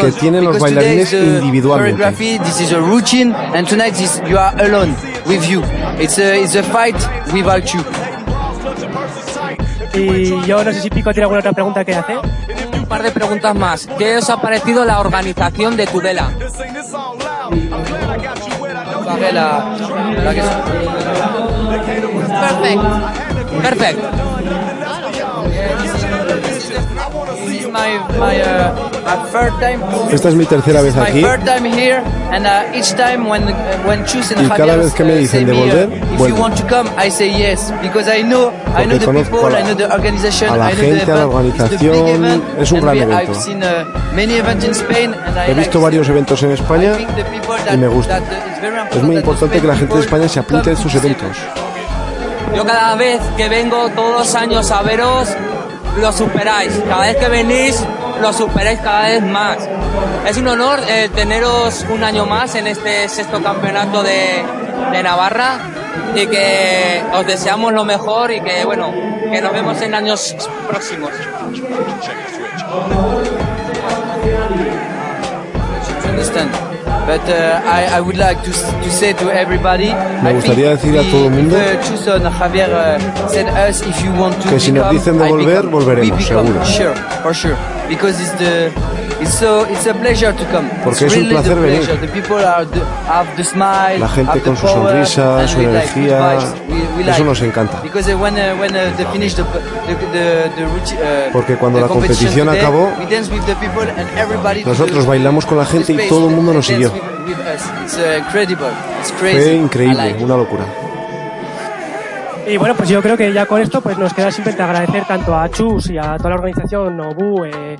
[0.02, 2.03] que tienen los bailarines individualmente.
[5.26, 5.62] With you.
[6.00, 6.95] It's a, it's a fight
[7.34, 7.84] without you.
[9.95, 12.18] Y yo no sé si Pico tiene alguna otra pregunta que hacer.
[12.74, 13.88] Un par de preguntas más.
[13.98, 16.32] ¿Qué os ha parecido la organización de Tudela?
[19.06, 19.76] Pareil, la,
[20.24, 20.34] la
[27.74, 28.72] my, my, uh,
[29.04, 29.82] my third time.
[30.12, 32.45] Esta es mi tercera vez My aquí third time here, and
[32.76, 33.44] each time when
[33.86, 36.18] when Chus and Y cada vez que me uh, dicen de uh, volver, if you
[36.18, 36.40] vuelvo.
[36.41, 39.48] want to come, I say yes because I know I know Porque the conozco people,
[39.48, 42.44] a la- I know the organization, a la I know gente, the a la organización,
[42.60, 43.32] es un gran evento.
[43.32, 46.94] I've seen uh, many events in Spain, and I He visto varios eventos en España
[47.74, 48.20] y me gusta.
[48.20, 50.70] that, it's very Es muy important that importante que la gente de España se apunte
[50.70, 51.38] a estos eventos.
[52.56, 55.28] Yo cada vez que vengo todos los años a veros,
[55.99, 56.74] lo superáis.
[56.88, 57.84] Cada vez que venís,
[58.22, 59.57] lo superáis cada vez más.
[60.28, 64.44] Es un honor eh, teneros un año más en este sexto campeonato de,
[64.91, 65.60] de Navarra
[66.15, 68.94] y que os deseamos lo mejor y que bueno,
[69.32, 70.36] que nos vemos en años
[70.68, 71.11] próximos.
[76.24, 76.73] understand.
[77.06, 78.54] But uh, I, I would like to,
[78.90, 79.92] say to everybody,
[80.24, 82.70] Me gustaría decir a todo el mundo uh, Chuson, Javier
[83.30, 86.64] said us if you want to que si nos dicen de volver, volveremos, seguro.
[86.64, 87.58] Sure, for sure.
[87.94, 88.72] Because it's the
[89.22, 90.68] it's so it's a pleasure to come.
[90.84, 91.80] Porque it's es un placer venir.
[91.80, 91.98] pleasure.
[92.02, 95.48] The people are the, have the smile, La gente have the con su power, sonrisa,
[95.48, 96.53] su like energía, vibes.
[96.68, 97.24] We, we eso like.
[97.24, 97.82] nos encanta.
[97.82, 100.26] Because uh, when uh, when uh, they finish the the the,
[100.57, 103.84] the, routine, uh, Porque cuando the la competición today, acabó, we dance with the people
[103.84, 106.91] and everybody to Nosotros bailamos con la gente y todo el mundo nos siguió.
[107.26, 107.61] with us.
[107.84, 108.72] It's uh, incredible.
[108.99, 109.38] It's crazy.
[109.38, 110.24] Fue increíble, like.
[110.24, 110.65] una locura.
[112.45, 115.36] Y bueno, pues yo creo que ya con esto pues nos queda simplemente agradecer tanto
[115.36, 117.78] a Chus y a toda la organización Nobu eh,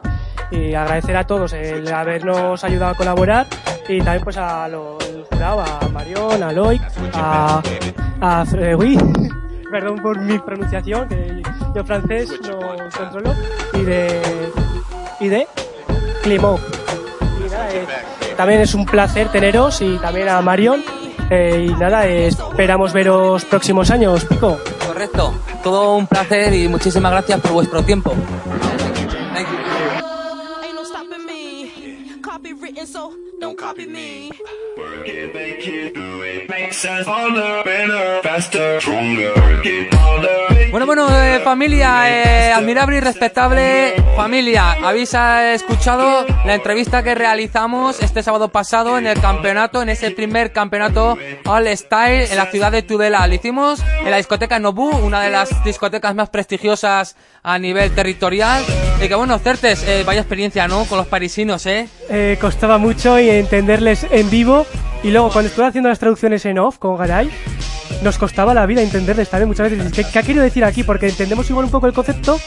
[0.52, 3.48] y agradecer a todos el habernos ayudado a colaborar
[3.88, 6.82] y también pues a los jurado, a Marión, a Loic,
[7.14, 7.62] a,
[8.22, 8.98] a Frewi,
[9.72, 11.42] perdón por mi pronunciación, que
[11.76, 12.60] yo francés no
[12.98, 13.36] controlo,
[13.74, 14.22] y de,
[15.20, 15.48] y de
[16.22, 16.60] Climó.
[17.40, 17.86] Y nada, eh,
[18.38, 20.82] también es un placer teneros y también a Marion.
[21.34, 24.60] Eh, y nada, eh, esperamos veros próximos años, Pico.
[24.86, 25.34] Correcto,
[25.64, 28.14] todo un placer y muchísimas gracias por vuestro tiempo.
[33.88, 34.30] Me.
[40.70, 47.16] Bueno, bueno, eh, familia, eh, admirable y respetable familia, habéis eh, escuchado la entrevista que
[47.16, 52.46] realizamos este sábado pasado en el campeonato, en ese primer campeonato All Style en la
[52.48, 53.26] ciudad de Tudela.
[53.28, 58.64] Lo hicimos en la discoteca Nobu, una de las discotecas más prestigiosas a nivel territorial.
[59.04, 60.86] Y que bueno, Certes, eh, vaya experiencia, ¿no?
[60.86, 61.88] Con los parisinos, ¿eh?
[62.10, 64.66] Eh, costaba mucho y entenderles en vivo
[65.04, 67.30] y luego cuando estuve haciendo las traducciones en off con Garay
[68.02, 70.84] nos costaba la vida entenderles también muchas veces ¿qué, qué ha querido decir aquí?
[70.84, 72.40] porque entendemos igual un poco el concepto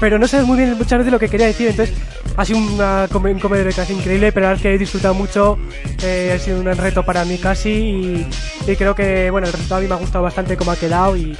[0.00, 1.96] pero no sabes muy bien muchas veces lo que quería decir entonces
[2.36, 5.58] ha sido una un comedor casi increíble pero es que he disfrutado mucho
[6.02, 8.26] eh, ha sido un reto para mí casi y,
[8.66, 11.16] y creo que bueno el resultado a mí me ha gustado bastante cómo ha quedado
[11.16, 11.36] y,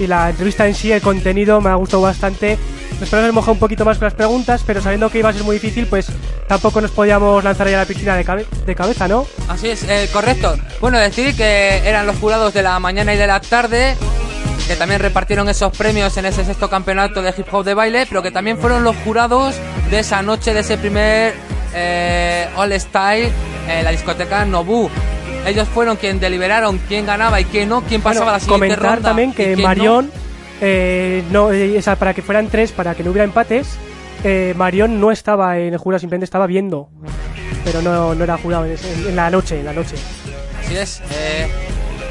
[0.00, 2.58] y la entrevista en sí, el contenido me ha gustado bastante.
[3.00, 5.42] Nos esperamos mojar un poquito más con las preguntas, pero sabiendo que iba a ser
[5.42, 6.08] muy difícil, pues
[6.46, 9.26] tampoco nos podíamos lanzar ahí a la piscina de, cabe- de cabeza, ¿no?
[9.48, 10.54] Así es, eh, correcto.
[10.82, 13.96] Bueno, decir que eran los jurados de la mañana y de la tarde,
[14.68, 18.22] que también repartieron esos premios en ese sexto campeonato de hip hop de baile, pero
[18.22, 19.54] que también fueron los jurados
[19.90, 21.32] de esa noche, de ese primer
[21.74, 23.30] eh, All Style
[23.66, 24.90] en la discoteca Nobu.
[25.46, 28.94] Ellos fueron quien deliberaron quién ganaba y quién no, quién pasaba a la siguiente comentar
[28.96, 29.08] ronda.
[29.08, 30.10] también que quién no.
[30.60, 33.76] Eh, no, eh, para que fueran tres, para que no hubiera empates,
[34.24, 36.88] eh, Marión no estaba en el jurado, simplemente estaba viendo.
[37.64, 39.96] Pero no, no era jurado en la noche, en la noche.
[40.64, 41.02] Así es.
[41.12, 41.48] eh,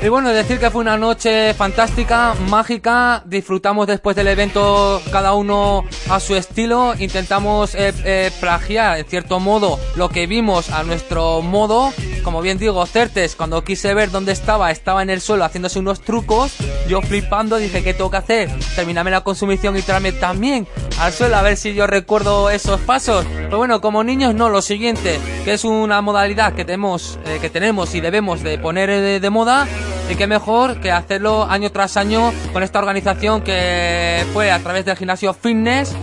[0.01, 3.21] y bueno, decir que fue una noche fantástica, mágica.
[3.25, 6.93] Disfrutamos después del evento cada uno a su estilo.
[6.97, 11.91] Intentamos eh, eh, plagiar, en cierto modo, lo que vimos a nuestro modo.
[12.23, 15.99] Como bien digo, Certes, cuando quise ver dónde estaba, estaba en el suelo haciéndose unos
[16.01, 16.53] trucos.
[16.87, 18.49] Yo flipando dije, ¿qué tengo que hacer?
[18.75, 20.65] Terminarme la consumición y tirarme también
[20.99, 23.25] al suelo a ver si yo recuerdo esos pasos.
[23.25, 27.49] Pues bueno, como niños no, lo siguiente, que es una modalidad que tenemos, eh, que
[27.49, 29.67] tenemos y debemos de poner de moda.
[30.09, 34.83] Y qué mejor que hacerlo año tras año con esta organización que fue a través
[34.83, 35.95] del gimnasio Fitness,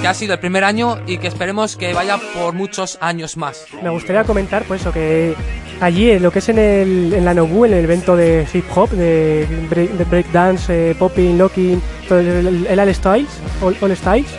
[0.00, 3.66] que ha sido el primer año y que esperemos que vaya por muchos años más.
[3.80, 5.36] Me gustaría comentar, pues eso, que
[5.80, 8.90] allí, lo que es en, el, en la Nobu, en el evento de hip hop,
[8.90, 13.30] de, break, breakdance, eh, popping, locking, todo el, el All Styles,
[13.62, 14.30] All, All Styles,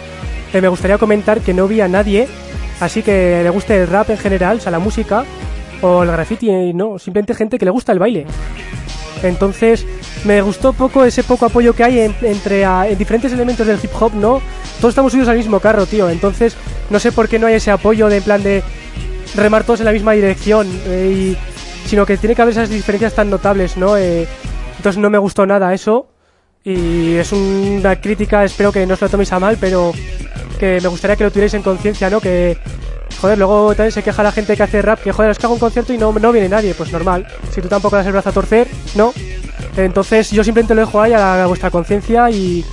[0.54, 2.28] eh, me gustaría comentar que no vi a nadie,
[2.82, 5.24] así que le guste el rap en general, o sea, la música,
[5.84, 8.26] o el graffiti, eh, no, simplemente gente que le gusta el baile.
[9.22, 9.86] Entonces,
[10.26, 13.80] me gustó poco ese poco apoyo que hay en- entre a- en diferentes elementos del
[13.82, 14.42] hip hop, ¿no?
[14.80, 16.10] Todos estamos subidos al mismo carro, tío.
[16.10, 16.56] Entonces,
[16.90, 18.64] no sé por qué no hay ese apoyo de en plan de
[19.36, 23.14] remar todos en la misma dirección, eh, y- sino que tiene que haber esas diferencias
[23.14, 23.96] tan notables, ¿no?
[23.98, 24.28] Eh,
[24.78, 26.08] entonces, no me gustó nada eso.
[26.66, 29.92] Y es una crítica, espero que no os lo toméis a mal, pero
[30.60, 32.22] que me gustaría que lo tuvierais en conciencia, ¿no?
[32.22, 32.58] Que,
[33.20, 35.54] joder, luego también se queja la gente que hace rap, que joder, es que hago
[35.54, 36.74] un concierto y no, no viene nadie.
[36.74, 39.14] Pues normal, si tú tampoco das el brazo a torcer, ¿no?
[39.78, 42.64] Entonces yo simplemente lo dejo ahí a, a vuestra conciencia y,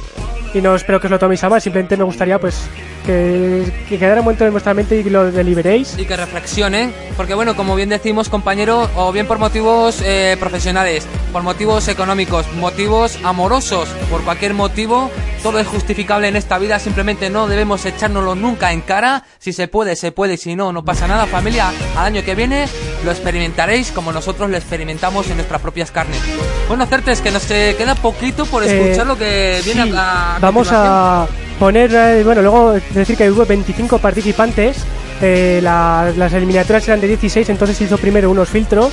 [0.53, 2.69] y no espero que os lo toméis a mal, simplemente me gustaría pues
[3.05, 5.97] que, que quedara un momento en vuestra mente y lo deliberéis.
[5.99, 11.07] y que reflexionen, porque bueno, como bien decimos compañero, o bien por motivos eh, profesionales,
[11.33, 15.11] por motivos económicos, motivos amorosos, por cualquier motivo,
[15.43, 19.69] todo es justificable en esta vida, simplemente no debemos echárnoslo nunca en cara, si se
[19.69, 22.67] puede, se puede, y si no, no pasa nada familia, al año que viene
[23.05, 26.21] lo experimentaréis como nosotros lo experimentamos en nuestras propias carnes.
[26.69, 30.37] Bueno, Certes, que nos eh, queda poquito por Eh, escuchar lo que viene sí, a,
[30.37, 31.27] a Vamos a
[31.59, 34.79] poner, eh, bueno, luego decir que hubo 25 participantes.
[35.23, 38.91] eh, la- las eliminatorias eran de 16, entonces se hizo primero unos filtros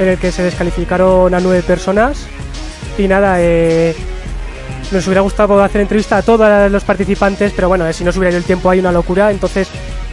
[0.00, 2.26] en el que se descalificaron a 9 personas.
[2.98, 3.94] Y nada, eh,
[4.90, 8.18] nos hubiera gustado hacer entrevista a todos los participantes, pero bueno, eh, si no se
[8.18, 9.30] hubiera ido el tiempo hay una locura.
[9.30, 9.68] Entonces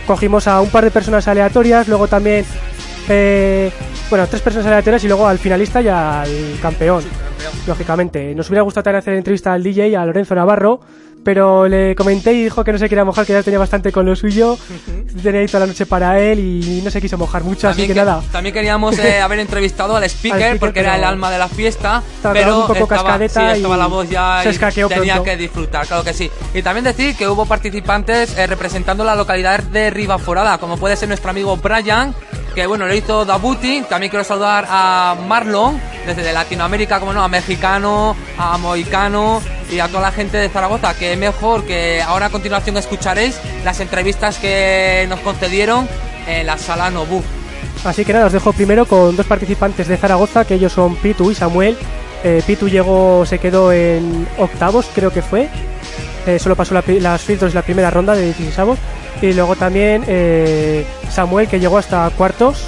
[0.06, 2.46] cogimos a un par de personas aleatorias, luego también,
[3.10, 3.72] eh,
[4.12, 6.28] bueno, tres personas aleatorias y luego al finalista y al
[6.62, 7.04] campeón.
[7.66, 10.80] Lógicamente, nos hubiera gustado también hacer entrevista al DJ, a Lorenzo Navarro,
[11.24, 14.06] pero le comenté y dijo que no se quería mojar, que ya tenía bastante con
[14.06, 14.58] lo suyo,
[15.22, 17.88] tenía ahí toda la noche para él y no se quiso mojar mucho, así También,
[17.88, 18.22] que que- nada.
[18.32, 21.48] también queríamos eh, haber entrevistado al speaker, Al speaker, porque era el alma de la
[21.48, 24.52] fiesta, estaba pero un poco estaba, cascadeta sí, estaba y la voz ya se y
[24.52, 25.24] escaqueó tenía pronto.
[25.32, 26.30] que disfrutar, claro que sí.
[26.54, 31.08] Y también decir que hubo participantes eh, representando la localidad de Ribaforada, como puede ser
[31.08, 32.14] nuestro amigo Brian,
[32.54, 33.84] que bueno, lo hizo Dabuti.
[33.90, 39.88] También quiero saludar a Marlon, desde Latinoamérica, como no, a mexicano, a moicano y a
[39.88, 45.06] toda la gente de Zaragoza, que mejor que ahora a continuación escucharéis las entrevistas que
[45.10, 45.88] nos concedieron
[46.28, 47.22] en la sala Nobu.
[47.84, 51.32] Así que nada, os dejo primero con dos participantes de Zaragoza, que ellos son Pitu
[51.32, 51.78] y Samuel.
[52.24, 55.50] Eh, Pitu llegó, se quedó en octavos, creo que fue.
[56.26, 58.58] Eh, solo pasó las filtros en la primera ronda de 16
[59.22, 62.66] Y luego también eh, Samuel, que llegó hasta cuartos,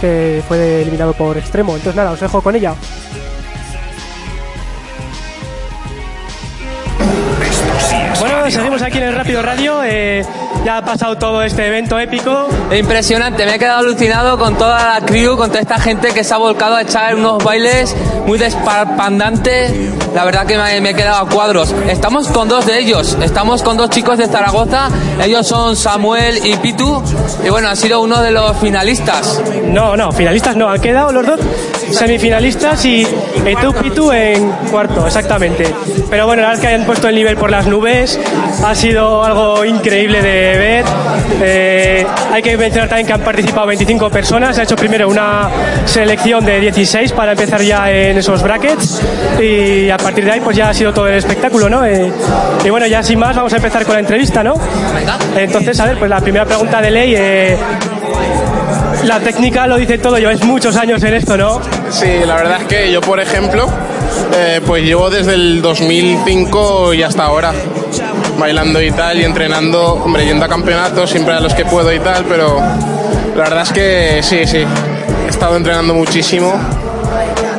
[0.00, 1.72] que fue eliminado por extremo.
[1.72, 2.74] Entonces nada, os dejo con ella.
[8.20, 9.82] Bueno, seguimos aquí en el Rápido Radio.
[9.84, 10.24] eh,
[10.64, 12.48] ya ha pasado todo este evento épico.
[12.74, 16.32] Impresionante, me he quedado alucinado con toda la crew, con toda esta gente que se
[16.32, 17.94] ha volcado a echar unos bailes
[18.26, 19.72] muy desparpandantes.
[20.14, 21.74] La verdad que me, me he quedado a cuadros.
[21.88, 24.88] Estamos con dos de ellos, estamos con dos chicos de Zaragoza.
[25.22, 27.02] Ellos son Samuel y Pitu.
[27.44, 29.42] Y bueno, han sido uno de los finalistas.
[29.66, 31.40] No, no, finalistas no, han quedado los dos
[31.90, 33.06] semifinalistas y
[33.60, 35.72] tú, Pitu, en cuarto, exactamente.
[36.10, 38.18] Pero bueno, la verdad es que hayan puesto el nivel por las nubes,
[38.64, 40.53] ha sido algo increíble de
[41.42, 45.48] Eh, hay que mencionar también que han participado 25 personas, se ha hecho primero una
[45.84, 49.00] selección de 16 para empezar ya en esos brackets
[49.40, 51.84] y a partir de ahí pues ya ha sido todo el espectáculo, ¿no?
[51.84, 52.12] Eh,
[52.64, 54.54] y bueno, ya sin más vamos a empezar con la entrevista, ¿no?
[55.36, 57.14] Entonces, a ver, pues la primera pregunta de ley...
[57.16, 57.56] eh,
[59.04, 61.60] la técnica lo dice todo, lleváis muchos años en esto, ¿no?
[61.90, 63.68] Sí, la verdad es que yo, por ejemplo,
[64.66, 67.52] pues llevo desde el 2005 y hasta ahora
[68.38, 71.98] bailando y tal y entrenando, hombre, yendo a campeonatos siempre a los que puedo y
[72.00, 72.58] tal, pero
[73.36, 74.58] la verdad es que sí, sí,
[75.26, 76.54] he estado entrenando muchísimo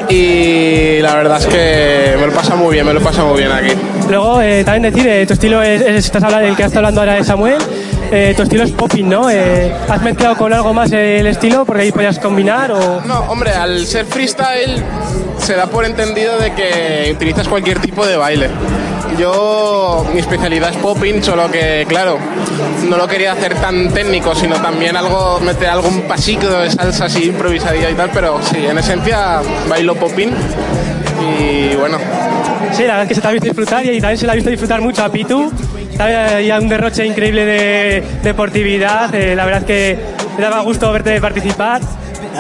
[0.10, 3.52] y la verdad es que me lo pasa muy bien, me lo pasa muy bien
[3.52, 3.74] aquí.
[4.10, 7.02] Luego, eh, también decir, eh, tu estilo es, es- estás hablando, el que está hablando
[7.02, 7.58] ahora es Samuel,
[8.12, 9.28] eh, tu estilo es popping, ¿no?
[9.28, 11.66] ¿Has mezclado con algo más el estilo?
[11.66, 13.02] Porque ahí podías combinar o...
[13.06, 14.84] No, hombre, al ser freestyle
[15.40, 18.50] se da por entendido de que utilizas cualquier tipo de baile.
[19.18, 22.18] Yo, mi especialidad es popping, solo que, claro,
[22.90, 27.26] no lo quería hacer tan técnico, sino también algo, meter algún pasito de salsa así
[27.26, 30.32] improvisadilla y tal, pero sí, en esencia bailo popping
[31.22, 31.98] y bueno.
[32.74, 34.36] Sí, la verdad es que se te ha visto disfrutar y también se le ha
[34.36, 35.52] visto disfrutar mucho a Pitu.
[35.98, 39.16] Hay un derroche increíble de deportividad.
[39.16, 40.00] eh, la verdad es que
[40.38, 41.82] me daba gusto verte participar.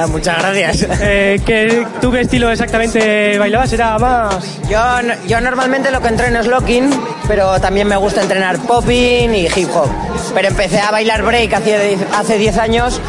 [0.10, 0.88] Muchas gracias.
[1.02, 3.72] Eh, ¿qué, ¿Tú qué estilo exactamente bailabas?
[3.74, 4.60] ¿Era más...?
[4.70, 4.80] Yo,
[5.28, 6.90] yo normalmente lo que entreno es locking,
[7.28, 9.90] pero también me gusta entrenar popping y hip hop.
[10.34, 13.02] Pero empecé a bailar break hace, hace 10 años.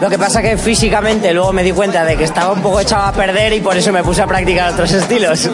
[0.00, 3.04] Lo que pasa que físicamente luego me di cuenta de que estaba un poco echado
[3.04, 5.48] a perder y por eso me puse a practicar otros estilos.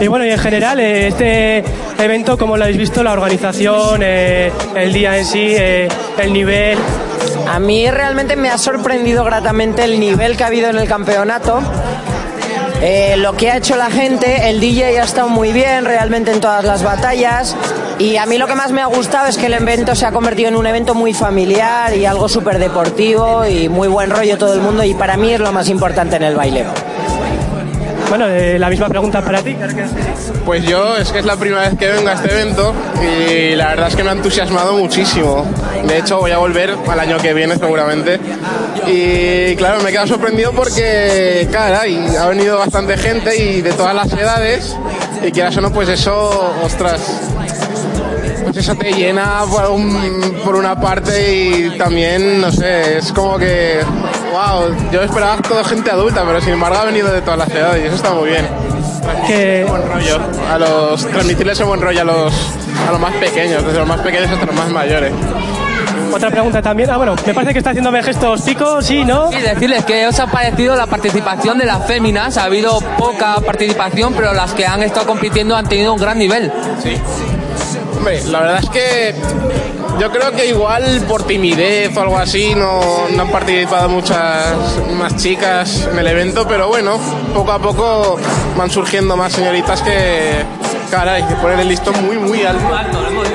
[0.00, 1.64] Y bueno, y en general, eh, este
[1.98, 3.02] evento, ¿cómo lo habéis visto?
[3.02, 5.88] La organización, eh, el día en sí, eh,
[6.18, 6.78] el nivel.
[7.48, 11.60] A mí realmente me ha sorprendido gratamente el nivel que ha habido en el campeonato.
[12.80, 16.40] Eh, lo que ha hecho la gente, el DJ ha estado muy bien realmente en
[16.40, 17.56] todas las batallas
[17.98, 20.12] y a mí lo que más me ha gustado es que el evento se ha
[20.12, 24.54] convertido en un evento muy familiar y algo súper deportivo y muy buen rollo todo
[24.54, 26.66] el mundo y para mí es lo más importante en el baile.
[28.08, 29.54] Bueno, eh, la misma pregunta para ti.
[30.44, 33.68] Pues yo es que es la primera vez que vengo a este evento y la
[33.68, 35.46] verdad es que me ha entusiasmado muchísimo.
[35.86, 38.18] De hecho voy a volver al año que viene seguramente.
[38.86, 43.94] Y claro, me he quedado sorprendido porque, caray, ha venido bastante gente y de todas
[43.94, 44.74] las edades.
[45.22, 47.00] Y quieras o no, pues eso, ostras,
[48.44, 53.80] pues eso te llena por, por una parte y también, no sé, es como que,
[54.32, 57.84] wow, yo esperaba toda gente adulta, pero sin embargo ha venido de todas las edades
[57.84, 58.46] y eso está muy bien.
[59.26, 59.64] Que...
[59.68, 60.18] Buen rollo,
[60.50, 62.34] a los, transmitirles ese buen rollo a los,
[62.86, 65.12] a los más pequeños, desde los más pequeños hasta los más mayores.
[66.12, 66.90] Otra pregunta también.
[66.90, 69.30] Ah, bueno, me parece que está haciéndome gestos Pico, sí, ¿no?
[69.32, 72.36] Y decirles que os ha parecido la participación de las féminas.
[72.38, 76.50] Ha habido poca participación, pero las que han estado compitiendo han tenido un gran nivel.
[76.82, 76.96] Sí.
[77.96, 79.14] Hombre, la verdad es que
[79.98, 82.80] yo creo que igual por timidez o algo así no,
[83.18, 84.54] han participado muchas
[84.96, 86.98] más chicas en el evento, pero bueno,
[87.34, 88.18] poco a poco
[88.56, 90.44] van surgiendo más señoritas que,
[90.90, 92.64] caray, que ponen el listón muy, muy alto.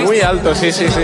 [0.04, 1.04] Muy alto, sí, sí, sí.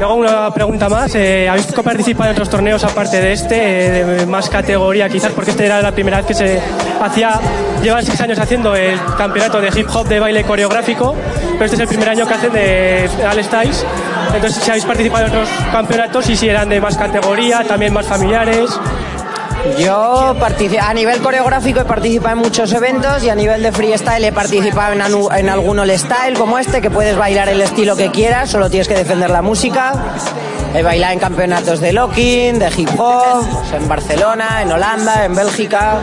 [0.00, 1.14] Luego una pregunta más.
[1.14, 5.30] eh, ¿Habéis participado en otros torneos aparte de este, eh, de más categoría quizás?
[5.32, 6.58] Porque este era la primera vez que se
[7.02, 7.38] hacía,
[7.82, 11.14] llevan seis años haciendo el campeonato de hip hop de baile coreográfico,
[11.52, 13.84] pero este es el primer año que hacen de All Styles.
[14.34, 18.06] Entonces, si habéis participado en otros campeonatos y si eran de más categoría, también más
[18.06, 18.70] familiares.
[19.78, 20.34] Yo
[20.80, 24.92] a nivel coreográfico he participado en muchos eventos y a nivel de freestyle he participado
[24.92, 25.00] en,
[25.38, 28.88] en algún all style como este, que puedes bailar el estilo que quieras, solo tienes
[28.88, 29.92] que defender la música.
[30.74, 35.98] He bailado en campeonatos de locking, de hip hop, en Barcelona, en Holanda, en Bélgica.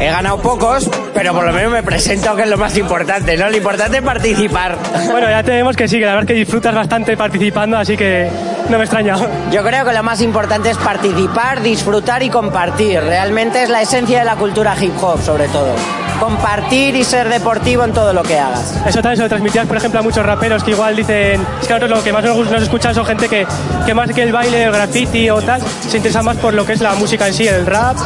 [0.00, 3.48] He ganado pocos, pero por lo menos me presento, que es lo más importante, ¿no?
[3.48, 4.76] Lo importante es participar.
[5.10, 8.28] Bueno, ya tenemos que sí, que la verdad es que disfrutas bastante participando, así que
[8.68, 9.16] no me extraña.
[9.50, 13.00] Yo creo que lo más importante es participar, disfrutar y compartir.
[13.00, 15.74] Realmente es la esencia de la cultura hip hop, sobre todo.
[16.20, 18.74] Compartir y ser deportivo en todo lo que hagas.
[18.86, 21.72] Eso también se lo transmitías, por ejemplo, a muchos raperos que igual dicen, es que
[21.72, 23.46] a nosotros lo que más nos, nos escuchan son gente que,
[23.84, 26.72] que más que el baile, el graffiti o tal, se interesa más por lo que
[26.74, 27.96] es la música en sí, el rap.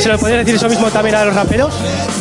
[0.00, 1.72] ¿Se lo podrías decir eso mismo también a los raperos?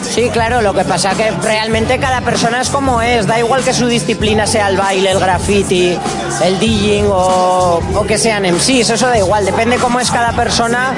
[0.03, 3.73] Sí, claro, lo que pasa que realmente cada persona es como es, da igual que
[3.73, 5.97] su disciplina sea el baile, el graffiti,
[6.43, 10.93] el DJing o, o que sean MCs, eso da igual, depende cómo es cada persona,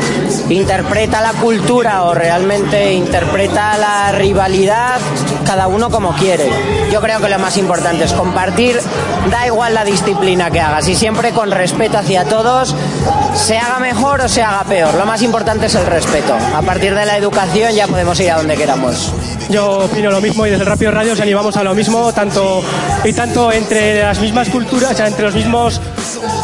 [0.50, 4.33] interpreta la cultura o realmente interpreta la rivalidad,
[5.46, 6.50] cada uno como quiere.
[6.92, 8.80] Yo creo que lo más importante es compartir,
[9.32, 12.76] da igual la disciplina que hagas y siempre con respeto hacia todos,
[13.36, 16.36] se haga mejor o se haga peor, lo más importante es el respeto.
[16.56, 19.14] A partir de la educación ya podemos ir a donde queramos.
[19.50, 22.64] Yo opino lo mismo y desde el Rápido Radio os animamos a lo mismo, tanto
[23.04, 25.82] y tanto entre las mismas culturas, o sea, entre los mismos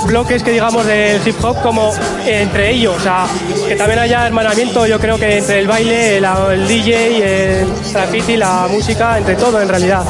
[0.06, 1.92] bloques que digamos del hip hop como
[2.26, 3.26] entre ellos, o sea,
[3.68, 8.38] que también haya hermanamiento, yo creo que entre el baile, la- el DJ, el graffiti,
[8.38, 10.04] la música, entre todo en realidad.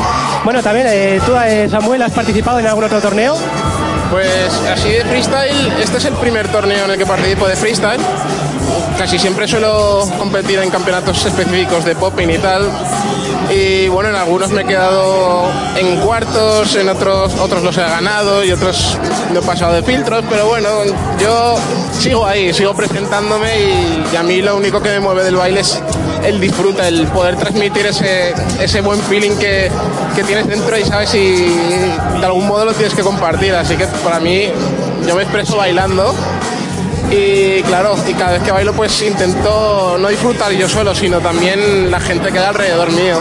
[0.43, 3.35] Bueno, también eh, tú, eh, Samuel, ¿has participado en algún otro torneo?
[4.11, 8.01] Pues así de freestyle, este es el primer torneo en el que participo de freestyle.
[8.97, 12.69] Casi siempre suelo competir en campeonatos específicos de popping y tal.
[13.49, 18.43] Y bueno, en algunos me he quedado en cuartos, en otros, otros los he ganado
[18.43, 18.97] y otros
[19.33, 20.69] no he pasado de filtros, pero bueno,
[21.19, 21.55] yo
[21.97, 25.61] sigo ahí, sigo presentándome y, y a mí lo único que me mueve del baile
[25.61, 25.81] es
[26.23, 29.69] el disfruta, el poder transmitir ese, ese buen feeling que,
[30.15, 33.53] que tienes dentro y sabes si de algún modo lo tienes que compartir.
[33.55, 34.49] Así que para mí,
[35.07, 36.13] yo me expreso bailando
[37.11, 41.89] y claro, y cada vez que bailo pues intento no disfrutar yo solo, sino también
[41.89, 43.19] la gente que hay alrededor mío.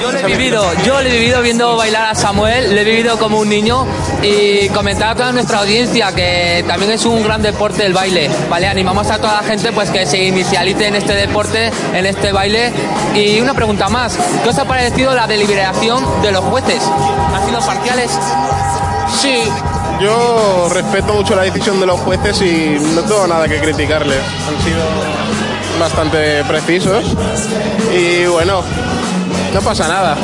[0.00, 3.18] Yo, lo he vivido, yo lo he vivido viendo bailar a Samuel, lo he vivido
[3.18, 3.86] como un niño
[4.22, 8.68] y comentar a toda nuestra audiencia que también es un gran deporte el baile, ¿vale?
[8.68, 12.72] Animamos a toda la gente pues que se inicialice en este deporte, en este baile.
[13.14, 16.82] Y una pregunta más, ¿qué os ha parecido la deliberación de los jueces?
[17.34, 18.10] ¿Han sido parciales?
[19.20, 19.42] Sí,
[20.00, 24.18] yo respeto mucho la decisión de los jueces y no tengo nada que criticarles.
[24.48, 24.82] Han sido
[25.78, 27.04] bastante precisos
[27.92, 28.62] y bueno,
[29.52, 30.16] no pasa nada.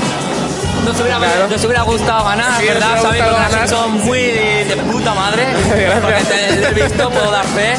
[0.85, 1.19] Nos hubiera,
[1.51, 3.03] nos hubiera gustado ganar, Sí, ¿verdad?
[3.03, 3.69] Sabéis ganar.
[3.69, 5.47] sido muy de puta madre.
[6.03, 7.75] porque te he visto, puedo dar fe.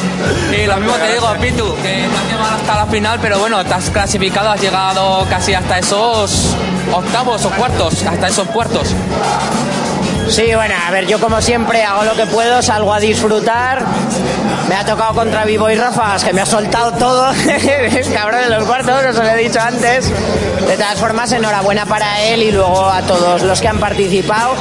[0.56, 3.64] Y lo mismo te digo, Pitu, que no has llegado hasta la final, pero bueno,
[3.66, 6.56] te has clasificado, has llegado casi hasta esos
[6.94, 8.90] octavos o cuartos, hasta esos cuartos.
[10.30, 13.84] Sí, bueno, a ver, yo como siempre hago lo que puedo, salgo a disfrutar.
[14.70, 17.32] Me ha tocado contra Vivo y Ráfagas, que me ha soltado todo.
[17.32, 20.12] es cabrón de los cuartos, os lo he dicho antes.
[20.68, 24.54] De todas formas, enhorabuena para él y luego a todos los que han participado.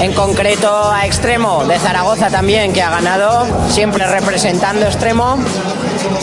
[0.00, 5.36] En concreto a Extremo de Zaragoza también, que ha ganado, siempre representando Extremo.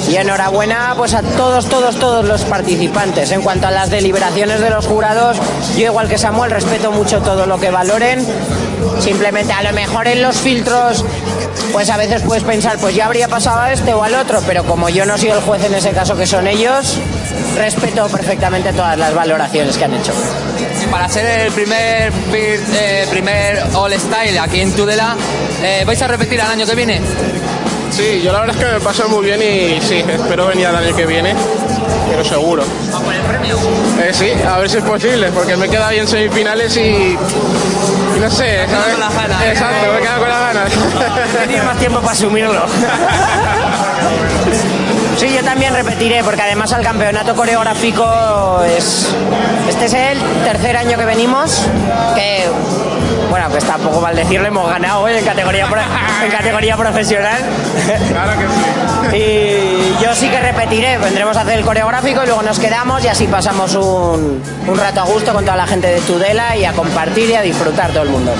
[0.10, 3.32] Y enhorabuena pues a todos, todos, todos los participantes.
[3.32, 5.38] En cuanto a las deliberaciones de los jurados,
[5.78, 8.26] yo igual que Samuel respeto mucho todo lo que valoren.
[8.99, 11.06] Simplemente a lo mejor en los filtros,
[11.72, 14.64] pues a veces puedes pensar, pues ya habría pasado a este o al otro, pero
[14.64, 16.98] como yo no soy el juez en ese caso que son ellos,
[17.56, 20.14] respeto perfectamente todas las valoraciones que han hecho.
[20.91, 25.15] Para ser el primer, eh, primer All Style aquí en Tudela,
[25.61, 27.02] eh, ¿vais a repetir al año que viene?
[27.91, 30.76] Sí, yo la verdad es que me paso muy bien y sí, espero venir el
[30.76, 31.34] año que viene,
[32.10, 32.64] pero seguro.
[33.27, 33.57] Premio.
[34.01, 37.17] Eh, sí, a ver si es posible, porque me he quedado ahí en semifinales y,
[38.15, 38.91] y no sé, ¿sabes?
[38.91, 39.43] con las ganas.
[39.43, 40.71] Exacto, me he quedado con las ganas.
[41.47, 42.65] Tienes más tiempo para asumirlo.
[45.18, 49.07] Sí, yo también repetiré, porque además al campeonato coreográfico es.
[49.68, 51.64] Este es el tercer año que venimos,
[52.15, 52.45] que.
[53.30, 55.81] Bueno, pues tampoco mal decirlo, hemos ganado hoy en categoría, pro-
[56.23, 57.38] en categoría profesional.
[58.10, 59.18] Claro que sí.
[59.18, 63.10] Y yo sí que repetiré, vendremos a hacer el coreográfico y luego nos quedamos y
[63.10, 66.72] así pasamos un, un rato a gusto con toda la gente de Tudela y a
[66.72, 68.31] compartir y a disfrutar todo el mundo.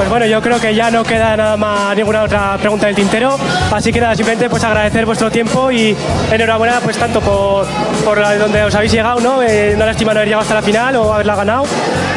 [0.00, 3.36] Pues bueno, yo creo que ya no queda nada más ninguna otra pregunta del tintero,
[3.70, 5.94] así que nada, simplemente pues agradecer vuestro tiempo y
[6.32, 7.66] enhorabuena pues tanto por,
[8.02, 9.42] por la- donde os habéis llegado, ¿no?
[9.42, 11.64] Eh, una lástima no haber llegado hasta la final o haberla ganado,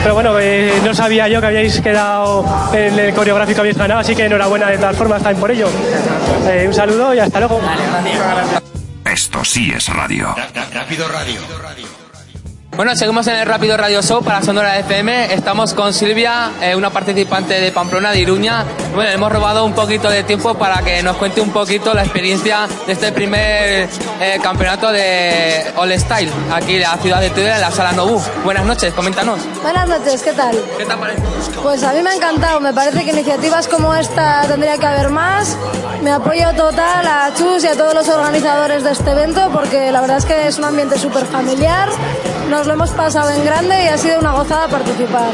[0.02, 4.16] pero bueno, eh, no sabía yo que habíais quedado en el coreográfico habéis ganado, así
[4.16, 5.68] que enhorabuena de todas formas también por ello.
[6.48, 7.60] Eh, un saludo y hasta luego.
[9.06, 10.34] Esto sí es radio.
[10.74, 11.42] Rápido Radio.
[12.76, 15.32] Bueno, seguimos en el Rápido Radio Show para Sonora FM.
[15.36, 18.66] Estamos con Silvia, eh, una participante de Pamplona, de Iruña.
[18.96, 22.68] Bueno, hemos robado un poquito de tiempo para que nos cuente un poquito la experiencia
[22.88, 23.88] de este primer
[24.20, 28.20] eh, campeonato de All Style aquí en la ciudad de Tudela, en la Sala Nobu.
[28.44, 29.40] Buenas noches, coméntanos.
[29.62, 30.58] Buenas noches, ¿qué tal?
[30.76, 31.22] ¿Qué te parece?
[31.62, 35.10] Pues a mí me ha encantado, me parece que iniciativas como esta tendría que haber
[35.10, 35.56] más.
[36.02, 40.02] Me apoyo total a Chus y a todos los organizadores de este evento porque la
[40.02, 41.88] verdad es que es un ambiente súper familiar,
[42.50, 45.32] nos lo hemos pasado en grande y ha sido una gozada participar.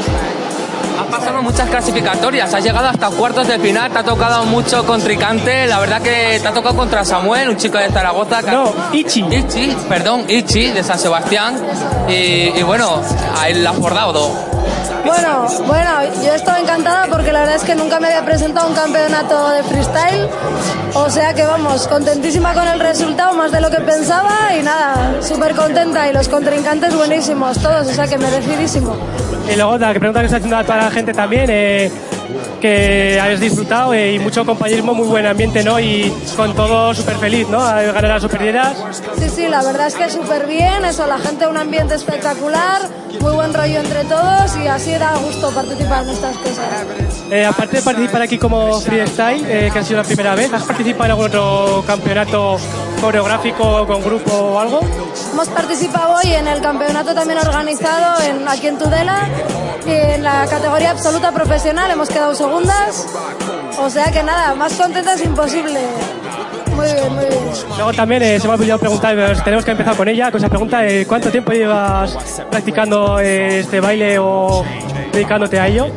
[1.10, 5.66] Has pasado muchas clasificatorias, has llegado hasta cuartos de final, te ha tocado mucho contrincante,
[5.66, 8.44] la verdad que te ha tocado contra Samuel, un chico de Zaragoza.
[8.44, 8.52] Que...
[8.52, 9.24] No, Ichi.
[9.28, 11.56] Ichi, perdón, Ichi, de San Sebastián.
[12.08, 12.12] Y,
[12.56, 13.02] y bueno,
[13.40, 14.30] ahí la has bordado.
[15.04, 15.90] Bueno, bueno,
[16.24, 19.64] yo estoy encantada porque la verdad es que nunca me había presentado un campeonato de
[19.64, 20.28] freestyle,
[20.94, 25.16] o sea que vamos, contentísima con el resultado, más de lo que pensaba y nada,
[25.20, 28.96] súper contenta y los contrincantes buenísimos, todos, o sea que merecidísimo.
[29.50, 31.90] Y luego la pregunta que está haciendo a toda la gente también, eh,
[32.60, 35.80] que hayas disfrutado eh, y mucho compañerismo, muy buen ambiente, ¿no?
[35.80, 37.60] Y con todo súper feliz, ¿no?
[37.60, 38.76] A ganar las superdieras.
[39.18, 42.82] Sí, sí, la verdad es que súper bien, eso, la gente, un ambiente espectacular,
[43.20, 46.86] muy buen rollo entre todos y así da gusto participar en estas cosas.
[47.30, 50.62] Eh, aparte de participar aquí como freestyle, eh, que ha sido la primera vez, ¿has
[50.64, 52.56] participado en algún otro campeonato
[53.00, 54.80] coreográfico con grupo o algo?
[55.32, 59.28] Hemos participado hoy en el campeonato también organizado en, aquí en Tudela
[59.86, 63.06] y en la categoría absoluta profesional hemos quedado segundas,
[63.78, 65.80] o sea que nada, más contentas imposible.
[66.74, 67.44] Muy bien, muy bien.
[67.76, 70.38] Luego también eh, se me ha olvidado preguntar, pero tenemos que empezar con ella, con
[70.38, 72.16] esa pregunta, eh, ¿cuánto tiempo llevas
[72.50, 74.64] practicando eh, este baile o
[75.12, 75.88] dedicándote a ello?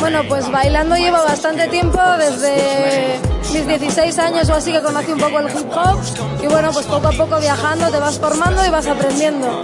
[0.00, 3.20] Bueno, pues bailando llevo bastante tiempo, desde
[3.52, 5.98] mis 16 años o así que conocí un poco el hip hop
[6.42, 9.62] y bueno, pues poco a poco viajando te vas formando y vas aprendiendo.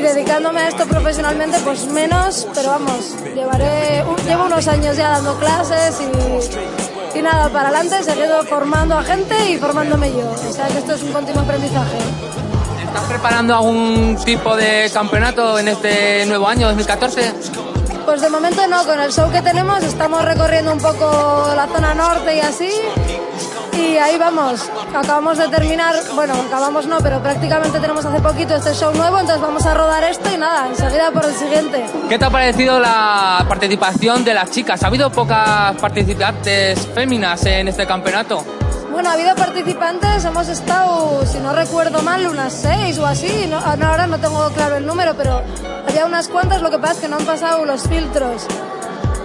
[0.00, 5.10] Y dedicándome a esto profesionalmente, pues menos, pero vamos, llevaré, un- llevo unos años ya
[5.10, 10.30] dando clases y, y nada, para adelante, seguido formando a gente y formándome yo.
[10.48, 11.98] O sea que esto es un continuo aprendizaje.
[12.82, 17.34] ¿Estás preparando algún tipo de campeonato en este nuevo año, 2014?
[18.06, 21.92] Pues de momento no, con el show que tenemos estamos recorriendo un poco la zona
[21.92, 22.70] norte y así.
[23.80, 28.74] Y ahí vamos, acabamos de terminar, bueno, acabamos no, pero prácticamente tenemos hace poquito este
[28.74, 31.86] show nuevo, entonces vamos a rodar esto y nada, enseguida por el siguiente.
[32.08, 34.82] ¿Qué te ha parecido la participación de las chicas?
[34.82, 38.44] ¿Ha habido pocas participantes féminas en este campeonato?
[38.92, 43.60] Bueno, ha habido participantes, hemos estado, si no recuerdo mal, unas seis o así, no,
[43.76, 45.42] no, ahora no tengo claro el número, pero
[45.88, 48.46] había unas cuantas, lo que pasa es que no han pasado los filtros.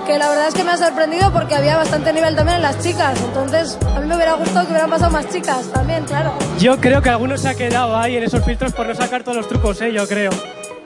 [0.06, 2.78] Que la verdad es que me ha sorprendido porque había bastante nivel también en las
[2.80, 6.32] chicas, entonces a mí me hubiera gustado que hubieran pasado más chicas también, claro.
[6.60, 9.38] Yo creo que algunos se ha quedado ahí en esos filtros por no sacar todos
[9.38, 9.92] los trucos, ¿eh?
[9.92, 10.30] Yo creo.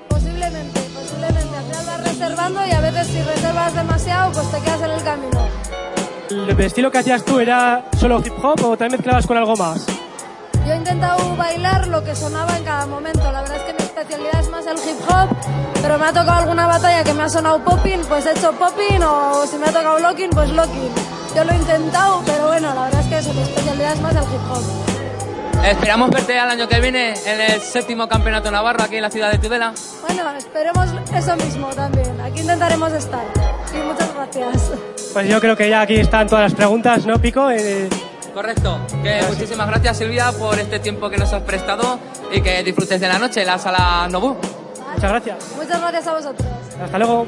[0.08, 1.58] Posiblemente, posiblemente.
[1.58, 5.04] Al final vas reservando y a veces si reservas demasiado, pues te quedas en el
[5.04, 5.48] camino.
[6.30, 9.86] ¿El estilo que hacías tú era solo hip hop o también mezclabas con algo más?
[10.70, 13.32] Yo he intentado bailar lo que sonaba en cada momento.
[13.32, 15.36] La verdad es que mi especialidad es más el hip hop,
[15.82, 19.02] pero me ha tocado alguna batalla que me ha sonado popping, pues he hecho popping,
[19.02, 20.92] o si me ha tocado locking, pues locking.
[21.36, 24.16] Yo lo he intentado, pero bueno, la verdad es que eso, mi especialidad es más
[24.16, 25.66] el hip hop.
[25.66, 29.32] Esperamos verte al año que viene en el séptimo campeonato navarro aquí en la ciudad
[29.32, 29.74] de Tudela.
[30.08, 30.86] Bueno, esperemos
[31.16, 32.22] eso mismo también.
[32.22, 33.26] Aquí intentaremos estar.
[33.74, 34.72] Y muchas gracias.
[35.14, 37.50] Pues yo creo que ya aquí están todas las preguntas, ¿no, Pico?
[37.50, 37.90] Eh,
[38.40, 38.80] Correcto.
[39.04, 42.00] Que muchísimas gracias Silvia por este tiempo que nos has prestado
[42.32, 44.38] y que disfrutes de la noche en la sala Nobu.
[44.94, 45.56] muchas gracias.
[45.58, 46.48] Muchas gracias a vosotros.
[46.82, 47.28] Hasta luego.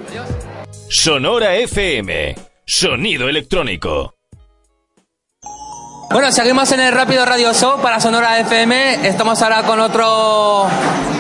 [0.88, 2.36] Sonora FM.
[2.66, 4.21] Sonido electrónico.
[6.12, 9.08] Bueno, seguimos en el Rápido Radio Show para Sonora FM.
[9.08, 10.68] Estamos ahora con otro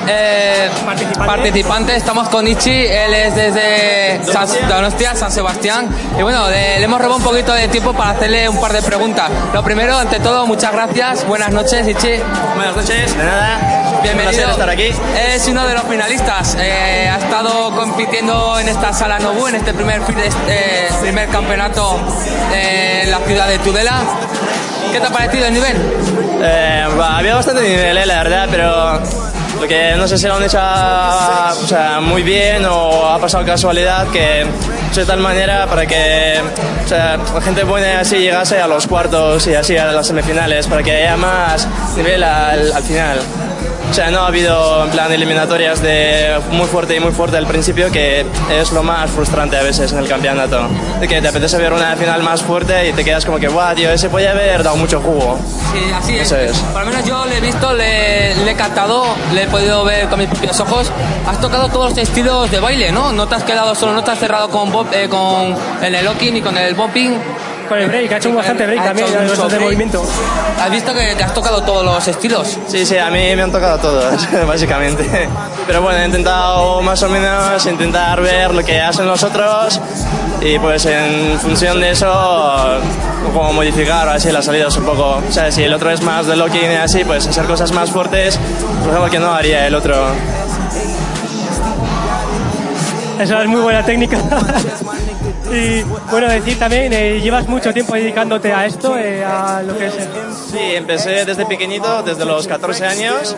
[0.05, 0.69] eh,
[1.25, 1.95] participante.
[1.95, 2.87] Estamos con Ichi.
[2.87, 5.87] Él es desde San, Donostia, San Sebastián.
[6.19, 8.81] Y bueno, le, le hemos robado un poquito de tiempo para hacerle un par de
[8.81, 9.29] preguntas.
[9.53, 11.25] Lo primero, ante todo, muchas gracias.
[11.25, 12.17] Buenas noches, Ichi.
[12.55, 13.59] Buenas noches, de nada.
[14.03, 14.29] Bienvenido.
[14.29, 14.91] Un placer estar aquí.
[15.33, 16.57] Es uno de los finalistas.
[16.59, 21.97] Eh, ha estado compitiendo en esta sala Nobu, en este primer, este primer campeonato
[22.53, 24.01] en la ciudad de Tudela.
[24.91, 25.77] ¿Qué te ha parecido el nivel?
[26.43, 29.30] Eh, había bastante nivel, eh, la verdad, pero
[29.61, 33.45] lo que no sé si lo han hecho o sea, muy bien o ha pasado
[33.45, 34.43] casualidad que
[34.95, 36.41] de tal manera para que
[36.83, 40.67] o sea, la gente buena así llegase a los cuartos y así a las semifinales,
[40.67, 43.19] para que haya más nivel al, al final.
[43.89, 47.45] O sea, no ha habido en plan eliminatorias de muy fuerte y muy fuerte al
[47.45, 50.61] principio, que es lo más frustrante a veces en el campeonato.
[51.01, 53.75] De que te apetece ver una final más fuerte y te quedas como que, guau,
[53.75, 55.37] tío, ese podía haber dado mucho jugo.
[55.73, 56.21] Sí, así es.
[56.21, 56.57] Eso es.
[56.57, 60.07] Por lo menos yo le he visto, le, le he captado, le he podido ver
[60.07, 60.91] con mis propios ojos.
[61.27, 63.11] Has tocado todos los estilos de baile, ¿no?
[63.11, 65.09] No te has quedado solo, no te has cerrado con, eh,
[65.81, 67.11] el locking ni con el bumping.
[67.71, 69.61] Con el break, ha hecho bastante break Ha también, hecho de mucho break.
[69.61, 70.03] movimiento.
[70.61, 72.57] ¿Has visto que te has tocado todos los estilos?
[72.67, 75.29] Sí, sí, a mí me han tocado todos, básicamente.
[75.65, 79.79] Pero bueno, he intentado más o menos intentar ver lo que hacen los otros
[80.41, 82.11] y pues en función de eso
[83.33, 85.21] como modificar así las salidas un poco.
[85.25, 87.89] O sea, si el otro es más de locking y así, pues hacer cosas más
[87.89, 88.37] fuertes,
[88.81, 89.95] por ejemplo, que no haría el otro.
[93.17, 94.17] Esa es muy buena técnica.
[95.53, 99.87] y bueno, decir también, eh, llevas mucho tiempo dedicándote a esto, eh, a lo que
[99.87, 99.93] es
[100.51, 103.35] Sí, empecé desde pequeñito, desde los 14 años.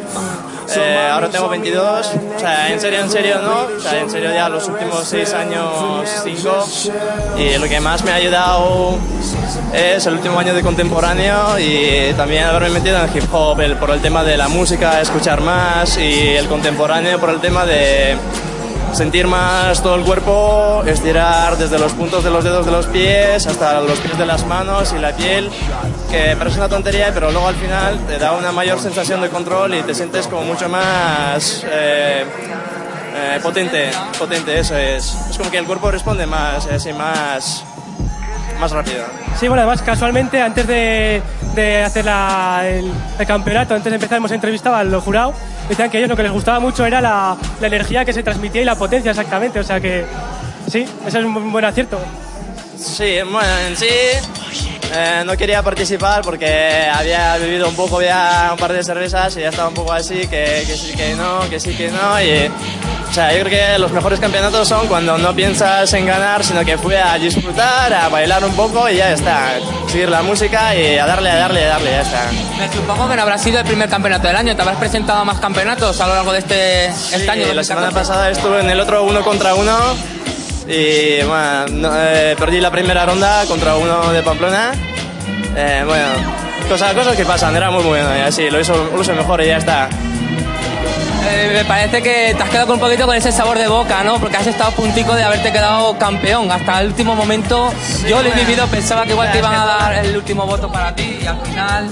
[0.75, 2.11] Eh, ahora tengo 22.
[2.35, 3.67] O sea, en serio, en serio no.
[3.77, 5.69] O sea, en serio ya los últimos 6 años,
[6.23, 6.65] 5.
[7.37, 8.97] Y lo que más me ha ayudado
[9.73, 13.75] es el último año de contemporáneo y también haberme metido en el hip hop el-
[13.75, 18.15] por el tema de la música, escuchar más y el contemporáneo por el tema de
[18.93, 23.47] sentir más todo el cuerpo, estirar desde los puntos de los dedos de los pies
[23.47, 25.49] hasta los pies de las manos y la piel,
[26.09, 29.75] que parece una tontería, pero luego al final te da una mayor sensación de control
[29.75, 32.23] y te sientes como mucho más eh,
[33.15, 35.15] eh, potente, potente, eso es.
[35.29, 37.63] Es como que el cuerpo responde más, así más,
[38.63, 39.03] más rápido.
[39.39, 41.21] Sí, bueno, además casualmente antes de,
[41.55, 45.35] de hacer la- el, el campeonato, antes de empezar hemos entrevistado a los jurados,
[45.67, 48.23] decían que a ellos lo que les gustaba mucho era la, la energía que se
[48.23, 50.05] transmitía y la potencia exactamente, o sea que
[50.69, 51.99] sí, eso es un buen acierto.
[52.77, 53.85] Sí, bueno, en sí
[54.91, 59.41] eh, no quería participar porque había bebido un poco ya un par de cervezas y
[59.41, 62.21] ya estaba un poco así, que, que sí, que no, que sí, que no.
[62.21, 62.51] Y,
[63.09, 66.65] o sea, yo creo que los mejores campeonatos son cuando no piensas en ganar, sino
[66.65, 69.51] que fui a disfrutar, a bailar un poco y ya está.
[69.87, 72.31] Seguir la música y a darle, a darle, a darle, ya está.
[72.57, 74.55] Me supongo que no habrá sido el primer campeonato del año.
[74.55, 77.45] ¿Te habrás presentado a más campeonatos a lo largo de este, este año?
[77.45, 77.93] Sí, la semana 2014?
[77.93, 79.77] pasada estuve en el otro uno contra uno
[80.67, 84.71] y bueno, no, eh, perdí la primera ronda contra uno de Pamplona.
[85.55, 86.05] Eh, bueno,
[86.69, 89.47] cosas, cosas que pasan, era muy bueno y así, lo hizo, lo hizo mejor y
[89.47, 89.89] ya está.
[91.25, 94.03] Eh, me parece que te has quedado con un poquito con ese sabor de boca,
[94.03, 94.19] ¿no?
[94.19, 96.51] Porque has estado a puntico de haberte quedado campeón.
[96.51, 97.71] Hasta el último momento
[98.07, 100.93] yo lo he vivido, pensaba que igual te iban a dar el último voto para
[100.95, 101.89] ti y al final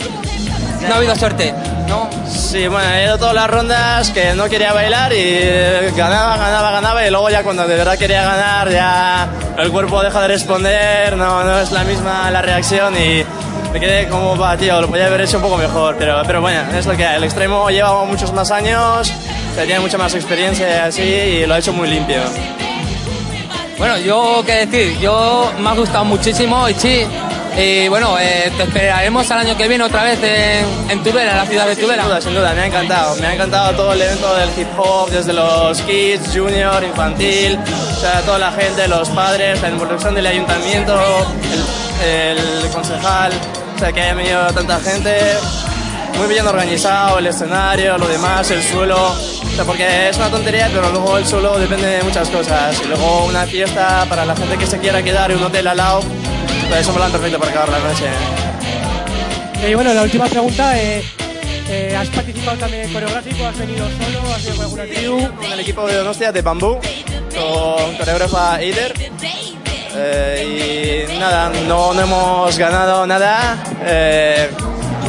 [0.87, 1.53] no ha habido suerte,
[1.87, 2.09] ¿no?
[2.27, 7.07] Sí, bueno, he ido todas las rondas que no quería bailar y ganaba, ganaba, ganaba
[7.07, 11.43] y luego ya cuando de verdad quería ganar ya el cuerpo deja de responder, no,
[11.43, 13.23] no es la misma la reacción y
[13.71, 16.61] me quedé como, va, tío, lo podía haber hecho un poco mejor, pero, pero bueno,
[16.77, 17.17] es lo que hay.
[17.17, 19.11] El extremo lleva muchos más años,
[19.55, 22.21] tiene mucha más experiencia y así y lo ha hecho muy limpio.
[23.77, 27.07] Bueno, yo qué decir, yo me ha gustado muchísimo Ichi.
[27.57, 31.37] Y bueno, eh, te esperaremos al año que viene otra vez en, en Tudela, en
[31.37, 32.03] la ciudad de Tudela.
[32.03, 33.15] Sin duda, sin duda, me ha encantado.
[33.17, 37.99] Me ha encantado todo el evento del hip hop, desde los kids, junior, infantil, o
[37.99, 40.97] sea, toda la gente, los padres, la involucración del ayuntamiento,
[42.03, 43.33] el, el concejal,
[43.75, 45.17] o sea, que haya venido tanta gente.
[46.17, 49.11] Muy bien organizado, el escenario, lo demás, el suelo.
[49.11, 52.79] O sea, porque es una tontería, pero luego el suelo depende de muchas cosas.
[52.83, 55.77] Y luego una fiesta para la gente que se quiera quedar y un hotel al
[55.77, 56.01] lado.
[56.71, 58.05] Pues es un plan perfecto para acabar la noche.
[59.69, 61.03] Y bueno, la última pregunta, eh,
[61.67, 63.45] eh, ¿has participado también en coreográfico?
[63.45, 64.33] ¿Has venido solo?
[64.33, 65.35] ¿Has ido con alguna tribu?
[65.35, 66.79] con el equipo de Donostia de Bambú,
[67.35, 68.93] con coreógrafa Eider.
[69.93, 73.61] Eh, y nada, no, no hemos ganado nada.
[73.83, 74.49] Eh,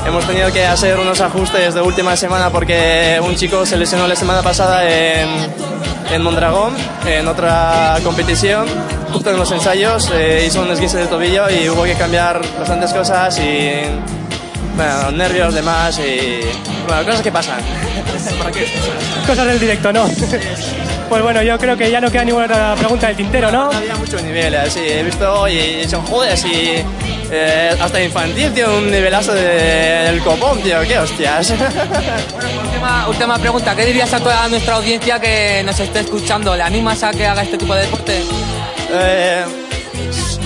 [0.06, 4.16] hemos tenido que hacer unos ajustes de última semana porque un chico se lesionó la
[4.16, 5.28] semana pasada en,
[6.12, 6.74] en Mondragón,
[7.06, 8.66] en otra competición.
[9.12, 12.92] Justo en los ensayos eh, hizo un esguince de tobillo y hubo que cambiar bastantes
[12.92, 13.72] cosas y
[14.76, 16.40] bueno, nervios, demás y
[16.86, 17.60] bueno, cosas que pasan.
[19.26, 20.06] Cosas del directo, ¿no?
[21.08, 23.70] Pues bueno, yo creo que ya no queda ninguna otra pregunta del tintero, ¿no?
[23.70, 26.82] Había mucho nivel, así, he visto y son joder, así,
[27.30, 29.42] eh, hasta infantil tiene un nivelazo de-
[30.04, 31.50] del copón, tío, qué hostias.
[32.64, 36.56] Última, última pregunta, ¿qué dirías a toda nuestra audiencia que nos esté escuchando?
[36.56, 38.22] ¿Le animas a que haga este tipo de deporte?
[38.90, 39.44] Eh,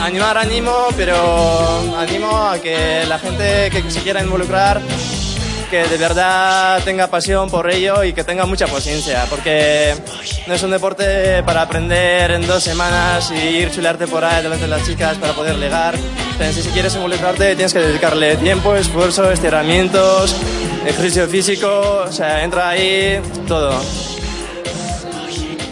[0.00, 4.80] animar animo, pero animo a que la gente que se quiera involucrar,
[5.70, 9.94] que de verdad tenga pasión por ello y que tenga mucha paciencia, porque
[10.46, 14.64] no es un deporte para aprender en dos semanas y ir chulearte por ahí delante
[14.64, 15.94] de las chicas para poder ligar.
[16.32, 20.36] Entonces, si quieres involucrarte, tienes que dedicarle tiempo, esfuerzo, estiramientos,
[20.86, 23.80] ejercicio físico, o sea, entra ahí todo.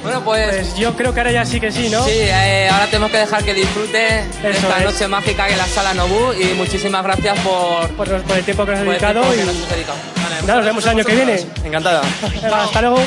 [0.05, 0.77] Bueno, pues...
[0.77, 2.05] yo creo que ahora ya sí que sí, ¿no?
[2.05, 4.85] Sí, eh, ahora tenemos que dejar que disfrute de Eso esta es.
[4.85, 8.81] noche mágica en la sala Nobu y muchísimas gracias por, por, el tiempo que nos
[8.81, 9.99] has por el dedicado tiempo que y- nos has dedicado.
[10.47, 11.47] Nada, nos vemos el año que viene.
[11.65, 12.03] Encantado.
[12.43, 12.99] Venga, hasta luego.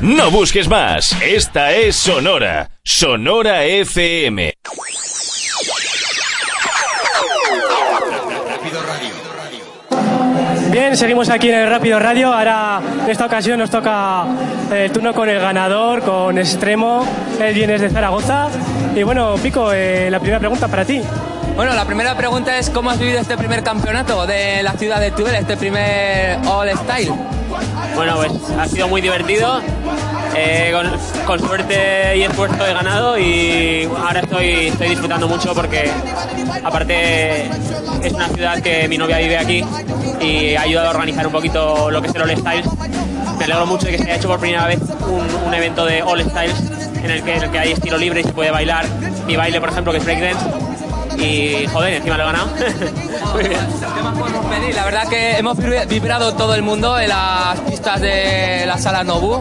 [0.00, 1.14] No busques más.
[1.22, 2.68] Esta es Sonora.
[2.84, 4.54] Sonora FM.
[10.78, 12.32] Bien, seguimos aquí en el Rápido Radio.
[12.32, 14.24] Ahora, en esta ocasión, nos toca
[14.72, 17.04] el turno con el ganador, con Extremo.
[17.40, 18.46] Él viene desde Zaragoza.
[18.94, 21.02] Y bueno, Pico, eh, la primera pregunta para ti.
[21.56, 25.10] Bueno, la primera pregunta es ¿cómo has vivido este primer campeonato de la ciudad de
[25.10, 27.12] Tudela, este primer All Style?
[27.96, 29.60] Bueno, pues ha sido muy divertido.
[30.40, 30.72] Eh,
[31.26, 35.90] con, suerte y esfuerzo he ganado y ahora estoy, estoy disfrutando mucho porque
[36.62, 37.46] aparte
[38.02, 39.64] es una ciudad que mi novia vive aquí
[40.20, 42.66] y ha ayudado a organizar un poquito lo que es el All Styles.
[43.36, 44.78] Me alegro mucho de que se haya hecho por primera vez
[45.44, 46.70] un, evento de All Styles
[47.02, 48.86] en el, que, hay estilo libre y se puede bailar.
[49.26, 50.46] Mi baile, por ejemplo, que es breakdance.
[51.18, 52.48] Y joder, encima lo he ganado.
[54.74, 59.02] La verdad que hemos vibra- vibrado todo el mundo en las pistas de la sala
[59.02, 59.40] Nobu.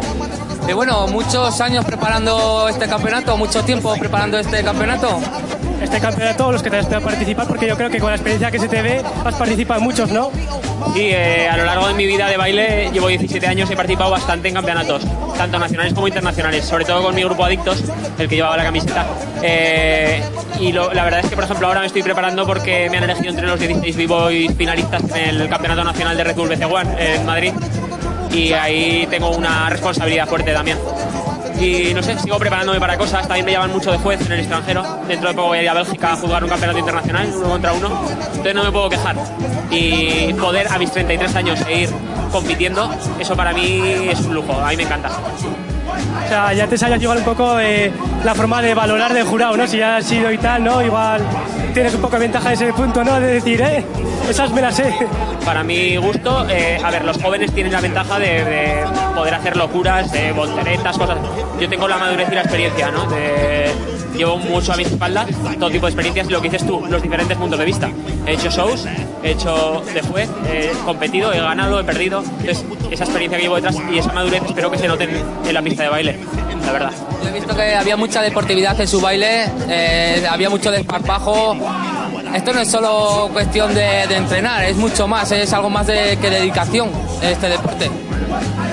[0.68, 5.20] Y bueno, muchos años preparando este campeonato, mucho tiempo preparando este campeonato.
[5.82, 8.52] Este campeonato, los que te has podido participar, porque yo creo que con la experiencia
[8.52, 10.32] que se te ve, has participado en muchos, ¿no?
[10.94, 14.12] Sí, eh, a lo largo de mi vida de baile llevo 17 años, he participado
[14.12, 15.04] bastante en campeonatos,
[15.38, 17.84] tanto nacionales como internacionales, sobre todo con mi grupo Adictos,
[18.18, 19.06] el que llevaba la camiseta.
[19.44, 20.22] Eh,
[20.60, 23.04] y lo- la verdad es que, por ejemplo, ahora me estoy preparando porque me han
[23.06, 26.90] elegido entre los 16 b-boys finalistas en el Campeonato Nacional de Red Bull BC One
[27.16, 27.54] en Madrid.
[28.32, 30.78] Y ahí tengo una responsabilidad fuerte también.
[31.60, 33.28] Y no sé, sigo preparándome para cosas.
[33.28, 34.84] También me llaman mucho de juez en el extranjero.
[35.08, 37.74] Dentro de poco voy a ir a Bélgica a jugar un campeonato internacional, uno contra
[37.74, 38.02] uno.
[38.10, 39.16] Entonces no me puedo quejar.
[39.72, 41.90] Y poder a mis 33 años seguir
[42.32, 44.54] compitiendo, eso para mí es un lujo.
[44.54, 45.10] A mí me encanta.
[45.88, 47.92] O sea, ya te sabías igual un poco eh,
[48.24, 49.68] la forma de valorar del jurado, ¿no?
[49.68, 50.82] Si ya has sido y tal, ¿no?
[50.82, 51.22] Igual
[51.74, 53.20] tienes un poco de ventaja en ese punto, ¿no?
[53.20, 53.86] De decir, eh,
[54.30, 54.94] esas me las sé.
[55.46, 58.86] Para mi gusto, eh, a ver, los jóvenes tienen la ventaja de, de
[59.16, 61.18] poder hacer locuras, de volteretas, cosas.
[61.60, 63.06] Yo tengo la madurez y la experiencia, ¿no?
[64.16, 65.26] Llevo mucho a mi espalda,
[65.60, 67.90] todo tipo de experiencias lo que dices tú, los diferentes puntos de vista.
[68.26, 68.86] He hecho shows,
[69.24, 72.24] he hecho de juez, he competido, he ganado, he perdido.
[72.40, 75.10] Entonces, esa experiencia que llevo detrás y esa madurez espero que se noten
[75.46, 76.20] en la pista de baile,
[76.66, 76.92] la verdad.
[77.24, 81.56] Yo he visto que había mucha deportividad en su baile, eh, había mucho desparpajo.
[82.34, 86.18] Esto no es solo cuestión de, de entrenar, es mucho más, es algo más de,
[86.22, 86.90] que dedicación
[87.22, 87.90] este deporte.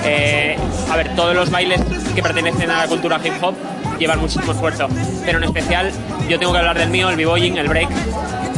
[0.03, 0.57] Eh,
[0.91, 1.81] a ver, todos los bailes
[2.13, 3.55] que pertenecen a la cultura hip hop
[3.97, 4.87] llevan muchísimo esfuerzo,
[5.25, 5.91] pero en especial
[6.27, 7.89] yo tengo que hablar del mío, el b-boying, el break.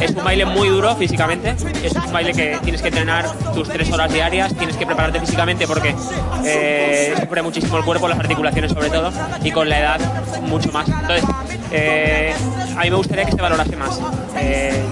[0.00, 3.90] Es un baile muy duro físicamente, es un baile que tienes que entrenar tus tres
[3.90, 5.94] horas diarias, tienes que prepararte físicamente porque
[6.44, 9.10] eh, sufre muchísimo el cuerpo, las articulaciones sobre todo,
[9.42, 10.00] y con la edad
[10.42, 10.88] mucho más.
[10.88, 11.24] Entonces,
[11.72, 12.32] eh,
[12.76, 13.98] a mí me gustaría que se valorase más.
[14.36, 14.84] Eh,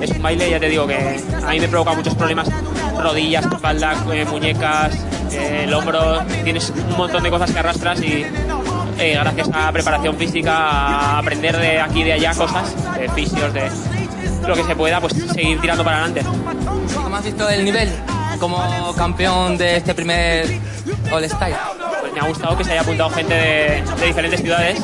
[0.00, 2.48] es un baile, ya te digo, que a mí me provoca muchos problemas,
[2.98, 4.94] rodillas, espalda, eh, muñecas,
[5.32, 8.26] eh, el hombro, tienes un montón de cosas que arrastras y
[9.00, 13.52] eh, gracias a preparación física, a aprender de aquí y de allá cosas, de fisios,
[13.52, 13.70] de
[14.46, 16.22] lo que se pueda, pues seguir tirando para adelante.
[16.94, 17.90] ¿Cómo has visto el nivel
[18.38, 20.46] como campeón de este primer
[21.10, 21.56] All Style?
[22.00, 24.82] Pues me ha gustado que se haya apuntado gente de, de diferentes ciudades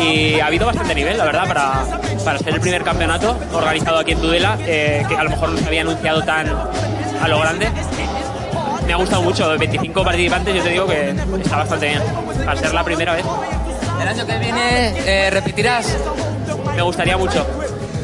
[0.00, 1.84] y ha habido bastante nivel, la verdad, para,
[2.24, 5.58] para ser el primer campeonato organizado aquí en Tudela, eh, que a lo mejor no
[5.58, 7.68] se había anunciado tan a lo grande.
[8.92, 12.02] Me ha gustado mucho, de 25 participantes yo te digo que está bastante bien,
[12.44, 13.24] para ser la primera vez.
[14.02, 15.96] El año que viene eh, repetirás.
[16.76, 17.46] Me gustaría mucho.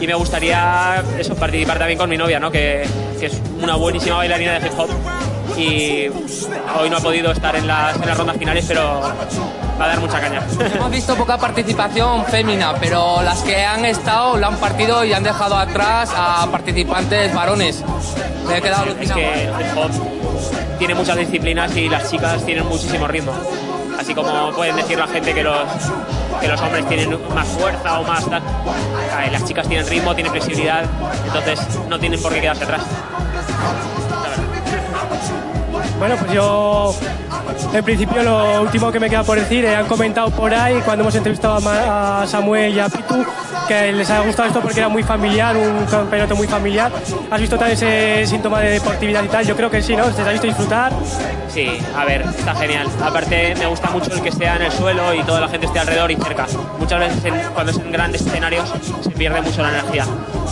[0.01, 2.51] Y me gustaría eso, participar también con mi novia, ¿no?
[2.51, 2.89] que,
[3.21, 4.89] que es una buenísima bailarina de hip hop.
[5.59, 9.03] Y hoy no ha podido estar en las, en las rondas finales, pero
[9.79, 10.41] va a dar mucha caña.
[10.75, 15.23] Hemos visto poca participación fémina, pero las que han estado la han partido y han
[15.23, 17.85] dejado atrás a participantes varones.
[18.47, 19.21] Me he quedado Es alucinado.
[19.21, 20.18] que el hop
[20.79, 23.33] tiene muchas disciplinas y las chicas tienen muchísimo ritmo.
[23.99, 25.59] Así como pueden decir la gente que los,
[26.41, 28.41] que los hombres tienen más fuerza o más tal.
[28.43, 30.85] eh, Las chicas tienen ritmo, tienen flexibilidad,
[31.27, 32.83] entonces no tienen por qué quedarse atrás.
[35.99, 36.95] Bueno, pues yo,
[37.73, 41.03] en principio, lo último que me queda por decir, eh, han comentado por ahí, cuando
[41.03, 43.25] hemos entrevistado a, Ma- a Samuel y a Pitu,
[43.67, 46.91] que les ha gustado esto porque era muy familiar, un campeonato muy familiar.
[47.31, 49.47] ¿Has visto también ese síntoma de deportividad y tal?
[49.47, 50.05] Yo creo que sí, ¿no?
[50.07, 50.93] ¿Te has visto disfrutar?
[51.49, 52.87] Sí, a ver, está genial.
[53.03, 55.79] Aparte, me gusta mucho el que sea en el suelo y toda la gente esté
[55.81, 56.47] alrededor y cerca.
[56.79, 58.73] Muchas veces, en- cuando es en grandes escenarios,
[59.03, 60.07] se pierde mucho la energía.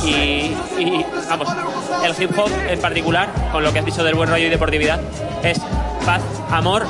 [0.05, 1.49] Y, y, vamos,
[2.05, 5.01] el hip hop en particular, con lo que has dicho del buen rollo y deportividad,
[5.43, 5.59] es
[6.07, 6.23] paz,
[6.53, 6.87] amor,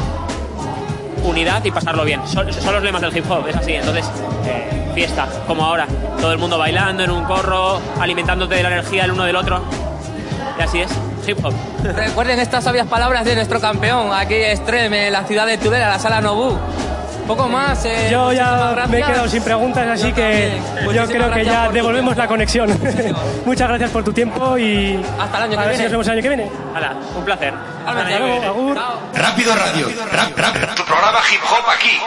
[1.25, 2.21] unidad y pasarlo bien.
[2.29, 3.73] Son, los lemas del hip hop, es así.
[3.73, 4.05] Entonces,
[4.45, 5.87] eh, fiesta, como ahora.
[6.21, 9.63] Todo el mundo bailando en un corro, alimentándote de la energía el uno del otro.
[10.59, 10.91] Y así es,
[11.27, 11.55] hip hop.
[11.83, 15.99] Recuerden estas sabias palabras de nuestro campeón, aquí Extreme, en la ciudad de Tudela, la
[15.99, 16.57] sala Nobu.
[17.27, 17.85] Poco más.
[17.85, 20.61] eh, Yo ya me he quedado sin preguntas, así que
[20.95, 22.71] yo creo que ya devolvemos la conexión.
[23.45, 25.85] Muchas gracias por tu tiempo y hasta el año a que ver si viene.
[25.85, 26.51] nos vemos el año que viene.
[26.75, 27.53] Hala, un placer.
[27.87, 28.79] Hasta luego, agur.
[29.15, 29.89] Rápido Radio.
[30.13, 30.75] Rap, rap, rap.
[30.77, 31.99] Tu programa hip hop aquí.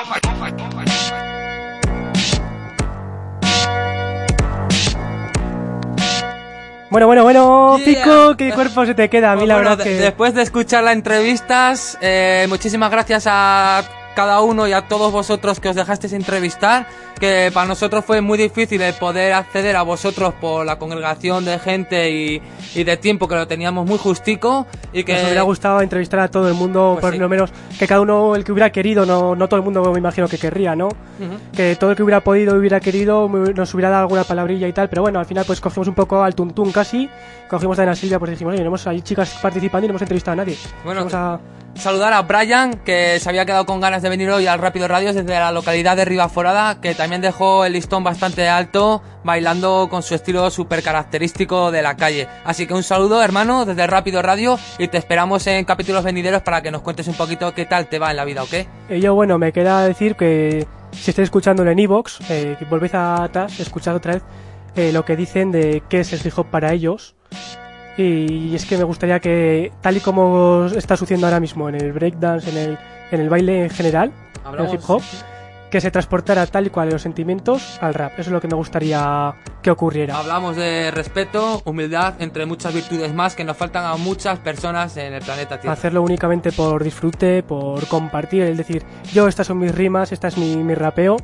[6.90, 7.86] Bueno, bueno, bueno, Yeah.
[8.04, 9.34] Pico, ¿qué cuerpo se te queda?
[9.34, 9.98] A mí la Bueno, verdad de- que...
[9.98, 13.84] Después de escuchar las entrevistas, eh, muchísimas gracias a
[14.20, 16.86] cada uno y a todos vosotros que os dejasteis entrevistar,
[17.22, 21.58] que para nosotros fue muy difícil el poder acceder a vosotros por la congregación de
[21.58, 22.42] gente y,
[22.76, 26.28] y de tiempo que lo teníamos muy justico y que Nos hubiera gustado entrevistar a
[26.28, 27.18] todo el mundo, Pues por sí.
[27.18, 30.00] lo menos que cada uno el que hubiera querido, no, no todo el mundo me
[30.00, 30.90] imagino que querría, ¿no?
[31.56, 34.90] Que todo el que hubiera podido, hubiera querido, nos hubiera dado alguna palabrilla y tal,
[34.90, 37.10] pero bueno, al final pues cogimos un poco al tuntún casi,
[37.50, 40.44] cogimos a Silvia, pues dijimos, oye, tenemos ahí chicas participando y no hemos entrevistado a
[40.44, 40.58] nadie.
[40.84, 41.40] Bueno, Vamos a...
[41.76, 45.14] saludar a Brian, que se había quedado con ganas de venir hoy al Rápido Radio
[45.14, 50.16] desde la localidad de Ribaforada, que también dejó el listón bastante alto, bailando con su
[50.16, 52.28] estilo súper característico de la calle.
[52.44, 56.62] Así que un saludo, hermano, desde Rápido Radio, y te esperamos en capítulos venideros para
[56.62, 58.54] que nos cuentes un poquito qué tal te va en la vida, ¿ok?
[58.90, 63.24] Y yo, bueno, me queda decir que si estáis escuchándolo en Evox, eh, volvéis a
[63.24, 64.24] atrás, escuchad otra vez
[64.76, 67.16] eh, lo que dicen de qué es el para ellos.
[68.02, 71.92] Y es que me gustaría que, tal y como está sucediendo ahora mismo en el
[71.92, 72.78] breakdance, en el,
[73.12, 74.14] en el baile en general,
[74.54, 75.02] en el hip hop,
[75.70, 78.14] que se transportara tal y cual los sentimientos al rap.
[78.14, 80.18] Eso es lo que me gustaría que ocurriera.
[80.18, 85.14] Hablamos de respeto, humildad, entre muchas virtudes más que nos faltan a muchas personas en
[85.14, 85.74] el planeta Tierra.
[85.74, 90.38] Hacerlo únicamente por disfrute, por compartir, es decir, yo estas son mis rimas, esta es
[90.38, 91.18] mi, mi rapeo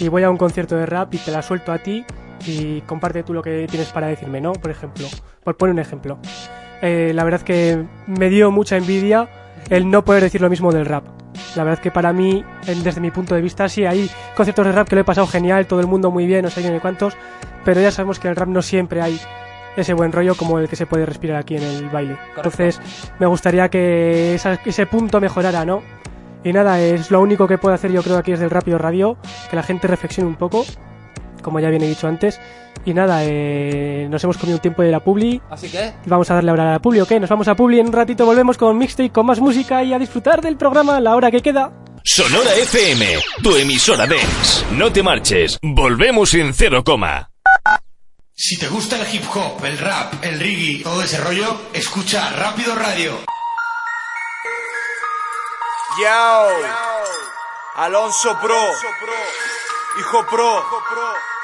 [0.00, 2.04] y voy a un concierto de rap y te la suelto a ti
[2.46, 4.52] y comparte tú lo que tienes para decirme, ¿no?
[4.52, 5.06] Por ejemplo,
[5.44, 6.18] por poner un ejemplo.
[6.82, 9.28] Eh, la verdad que me dio mucha envidia
[9.70, 11.04] el no poder decir lo mismo del rap.
[11.56, 14.88] La verdad que para mí, desde mi punto de vista, sí, hay conciertos de rap
[14.88, 17.16] que lo he pasado genial, todo el mundo muy bien, no sé ni cuántos,
[17.64, 19.20] pero ya sabemos que en el rap no siempre hay
[19.76, 22.16] ese buen rollo como el que se puede respirar aquí en el baile.
[22.36, 22.80] Entonces,
[23.18, 25.82] me gustaría que esa- ese punto mejorara, ¿no?
[26.44, 29.16] Y nada, es lo único que puedo hacer yo creo aquí desde el Rápido Radio,
[29.50, 30.64] que la gente reflexione un poco,
[31.44, 32.40] como ya bien he dicho antes.
[32.84, 35.40] Y nada, eh, nos hemos comido un tiempo de la Publi.
[35.48, 37.12] Así que, Vamos a darle ahora a la Publi, ¿ok?
[37.20, 39.98] Nos vamos a Publi en un ratito, volvemos con Mixtape, con más música y a
[39.98, 41.72] disfrutar del programa la hora que queda.
[42.02, 44.66] Sonora FM, tu emisora dance.
[44.72, 47.30] No te marches, volvemos en cero coma.
[48.36, 52.74] Si te gusta el hip hop, el rap, el reggae, todo ese rollo, escucha Rápido
[52.74, 53.12] Radio.
[56.00, 56.48] Yo,
[57.76, 58.60] Alonso Pro,
[60.00, 60.64] Hijo Pro,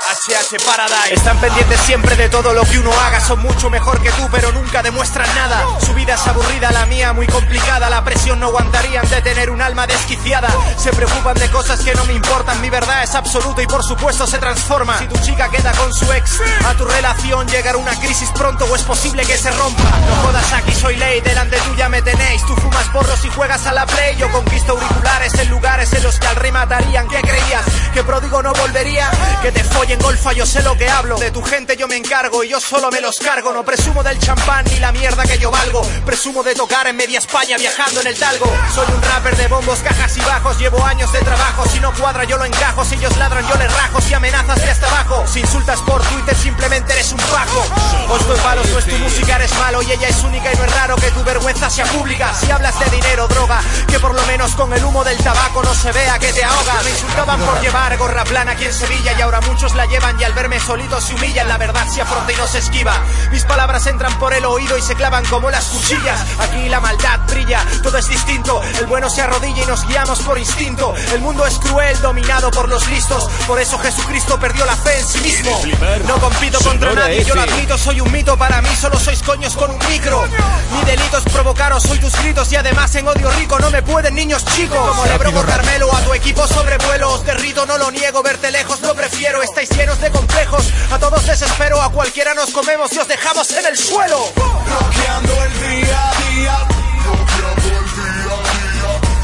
[0.01, 1.15] HH Paradise.
[1.15, 3.21] Están pendientes siempre de todo lo que uno haga.
[3.21, 5.63] Son mucho mejor que tú, pero nunca demuestran nada.
[5.85, 7.91] Su vida es aburrida, la mía muy complicada.
[7.91, 10.49] La presión no aguantarían de tener un alma desquiciada.
[10.79, 12.61] Se preocupan de cosas que no me importan.
[12.63, 14.99] Mi verdad es absoluta y por supuesto se transforma.
[14.99, 18.77] Si tu chica queda con su ex, a tu relación llegará una crisis pronto o
[18.77, 19.83] es posible que se rompa.
[19.83, 22.45] No jodas aquí, soy ley, delante tuya me tenéis.
[22.47, 24.17] Tú fumas porros y juegas a la play.
[24.17, 27.07] Yo conquisto auriculares en lugares en los que al rey matarían.
[27.09, 27.65] ¿Qué creías?
[27.93, 29.11] ¿Que pródigo no volvería?
[29.43, 31.19] Que te follen en golfa, yo sé lo que hablo.
[31.19, 33.53] De tu gente yo me encargo y yo solo me los cargo.
[33.53, 35.83] No presumo del champán ni la mierda que yo valgo.
[36.05, 38.47] Presumo de tocar en media España viajando en el talgo.
[38.75, 40.59] Soy un rapper de bombos, cajas y bajos.
[40.59, 41.65] Llevo años de trabajo.
[41.67, 42.85] Si no cuadra, yo lo encajo.
[42.85, 44.01] Si ellos ladran, yo les rajo.
[44.01, 45.25] Si amenazas de hasta abajo.
[45.27, 47.65] Si insultas por Twitter, simplemente eres un pajo.
[48.11, 49.83] Os doy palos, no es tu música, eres malo.
[49.83, 52.33] Y ella es única y no es raro que tu vergüenza sea pública.
[52.35, 55.75] Si hablas de dinero, droga, que por lo menos con el humo del tabaco no
[55.75, 56.83] se vea que te ahoga.
[56.85, 60.25] Me insultaban por llevar gorra plana aquí en Sevilla y ahora muchos la llevan y
[60.25, 61.49] al verme solito se humillan.
[61.49, 63.03] La verdad se afronta y no se esquiva.
[63.31, 66.21] Mis palabras entran por el oído y se clavan como las cuchillas.
[66.41, 68.63] Aquí la maldad brilla, todo es distinto.
[68.79, 70.95] El bueno se arrodilla y nos guiamos por instinto.
[71.13, 73.29] El mundo es cruel, dominado por los listos.
[73.47, 75.61] Por eso Jesucristo perdió la fe en sí mismo.
[76.07, 79.57] No compito contra nadie, yo lo admito, soy un mito para mí, solo sois coños
[79.57, 80.25] con un micro.
[80.73, 84.15] Mi delito es provocaros, soy tus gritos y además en odio rico no me pueden
[84.15, 84.79] niños chicos.
[84.79, 88.81] Como le broco Carmelo a tu equipo sobrevuelo, os derrito, no lo niego, verte lejos
[88.81, 93.09] no prefiero, estáis llenos de complejos, a todos desespero, a cualquiera nos comemos y os
[93.09, 94.19] dejamos en el suelo.
[94.35, 95.53] Bloqueando el
[95.83, 96.59] día a día.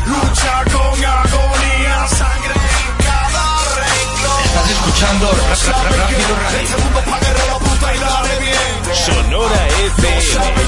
[0.07, 3.45] Lucha con agonía, sangre en cada
[3.75, 4.43] renglón.
[4.45, 6.37] Estás escuchando Ra- Ra- Rápido
[8.97, 10.67] Sonora FM.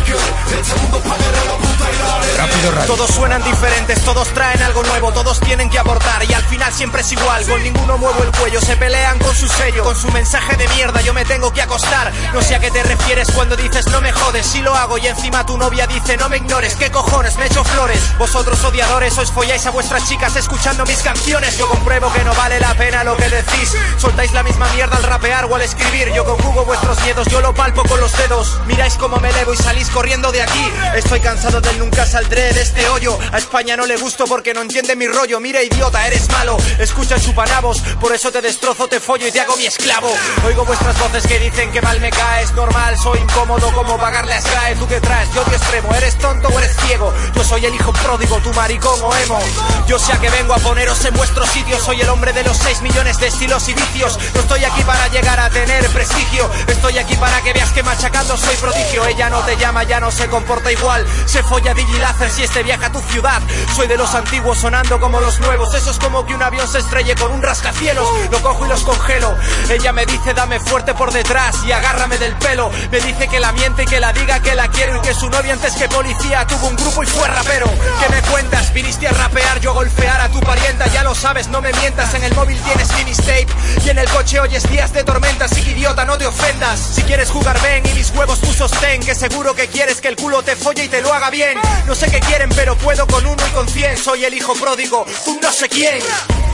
[2.87, 7.03] Todos suenan diferentes, todos traen algo nuevo, todos tienen que aportar y al final siempre
[7.03, 10.57] es igual, con ninguno muevo el cuello, se pelean con su sello, con su mensaje
[10.57, 12.13] de mierda, yo me tengo que acostar.
[12.33, 15.07] No sé a qué te refieres cuando dices no me jodes, si lo hago y
[15.07, 18.01] encima tu novia dice no me ignores, qué cojones, me echo flores.
[18.19, 22.61] Vosotros odiadores os folláis a vuestras chicas escuchando mis canciones, yo compruebo que no vale
[22.61, 23.75] la pena lo que decís.
[23.99, 27.55] Soltáis la misma mierda al rapear o al escribir, yo conjugo vuestros miedos, yo lo
[27.55, 28.61] palpo con los dedos.
[28.66, 30.73] Miráis cómo me elevo y salís corriendo de aquí.
[30.95, 33.19] Estoy cansado del nunca saldré de este hoyo.
[33.32, 35.40] A España no le gusto porque no entiende mi rollo.
[35.40, 36.57] Mira, idiota, eres malo.
[36.78, 40.11] Escucha chupanabos, por eso te destrozo, te follo y te hago mi esclavo.
[40.47, 42.53] Oigo vuestras voces que dicen que mal me caes.
[42.53, 44.74] Normal, soy incómodo como pagarle a Sky.
[44.78, 45.28] ¿Tú qué traes?
[45.35, 45.95] Yo odio extremo.
[45.95, 47.12] ¿Eres tonto o eres ciego?
[47.35, 49.39] Yo soy el hijo pródigo, tu maricón o emo.
[49.86, 51.78] Yo sé a que vengo a poneros en vuestro sitio.
[51.78, 54.19] Soy el hombre de los 6 millones de estilos y vicios.
[54.35, 56.51] No estoy aquí para llegar a tener prestigio.
[56.66, 59.05] Estoy aquí para que veas que machacando soy prodigio.
[59.07, 61.05] Ella no te llama, ya no se comporta igual.
[61.27, 63.41] Se folla Digiláser si este viaja a tu ciudad.
[63.77, 65.75] Soy de los antiguos sonando como los nuevos.
[65.75, 68.09] Eso es como que un avión se estrelle con un rascacielos.
[68.31, 69.35] Lo cojo y los congelo.
[69.69, 72.71] Ella me dice dame fuerte por detrás y agárrame del pelo.
[72.91, 75.29] Me dice que la miente y que la diga que la quiero y que su
[75.29, 77.67] novia antes que policía tuvo un grupo y fue rapero.
[77.67, 78.73] ¿Qué me cuentas?
[78.73, 80.87] Viniste a rapear, yo a golpear a tu parienta.
[80.89, 82.15] Ya lo sabes, no me mientas.
[82.15, 83.49] En el móvil tienes mi mixtape
[83.85, 85.45] y en el coche oyes días de tormenta.
[85.45, 86.81] Así que idiota, no te ofendas.
[86.81, 89.01] Si quieres jugar, ven y mis huevos tú sostén.
[89.01, 91.59] Que seguro que quieres que el culo te folle y te lo haga bien.
[91.86, 93.97] No sé qué quieren, pero puedo con uno y con cien.
[93.97, 95.06] Soy el hijo pródigo,
[95.43, 95.98] no sé quién.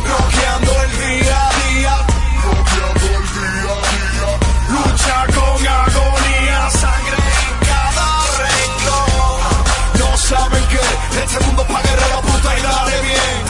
[0.05, 2.07] Bloqueando el día a día.
[4.69, 8.09] Lucha con agonía, sangre en cada
[8.39, 9.41] renglón.
[9.99, 10.81] No saben que
[11.23, 13.45] este mundo pa' guerrero, puta, y dale bien.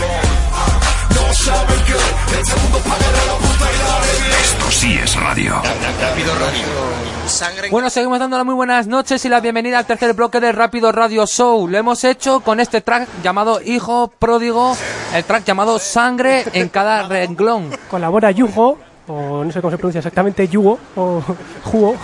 [1.14, 4.42] No saben puta, y.
[4.42, 5.54] Esto sí es radio.
[6.00, 7.70] Rápido Radio.
[7.70, 10.92] Bueno, seguimos dando las muy buenas noches y la bienvenida al tercer bloque de Rápido
[10.92, 11.66] Radio Show.
[11.68, 14.76] Lo hemos hecho con este track llamado Hijo Pródigo,
[15.14, 17.70] el track llamado Sangre en cada renglón.
[17.90, 21.22] Colabora Yugo, o no sé cómo se pronuncia exactamente, Yugo, o
[21.64, 21.96] Jugo.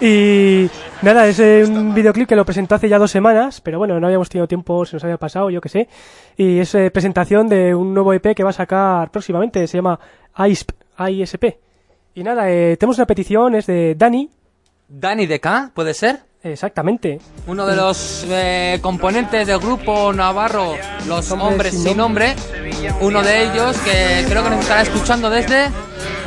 [0.00, 0.70] Y
[1.02, 4.06] nada, es eh, un videoclip que lo presentó hace ya dos semanas, pero bueno, no
[4.06, 5.88] habíamos tenido tiempo, se nos había pasado, yo qué sé.
[6.36, 9.98] Y es eh, presentación de un nuevo EP que va a sacar próximamente, se llama
[10.36, 11.44] ISP, ISP.
[12.14, 14.30] Y nada, eh, tenemos una petición, es de Dani.
[14.88, 16.27] Dani de K, ¿puede ser?
[16.42, 17.20] Exactamente.
[17.46, 20.74] Uno de los eh, componentes del grupo Navarro,
[21.06, 22.36] Los Hombres sin Nombre.
[23.00, 25.70] Uno de ellos que creo que nos estará escuchando desde...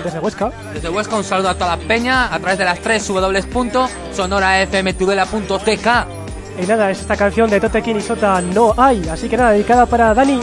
[0.04, 0.52] Desde Huesca.
[0.74, 5.88] Desde Huesca, un saludo a toda la peña a través de las tres www.sonorafmtudela.tk.
[6.62, 9.86] Y nada, es esta canción de Totekin y Sota No Hay, así que nada, dedicada
[9.86, 10.42] para Dani.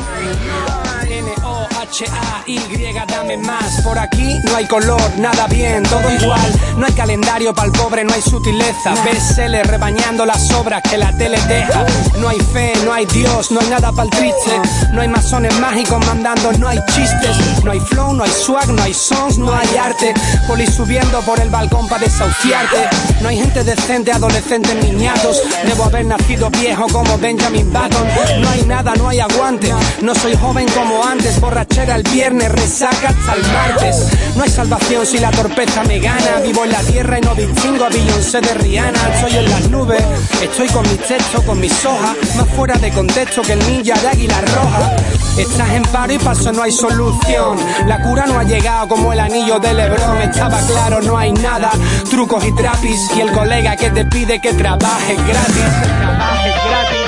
[1.89, 2.61] H-A-Y,
[3.09, 3.81] dame más.
[3.83, 6.53] Por aquí no hay color, nada bien, todo igual.
[6.77, 8.93] No hay calendario para el pobre, no hay sutileza.
[9.05, 11.87] Bestseller rebañando las obras que la tele deja.
[12.19, 14.61] No hay fe, no hay Dios, no hay nada para el triste.
[14.93, 17.65] No hay masones mágicos mandando, no hay chistes.
[17.65, 20.13] No hay flow, no hay swag, no hay songs, no hay arte.
[20.47, 22.89] Poli subiendo por el balcón para desahuciarte.
[23.23, 25.41] No hay gente decente, adolescentes niñatos.
[25.65, 28.07] Debo haber nacido viejo como Benjamin Button.
[28.43, 29.73] No hay nada, no hay aguante.
[30.03, 34.09] No soy joven como antes, borrachera fuera el viernes, resaca hasta el martes.
[34.35, 36.41] No hay salvación si la torpeza me gana.
[36.43, 38.99] Vivo en la tierra y no distingo a Beyoncé de Rihanna.
[39.15, 40.03] Estoy en las nubes,
[40.43, 42.17] estoy con mis textos, con mis hojas.
[42.37, 44.97] Más fuera de contexto que el ninja de Águila Roja.
[45.39, 47.59] Estás en paro y paso no hay solución.
[47.87, 50.19] La cura no ha llegado como el anillo de Lebron.
[50.19, 51.71] Estaba claro, no hay nada.
[52.11, 53.01] Trucos y trapis.
[53.17, 55.55] Y el colega que te pide que trabajes gratis.
[55.55, 56.99] Que trabajes gratis.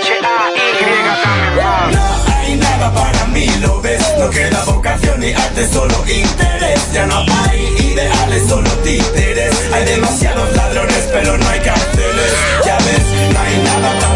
[0.00, 0.40] No hay nada
[0.80, 1.09] para
[3.30, 4.02] mí, lo ves.
[4.18, 6.92] No queda vocación ni arte, solo interés.
[6.92, 9.54] Ya no hay ideales, solo títeres.
[9.72, 12.32] Hay demasiados ladrones, pero no hay carteles.
[12.64, 14.09] Ya ves, no hay nada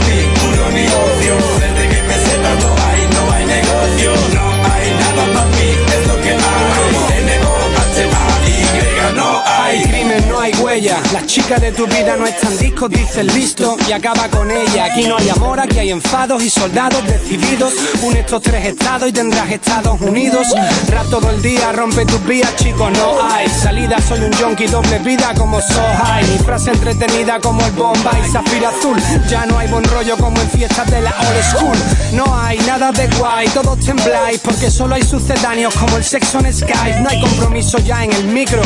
[10.74, 11.00] huella.
[11.12, 14.86] Las chicas de tu vida no están discos, dicen listo y acaba con ella.
[14.86, 17.72] Aquí no hay amor, aquí hay enfados y soldados decididos.
[18.02, 20.48] Une estos tres estados y tendrás Estados Unidos.
[20.88, 23.98] Rap todo el día, rompe tus vías, chicos, no hay salida.
[24.00, 26.24] Soy un junkie, doble vida como Sohai.
[26.24, 28.96] Mi frase entretenida como el Bombay, Zafira Azul.
[29.28, 31.78] Ya no hay buen rollo como en fiestas de la old school.
[32.12, 36.52] No hay nada de guay, todos tembláis porque solo hay sucedáneos como el sexo en
[36.52, 37.00] Skype.
[37.00, 38.62] No hay compromiso ya en el micro.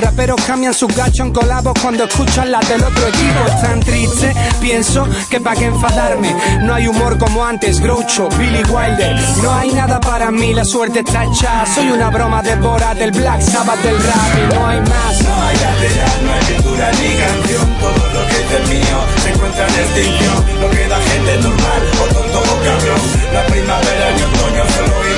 [0.00, 3.46] Raperos cambian sus gachos en cuando escuchan las del otro equipo.
[3.46, 6.34] Están tristes, pienso que pa' qué enfadarme.
[6.62, 9.20] No hay humor como antes, Groucho, Billy Wilder.
[9.42, 11.64] No hay nada para mí, la suerte está hecha.
[11.66, 15.22] Soy una broma de Bora del Black Sabbath del rap y no hay más.
[15.22, 17.74] No hay arte real, no hay pintura ni canción.
[17.80, 20.44] Todo lo que es el mío se encuentra en extinción.
[20.60, 23.02] No queda gente normal, o tonto o cabrón.
[23.34, 25.14] La primavera ni otoño, solo y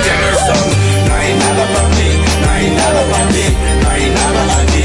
[0.47, 0.70] sol.
[1.06, 2.11] No hay nada para mí,
[2.43, 4.84] no hay nada para ti, no hay nada aquí.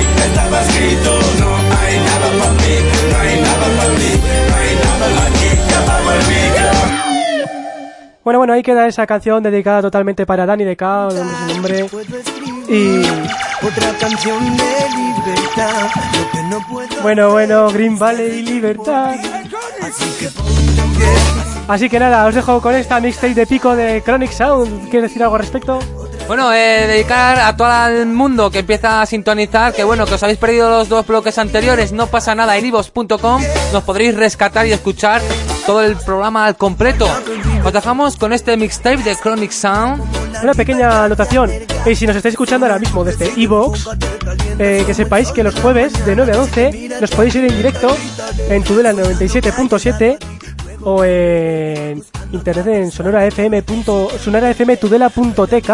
[8.23, 11.85] Bueno, bueno, ahí queda esa canción dedicada totalmente para Dani de K, es su nombre.
[12.69, 13.01] Y
[13.65, 15.89] Otra canción de libertad,
[16.31, 19.15] que bueno, bueno, Green Valley y Libertad.
[21.67, 24.89] Así que nada, os dejo con esta mixtape de pico de Chronic Sound.
[24.89, 25.79] ¿Quieres decir algo al respecto?
[26.29, 30.21] Bueno, eh, dedicar a todo el mundo que empieza a sintonizar, que bueno, que os
[30.21, 33.41] habéis perdido los dos bloques anteriores, no pasa nada, en ivos.com
[33.73, 35.23] nos podréis rescatar y escuchar
[35.65, 37.09] todo el programa al completo.
[37.65, 40.03] Os dejamos con este mixtape de Chronic Sound.
[40.43, 41.49] Una pequeña anotación.
[41.87, 43.89] Y si nos estáis escuchando ahora mismo desde Evox,
[44.59, 47.97] eh, que sepáis que los jueves de 9 a 12 nos podéis ir en directo
[48.49, 50.38] en Tudela 97.7
[50.95, 53.63] o en internet en sonarafm.
[54.23, 55.69] sonarafmtudela.tk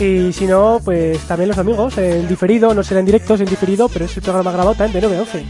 [0.00, 3.46] y si no, pues también los amigos en diferido, no será en directo, es en
[3.46, 5.44] diferido, pero es el programa grabado también de 9 a 11.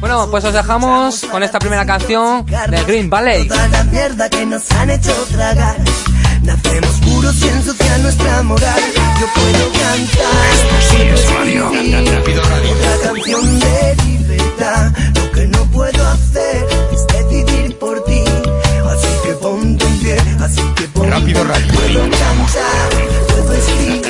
[0.00, 3.46] Bueno, pues os dejamos con esta primera canción de Green Valley.
[3.48, 5.76] Toda la mierda que nos han hecho tragar.
[6.42, 8.80] Nacemos puros y ensucian nuestra moral.
[9.20, 10.36] Yo puedo cantar.
[10.52, 11.66] Esto sí es radio.
[11.68, 14.92] Otra canción de libertad.
[15.14, 18.22] Lo que no puedo hacer es decidir por ti.
[18.86, 20.16] Así que ponte en pie.
[20.40, 21.72] Así que ponte Rápido radio.
[21.72, 22.88] Puedo cantar.
[23.28, 24.02] Puedo escribir.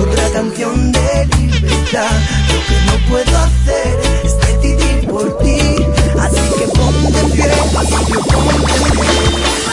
[0.00, 2.10] Otra canción de libertad.
[2.48, 5.60] Lo que no puedo hacer es decidir por ti.
[6.18, 7.50] Así que ponte en pie.
[7.78, 9.69] Así que ponte en pie.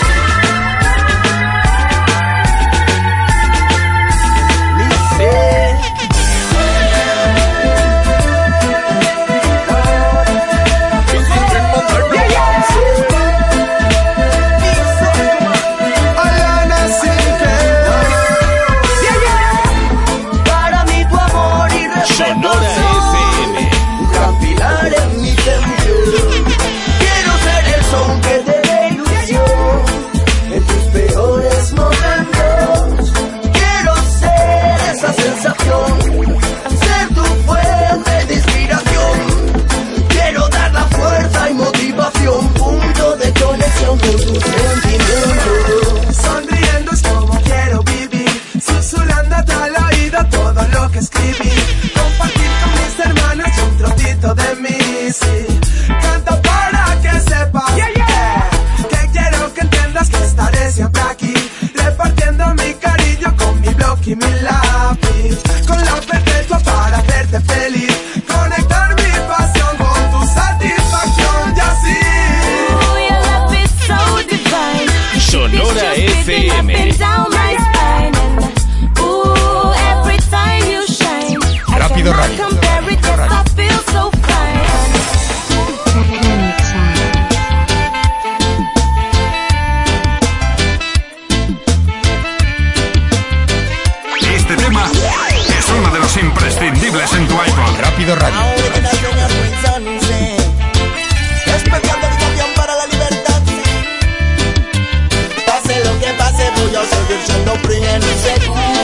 [107.98, 108.78] en un segundo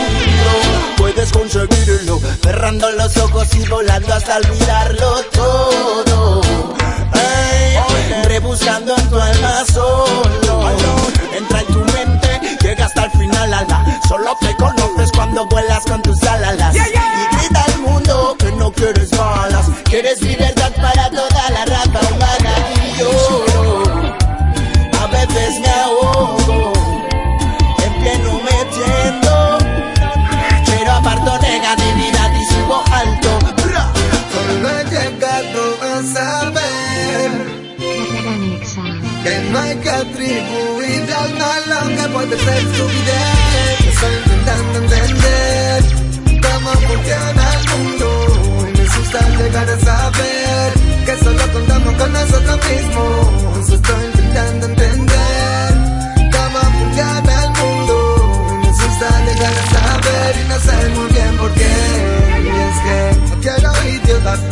[0.98, 2.20] puedes conseguirlo.
[2.42, 6.42] Cerrando los ojos y volando hasta olvidarlo todo.
[7.14, 7.78] Hey,
[8.24, 10.64] rebuscando en tu alma solo.
[11.38, 14.00] Entra en tu mente, llega hasta el final, alma.
[14.08, 16.76] Solo te conoces cuando vuelas con tus alas.
[16.76, 21.83] Y grita al mundo que no quieres balas, quieres libertad para toda la raza.
[42.50, 45.84] estoy intentando entender
[46.42, 48.08] cómo funciona el mundo
[48.68, 50.74] y me asusta llegar a saber
[51.06, 55.74] que solo contamos con nosotros mismos Estoy intentando entender
[56.32, 57.96] cómo funciona el mundo
[58.50, 61.83] y me asusta llegar a saber y no sé muy bien por qué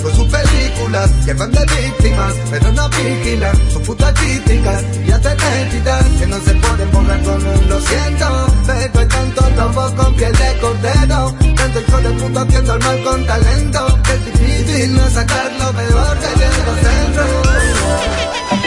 [0.01, 5.35] con sus películas que van de víctimas, pero no vigilan sus putas críticas y hasta
[5.35, 8.47] críticas que no se pueden borrar con un lo siento.
[8.67, 13.03] Pero hay tanto topo con piel de cordero, tanto hijo de puta haciendo el mal
[13.03, 13.99] con talento.
[14.13, 16.29] Es difícil no sacar lo peor que
[16.65, 18.60] los centros.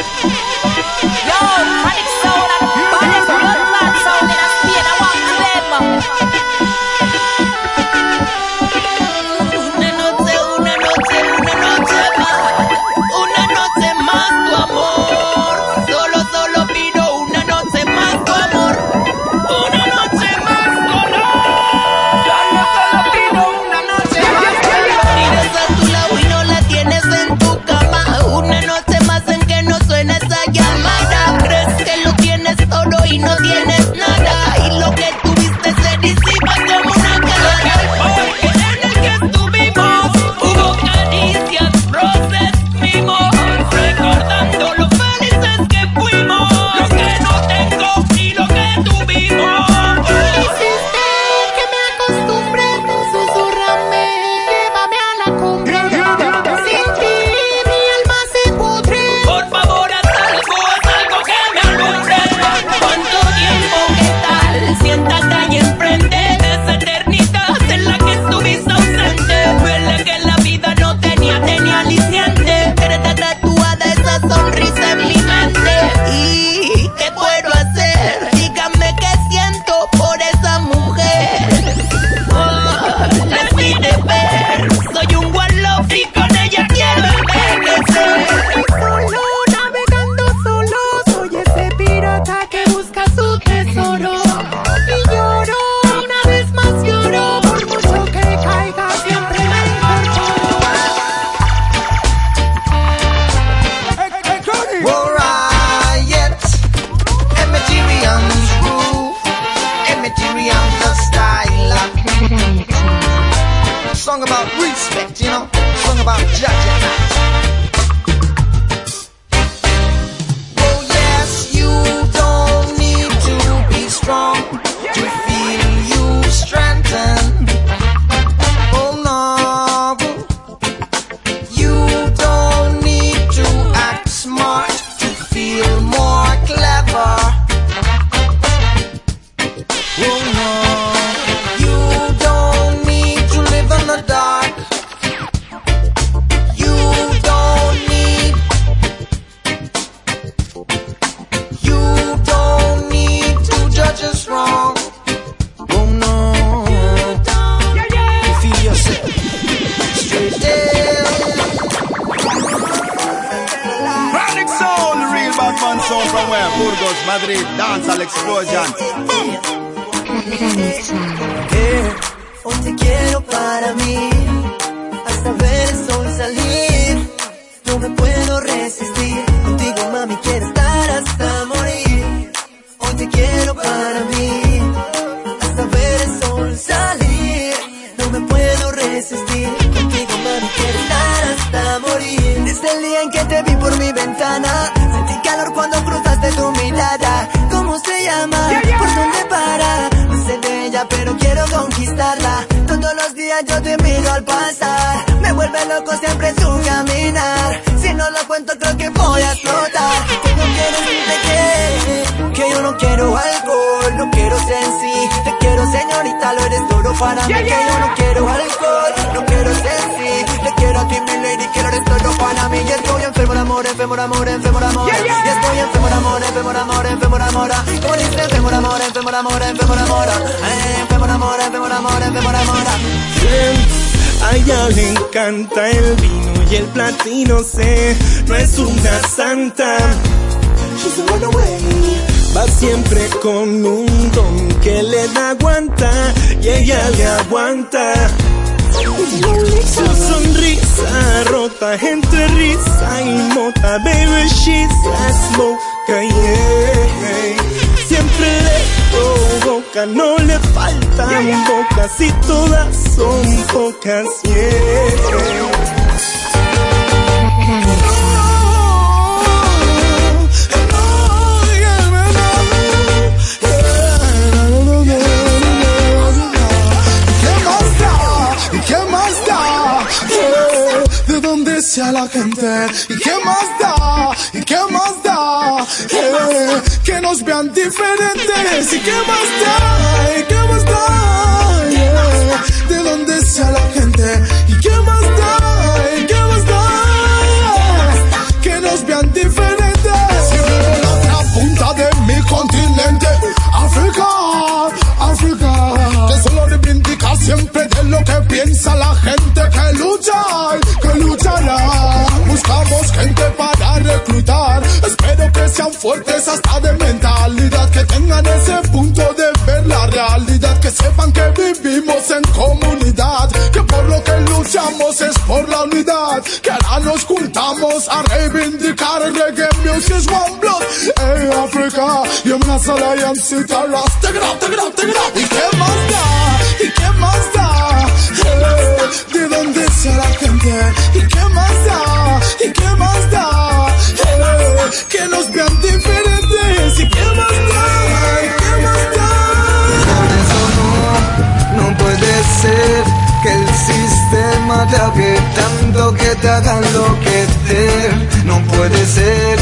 [357.02, 358.24] Que te.
[358.24, 359.38] No puede ser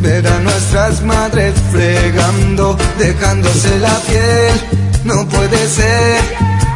[0.00, 4.60] ver a nuestras madres fregando, dejándose la piel.
[5.04, 6.20] No puede ser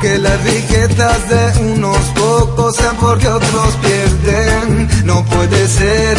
[0.00, 4.88] que las riquezas de unos pocos sean porque otros pierden.
[5.04, 6.16] No puede ser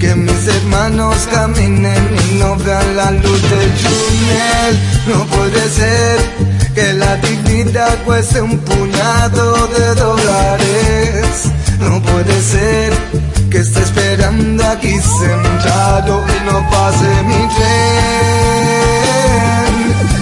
[0.00, 4.72] que mis hermanos caminen y no vean la luz del túnel.
[5.06, 11.50] No puede ser que la dignidad cueste un puñado de dólares.
[11.80, 12.92] No puede ser
[13.50, 17.92] que esté esperando aquí sentado y no pase mi tren.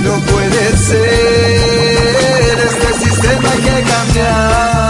[0.03, 4.90] No puede ser, este sistema hay que cambiarlo.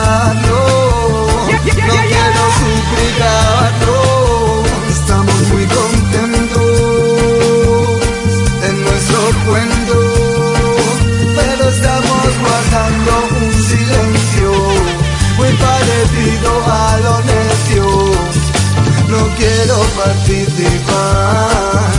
[20.11, 21.91] Participar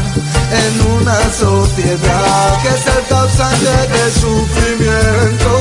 [0.52, 5.52] en una sociedad que es el causante de sufrimiento.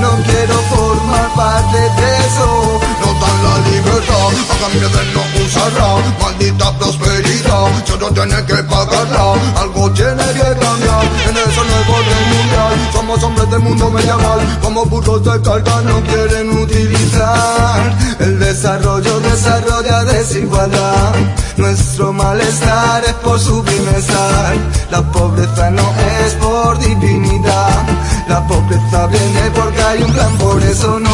[0.00, 2.80] No quiero formar parte de eso.
[3.00, 5.88] No dan la libertad a cambio de no usarla.
[6.20, 9.24] Maldita prosperidad, solo tiene que pagarla.
[9.56, 12.74] Algo tiene que cambiar en ese nuevo orden mundial.
[13.10, 17.98] Somos hombres del mundo medieval, como burros de carga no quieren utilizar.
[18.20, 21.14] El desarrollo desarrolla desigualdad.
[21.56, 24.54] Nuestro malestar es por su bienestar.
[24.92, 25.92] La pobreza no
[26.24, 27.84] es por divinidad.
[28.28, 31.10] La pobreza viene porque hay un plan, por eso no.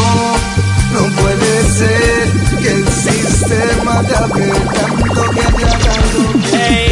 [0.93, 6.86] No puede ser que el sistema te tanto que te haga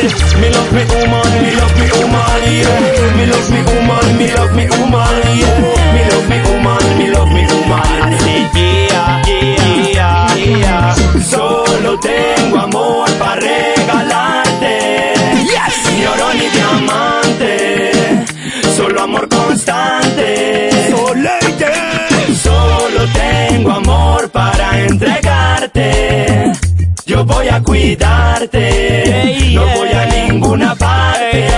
[0.00, 3.16] Me love me woman, me love me woman, yeah.
[3.16, 5.60] Me love me woman, me love me woman, yeah.
[5.92, 8.12] Me love me woman, me love me woman,
[8.56, 10.94] yeah, yeah, yeah.
[11.20, 14.74] Solo tengo amor para regalarte.
[15.94, 18.24] Ni oro ni diamante,
[18.74, 20.70] solo amor constante.
[22.42, 26.29] Solo tengo amor para entregarte.
[27.10, 31.48] Yo voy a cuidarte, no voy a ninguna parte.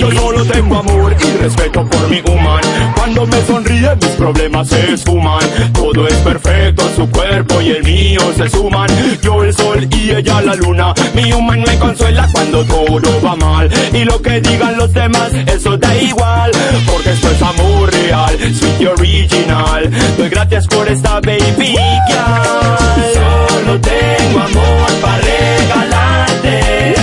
[0.00, 2.62] Yo solo tengo amor y respeto por mi woman.
[2.96, 5.40] Cuando me sonríe mi problemas se esfuman.
[5.72, 8.88] Todo es perfecto, su cuerpo y el mío se suman.
[9.22, 10.92] Yo el sol y ella la luna.
[11.14, 13.70] Mi human me consuela cuando todo va mal.
[13.94, 16.50] Y lo que digan los demás, eso da igual.
[16.86, 19.90] Porque esto es amor real, sweet y original.
[20.18, 21.74] Doy gracias por esta baby
[22.08, 22.76] girl.
[23.14, 26.94] Solo tengo amor para regalarte.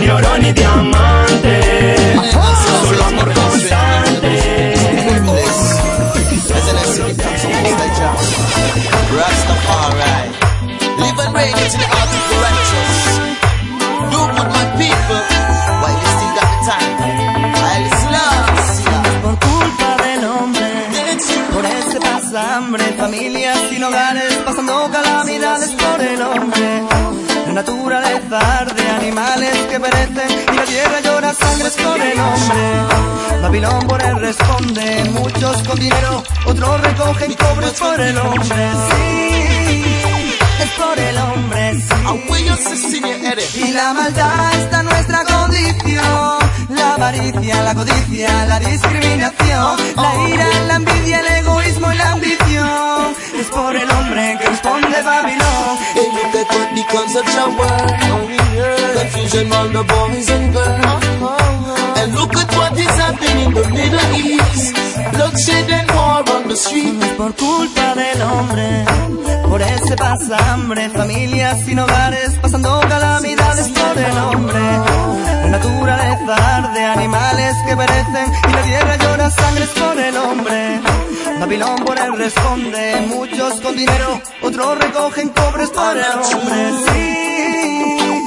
[0.00, 1.11] Ni oro ni diamante.
[19.22, 20.68] Por culpa del hombre.
[21.52, 26.82] Por este pasa hambre, familias sin hogares, pasando calamidades por el hombre.
[27.46, 33.42] La naturaleza arde, animales que perecen y la tierra llora sangres por el hombre.
[33.42, 38.70] Babilón por él responde, muchos con dinero, otros recogen cobres por el hombre.
[38.90, 40.11] Sí,
[40.78, 41.76] por el hombre.
[43.54, 46.38] Y la maldad está en nuestra condición.
[46.70, 53.14] La avaricia, la codicia, la discriminación, la ira, la envidia, el egoísmo y la ambición.
[53.38, 55.78] Es por el hombre que responde Babilón.
[55.94, 57.92] Hey, look at what becomes of your world.
[58.98, 61.04] Confusion among the boys and girls.
[61.98, 64.74] And look at what is happening in the Middle East.
[65.12, 66.22] Bloodshed and war
[67.16, 68.84] por culpa del hombre,
[69.48, 74.60] por ese pasa hambre, familias sin hogares, pasando calamidades por el hombre.
[75.44, 80.80] La naturaleza arde, animales que perecen y la tierra llora sangres por el hombre.
[81.40, 86.70] Babilón por él responde, muchos con dinero, otros recogen cobres por el hombre.
[86.92, 88.22] Sí,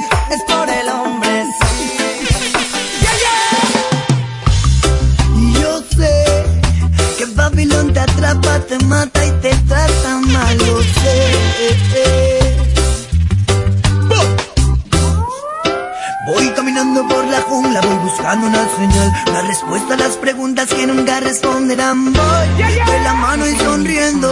[7.34, 12.45] Babilón te atrapa, te mata y te trata mal, lo sé.
[16.26, 20.84] Voy caminando por la jungla, voy buscando una señal, una respuesta a las preguntas que
[20.84, 22.12] nunca responderán.
[22.12, 24.28] Voy de la mano y sonriendo,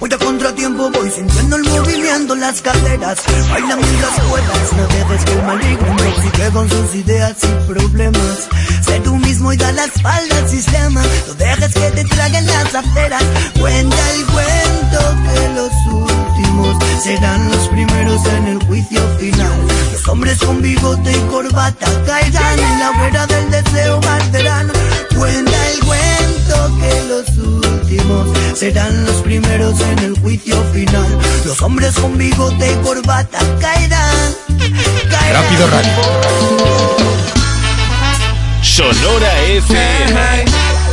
[0.00, 3.18] voy a contratiempo, voy sintiendo el movimiento, las caderas,
[3.50, 4.72] baila mientras puedas.
[4.72, 8.48] No dejes que el maligno intoxique con sus ideas y problemas.
[8.80, 12.74] Sé tú mismo y da la espalda al sistema, no dejes que te traguen las
[12.74, 13.22] aceras.
[13.60, 19.60] Cuenta el cuento que los últimos serán los primeros en el juicio final.
[19.92, 24.70] Los hombres con bigote y corbata caerán en la hoguera del deseo arderán.
[25.16, 31.18] Cuenta el cuento que los últimos serán los primeros en el juicio final.
[31.44, 34.34] Los hombres con bigote y corbata caerán.
[35.10, 35.42] caerán.
[35.42, 35.92] Rápido Radio.
[38.62, 40.83] Sonora FM.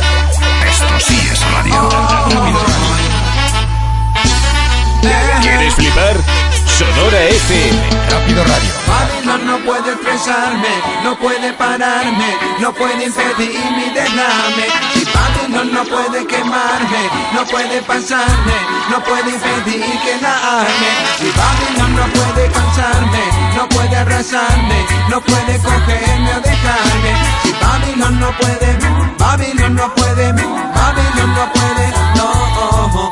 [8.44, 8.72] Radio.
[8.86, 10.68] Babilón no puede expresarme,
[11.04, 14.66] no puede pararme, no puede impedir mi derrame.
[14.94, 17.02] Y Babilón no puede quemarme,
[17.34, 18.56] no puede pasarme,
[18.90, 20.92] no puede impedir que la arme.
[21.40, 23.22] Babilón no puede cansarme,
[23.56, 27.12] no puede arrasarme, no puede cogerme o dejarme.
[27.44, 28.78] Y Babilón no puede,
[29.18, 33.10] Babilón no puede, Babilón no puede, no.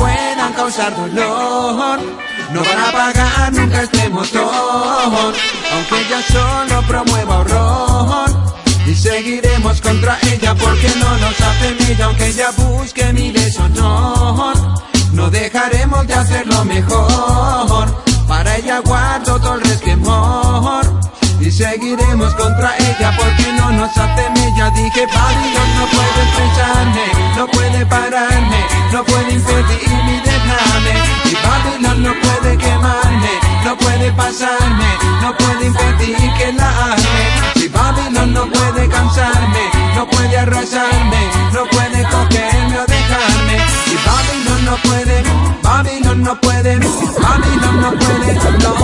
[0.00, 2.00] puedan causar dolor,
[2.52, 5.34] no van a pagar nunca este motor.
[5.72, 8.50] Aunque ella solo promueva horror.
[8.86, 14.56] Y seguiremos contra ella porque no nos hace mella Aunque ella busque mi deshonor
[15.12, 21.00] No dejaremos de hacerlo mejor Para ella guardo todo el resquemor
[21.40, 24.70] Y seguiremos contra ella porque no nos hace mella.
[24.70, 27.04] Dije Babilón no puede expresarme
[27.36, 30.94] No puede pararme No puede impedir mi derrame
[31.24, 33.30] Y Babilón no puede quemarme
[33.64, 34.86] No puede pasarme
[35.22, 37.24] No puede impedir que la arme.
[37.54, 41.20] Si Babilón no puede cansarme No puede arrasarme
[41.54, 43.56] No puede cogerme o dejarme.
[43.86, 45.22] Y Babilón no puede
[45.62, 48.80] Babilón no puede Babilón no puede No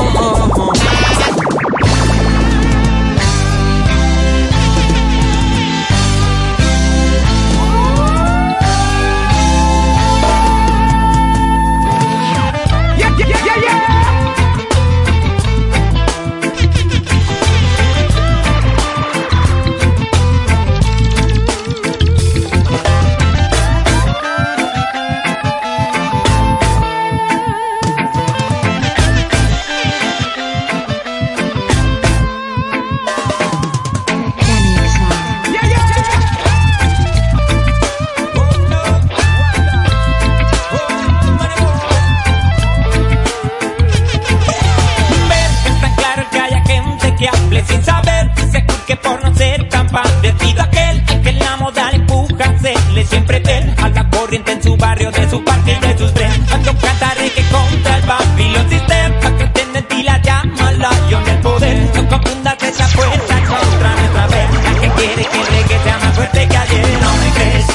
[47.64, 51.96] sin saber, se juzgue por no ser tan padecido aquel al que la moda le
[51.96, 55.86] empuja, se le siempre él a la corriente en su barrio, de su parque y
[55.86, 56.40] de sus trenes.
[56.48, 61.18] Cuando canta que contra el Babylon System, que tenga en ti la llama, la yo
[61.20, 61.90] en el poder.
[61.94, 66.14] No confundas esa fuerza contra nuestra vez, la que quiere que el reggae sea más
[66.14, 66.98] fuerte que ayer.
[67.00, 67.66] No me crees,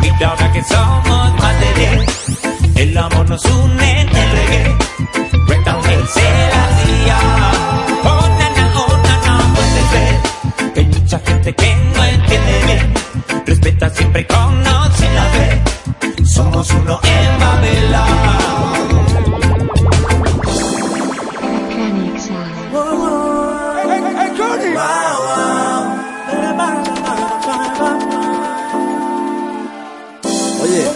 [0.00, 2.76] mira ahora que somos más de 10.
[2.76, 4.76] El amor nos une en el reggae,
[5.46, 7.81] breakdown será día.
[11.12, 12.94] Mucha gente que no entiende bien.
[13.44, 14.64] Respeta siempre con
[14.96, 15.62] sin la fe.
[16.24, 17.42] Somos uno en
[30.62, 30.90] Oye,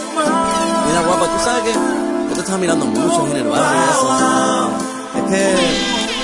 [0.87, 4.71] mira guapa, tú sabes que yo te estaba mirando mucho en el barrio y eso.
[5.15, 5.55] Es que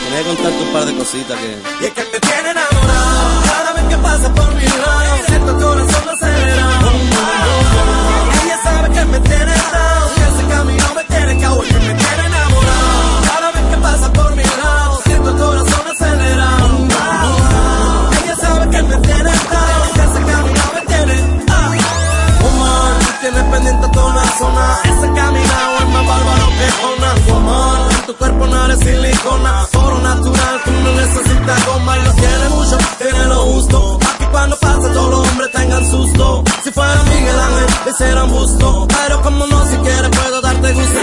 [0.06, 1.84] tenía que contarte un par de cositas que...
[1.84, 3.23] Y es que me tiene enamorado
[4.24, 6.92] pasa por mi lado Siento corazón acelerado
[8.44, 12.26] Ella sabe que me tiene down Que ese camino me tiene cao Que me tiene
[12.26, 13.22] enamorado.
[13.28, 16.88] Cada vez que pasa por mi lado Siento el corazón acelerado
[18.24, 21.16] Ella sabe que me tiene down Que ese camino me tiene
[21.50, 21.72] ah.
[22.40, 24.80] Tú tienes pendiente toda una zona.
[24.84, 29.68] Ese caminado es más bárbaro que Ona Woman, en tu cuerpo no eres silicona.
[29.74, 31.96] Oro natural, tú no necesitas goma.
[31.98, 34.03] Lo tiene mucho, tiene lo justo
[34.44, 36.44] cuando pasa todos los hombres tengan susto.
[36.66, 38.30] Si fuera Miguel Ángel, le hicieran
[38.90, 41.00] Pero como no, si quieres puedo darte gusto.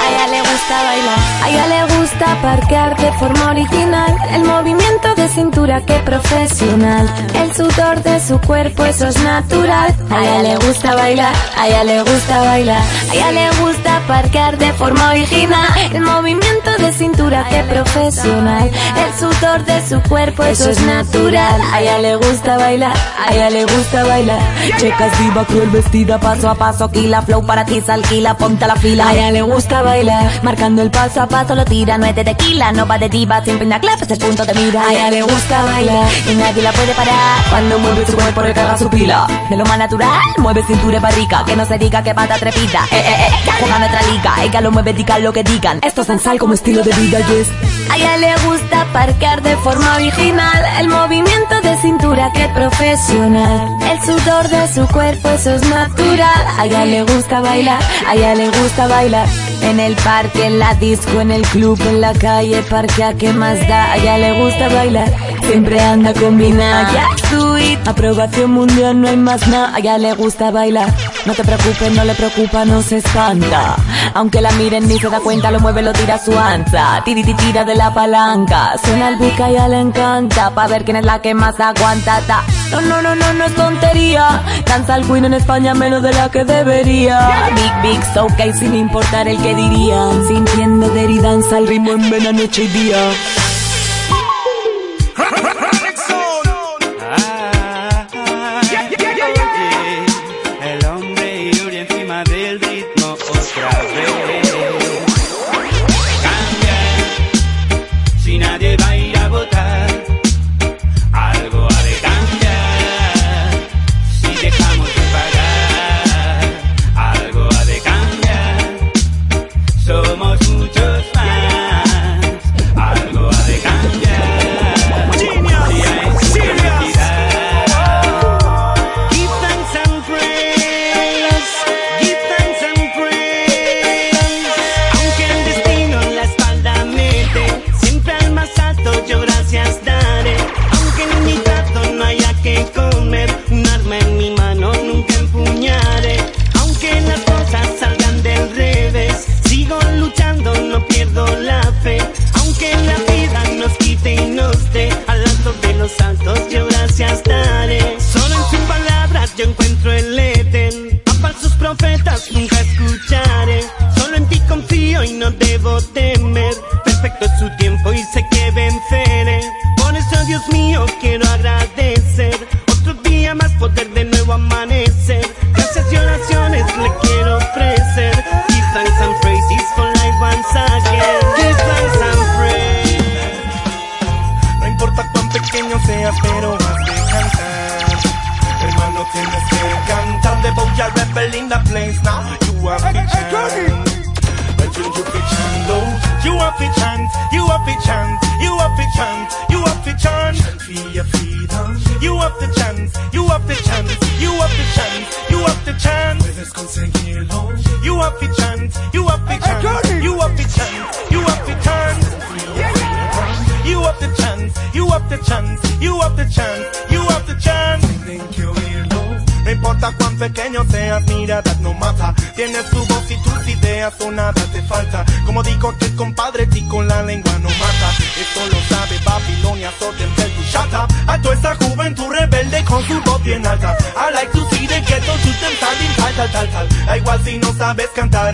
[0.00, 4.16] A ella le gusta bailar, a ella le gusta parquear de forma original.
[4.32, 7.06] El movimiento cintura que profesional.
[7.34, 9.94] El sudor de su cuerpo, eso es natural.
[10.10, 12.82] A ella le gusta bailar, a ella le gusta bailar.
[13.10, 15.68] A ella le gusta parquear de forma original.
[15.92, 18.70] El movimiento de cintura que profesional.
[19.04, 21.60] El sudor de su cuerpo, eso es natural.
[21.70, 24.40] A ella le gusta bailar, a ella le gusta bailar.
[24.78, 28.64] Checas diva cruel vestida paso a paso aquí la flow para ti se alquila ponte
[28.64, 31.98] a la fila A ella le gusta bailar, marcando el paso a paso lo tira
[31.98, 34.44] no es de tequila no va de diva siempre en la clave es el punto
[34.44, 38.40] de mira A le gusta bailar y nadie la puede parar cuando mueve su cuerpo
[38.42, 42.02] recarga su pila de lo más natural mueve cintura y barriga que no se diga
[42.02, 45.42] que pata trepida eh eh eh juega nuestra liga ella lo mueve digan lo que
[45.42, 47.48] digan esto es sal como estilo de vida yes
[47.90, 50.64] A ella le gusta parquear de forma original.
[50.80, 53.68] El movimiento de cintura que profesional.
[53.90, 56.44] El sudor de su cuerpo, eso es natural.
[56.58, 59.28] A ella le gusta bailar, a ella le gusta bailar.
[59.62, 63.58] En el parque, en la disco, en el club, en la calle, parquea, ¿qué más
[63.68, 63.92] da?
[63.92, 65.10] A ella le gusta bailar,
[65.46, 66.92] siempre anda combinada.
[66.92, 69.74] Ya sweet, aprobación mundial, no hay más nada.
[69.74, 70.92] A ella le gusta bailar,
[71.24, 73.76] no te preocupes, no le preocupa, no se espanta.
[74.14, 77.02] Aunque la miren ni se da cuenta, lo mueve, lo tira a su ancha.
[77.04, 80.50] Tiri ti, tira de la palanca, suena el beat que a le encanta.
[80.50, 82.20] Pa' ver quién es la que más aguanta.
[82.26, 82.42] ta.
[82.70, 84.42] No, no, no, no, no es tontería.
[84.66, 87.50] Danza al queen en España menos de la que debería.
[87.54, 90.26] Big, big, so okay, sin importar el que dirían.
[90.26, 92.98] Sintiendo de y danza al ritmo en vena, noche y día.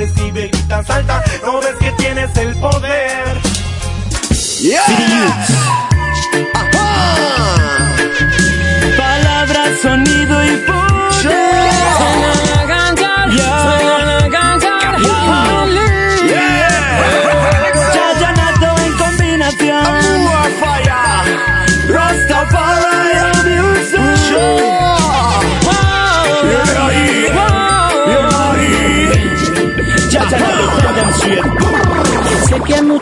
[0.02, 1.41] Sabes cantar, escribe, grita, salta.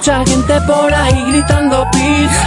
[0.01, 2.41] Mucha gente por ahí gritando peace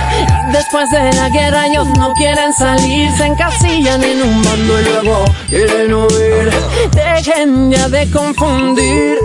[0.52, 3.12] Después de la guerra ellos no quieren salir.
[3.18, 6.52] Se encasillan en un bando y luego quieren huir.
[6.92, 9.18] Dejen ya de confundir.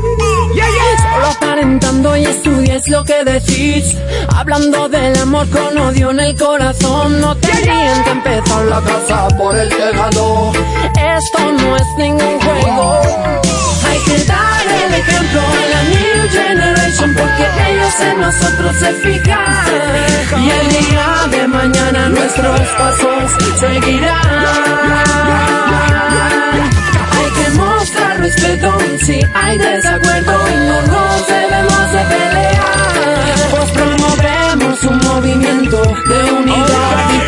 [1.12, 3.96] Solo aparentando y estudies lo que decís.
[4.34, 7.20] Hablando del amor con odio en el corazón.
[7.20, 10.52] No tendrían que empezar la casa por el tejado.
[11.16, 13.00] Esto no es ningún juego
[13.98, 20.40] Hay que dar el ejemplo a la new generation Porque ellos en nosotros se fijan.
[20.40, 24.44] Y el día de mañana nuestros pasos seguirán.
[27.10, 33.50] Hay que mostrar respeto si hay desacuerdo y no nos debemos de pelear.
[33.50, 37.27] Pues promovemos un movimiento de unidad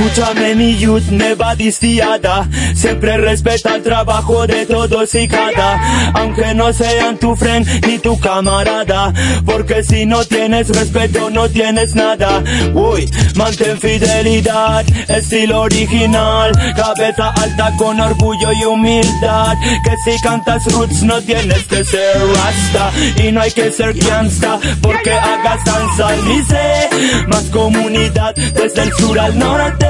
[0.00, 2.48] Escúchame mi youth, never distiada.
[2.74, 6.12] Siempre respeta el trabajo de todos y cada.
[6.14, 9.12] Aunque no sean tu friend ni tu camarada.
[9.44, 12.42] Porque si no tienes respeto no tienes nada.
[12.72, 16.52] Uy, mantén fidelidad, estilo original.
[16.74, 19.58] Cabeza alta con orgullo y humildad.
[19.84, 22.90] Que si cantas roots no tienes que ser rasta.
[23.22, 29.18] Y no hay que ser gangsta porque hagas salsa Dice, más comunidad desde el sur
[29.18, 29.89] al norte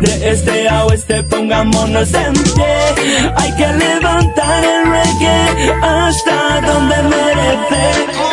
[0.00, 3.32] de este a oeste pongámonos en pie.
[3.36, 8.31] Hay que levantar el reggae hasta donde merece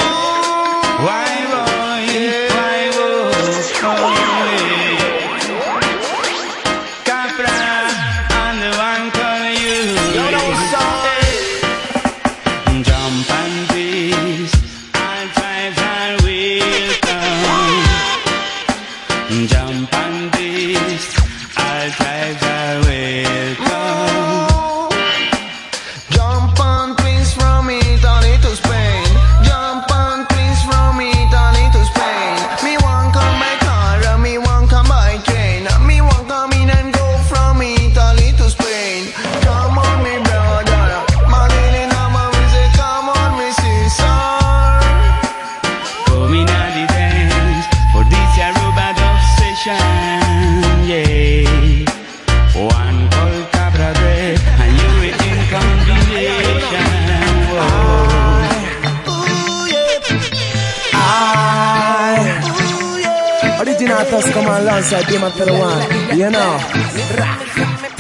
[63.60, 66.60] Original Tusk come alongside Demon for the one, you know.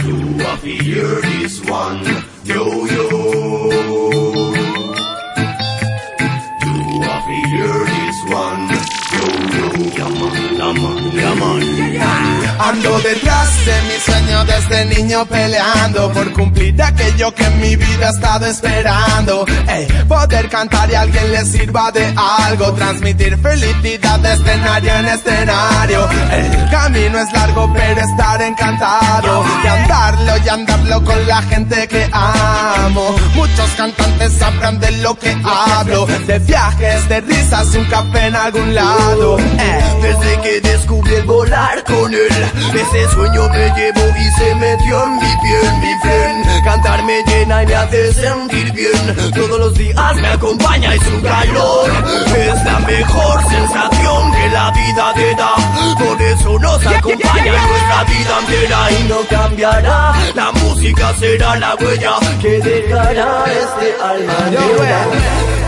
[0.06, 0.16] You
[0.46, 2.04] have to hear this one,
[2.46, 3.10] yo yo.
[6.64, 8.62] You have to hear this one,
[9.12, 9.24] yo
[9.58, 9.68] yo.
[9.98, 12.49] Come on, come on, come on.
[12.60, 18.08] Ando detrás de mi sueño desde niño peleando por cumplir aquello que en mi vida
[18.08, 19.46] he estado esperando.
[19.68, 25.06] Ey, poder cantar y a alguien le sirva de algo, transmitir felicidad de escenario en
[25.06, 26.10] escenario.
[26.32, 32.10] El camino es largo pero estar encantado y andarlo y andarlo con la gente que
[32.12, 33.16] amo.
[33.36, 38.76] Muchos cantantes sabrán de lo que hablo, de viajes, de risas, un café en algún
[38.76, 39.38] lado.
[40.02, 42.14] Desde que descubrí el volar con
[42.74, 46.64] ese sueño me llevo y se metió en mi piel, mi piel.
[46.64, 49.32] Cantar me llena y me hace sentir bien.
[49.34, 51.90] Todos los días me acompaña, y su calor.
[52.36, 55.56] Es la mejor sensación que la vida te da.
[55.98, 60.14] Por eso nos acompaña nuestra vida entera y no cambiará.
[60.36, 65.59] La música será la huella que dejará este alma.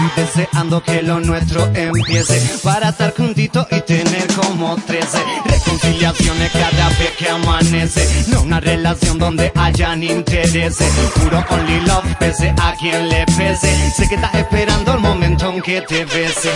[0.00, 6.88] Estoy deseando que lo nuestro empiece para estar juntito y tener como 13 reconciliaciones cada
[6.88, 8.24] vez que amanece.
[8.28, 10.92] No una relación donde hayan intereses.
[11.14, 13.92] Puro only love, pese a quien le pese.
[13.92, 16.50] Sé que estás esperando el momento en que te bese.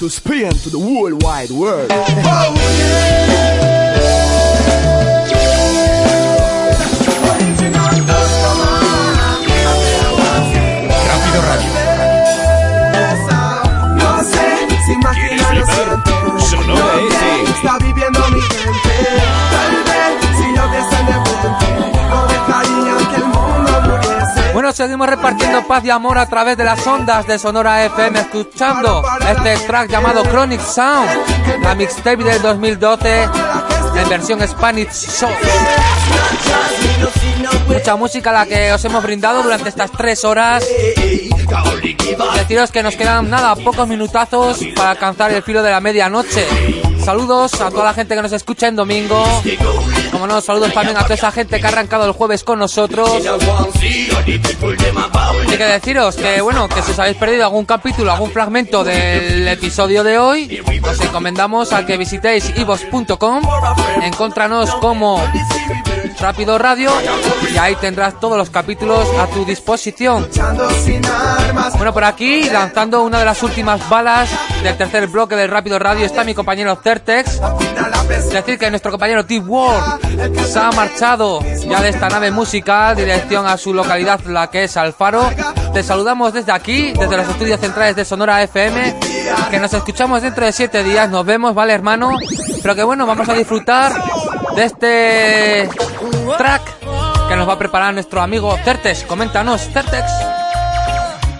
[0.00, 1.90] to spin to the worldwide world.
[1.92, 3.49] oh, yeah.
[24.80, 29.58] Seguimos repartiendo paz y amor a través de las ondas de Sonora FM, escuchando este
[29.66, 31.10] track llamado Chronic Sound,
[31.62, 35.28] la mixtape del 2012 en versión Spanish Show.
[37.68, 40.64] Mucha música la que os hemos brindado durante estas tres horas.
[42.36, 46.46] Deciros que nos quedan nada, pocos minutazos para alcanzar el filo de la medianoche.
[47.04, 49.22] Saludos a toda la gente que nos escucha en domingo.
[50.20, 53.10] Como saludos también a toda esa gente que ha arrancado el jueves con nosotros.
[53.10, 53.22] Hay
[55.56, 60.04] que deciros que, bueno, que si os habéis perdido algún capítulo, algún fragmento del episodio
[60.04, 63.40] de hoy, os encomendamos a que visitéis ivos.com,
[64.02, 65.22] encontranos como
[66.20, 66.90] Rápido Radio
[67.52, 70.28] y ahí tendrás todos los capítulos a tu disposición.
[71.76, 74.28] Bueno, por aquí, lanzando una de las últimas balas
[74.62, 77.40] del tercer bloque del Rápido Radio, está mi compañero Certex.
[78.30, 83.46] Decir que nuestro compañero Deep World se ha marchado ya de esta nave musical, dirección
[83.46, 85.30] a su localidad, la que es Alfaro.
[85.72, 89.00] Te saludamos desde aquí, desde los estudios centrales de Sonora FM,
[89.50, 91.08] que nos escuchamos dentro de siete días.
[91.08, 92.10] Nos vemos, ¿vale, hermano?
[92.60, 93.92] Pero que bueno, vamos a disfrutar
[94.56, 95.68] de este
[96.36, 96.62] track
[97.28, 99.04] que nos va a preparar nuestro amigo Certex.
[99.04, 100.04] Coméntanos, Certex.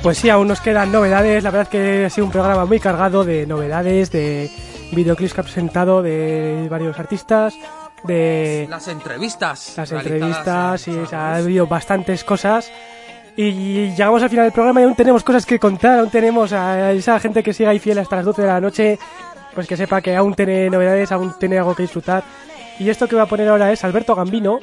[0.02, 1.42] Pues sí, aún nos quedan novedades.
[1.44, 4.50] La verdad es que ha sido un programa muy cargado de novedades, de
[4.92, 7.54] videoclips que ha presentado de varios artistas,
[8.04, 9.74] de Las entrevistas.
[9.76, 12.70] las entrevistas y ha habido bastantes cosas.
[13.36, 16.92] Y llegamos al final del programa y aún tenemos cosas que contar, aún tenemos a
[16.92, 18.98] esa gente que sigue ahí fiel hasta las 12 de la noche,
[19.54, 22.22] pues que sepa que aún tiene novedades, aún tiene algo que disfrutar.
[22.80, 24.58] Y esto que voy a poner ahora es Alberto Gambino,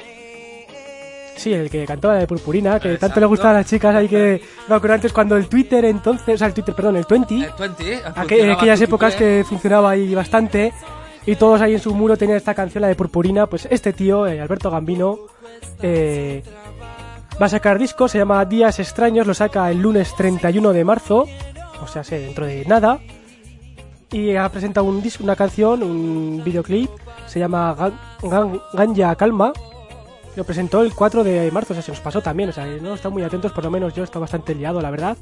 [1.36, 4.42] sí, el que cantaba de Purpurina, que tanto le gustaba a las chicas, hay que...
[4.68, 7.52] Me acuerdo antes cuando el Twitter entonces, o sea, el Twitter, perdón, el 20, El
[7.58, 9.42] 20, aqu- en aquellas épocas Twitter.
[9.42, 10.72] que funcionaba ahí bastante
[11.26, 14.26] y todos ahí en su muro tenían esta canción, la de Purpurina, pues este tío,
[14.26, 15.18] eh, Alberto Gambino,
[15.80, 16.42] eh,
[17.40, 21.26] va a sacar disco, se llama Días Extraños, lo saca el lunes 31 de marzo,
[21.80, 22.98] o sea, sé, dentro de nada,
[24.10, 26.90] y ha presentado un disco, una canción, un videoclip,
[27.28, 29.52] se llama Gan- Gan- Ganja Calma,
[30.36, 32.94] lo presentó el 4 de marzo, o sea, se nos pasó también, o sea, no
[32.94, 35.16] están muy atentos, por lo menos yo estaba bastante liado, la verdad.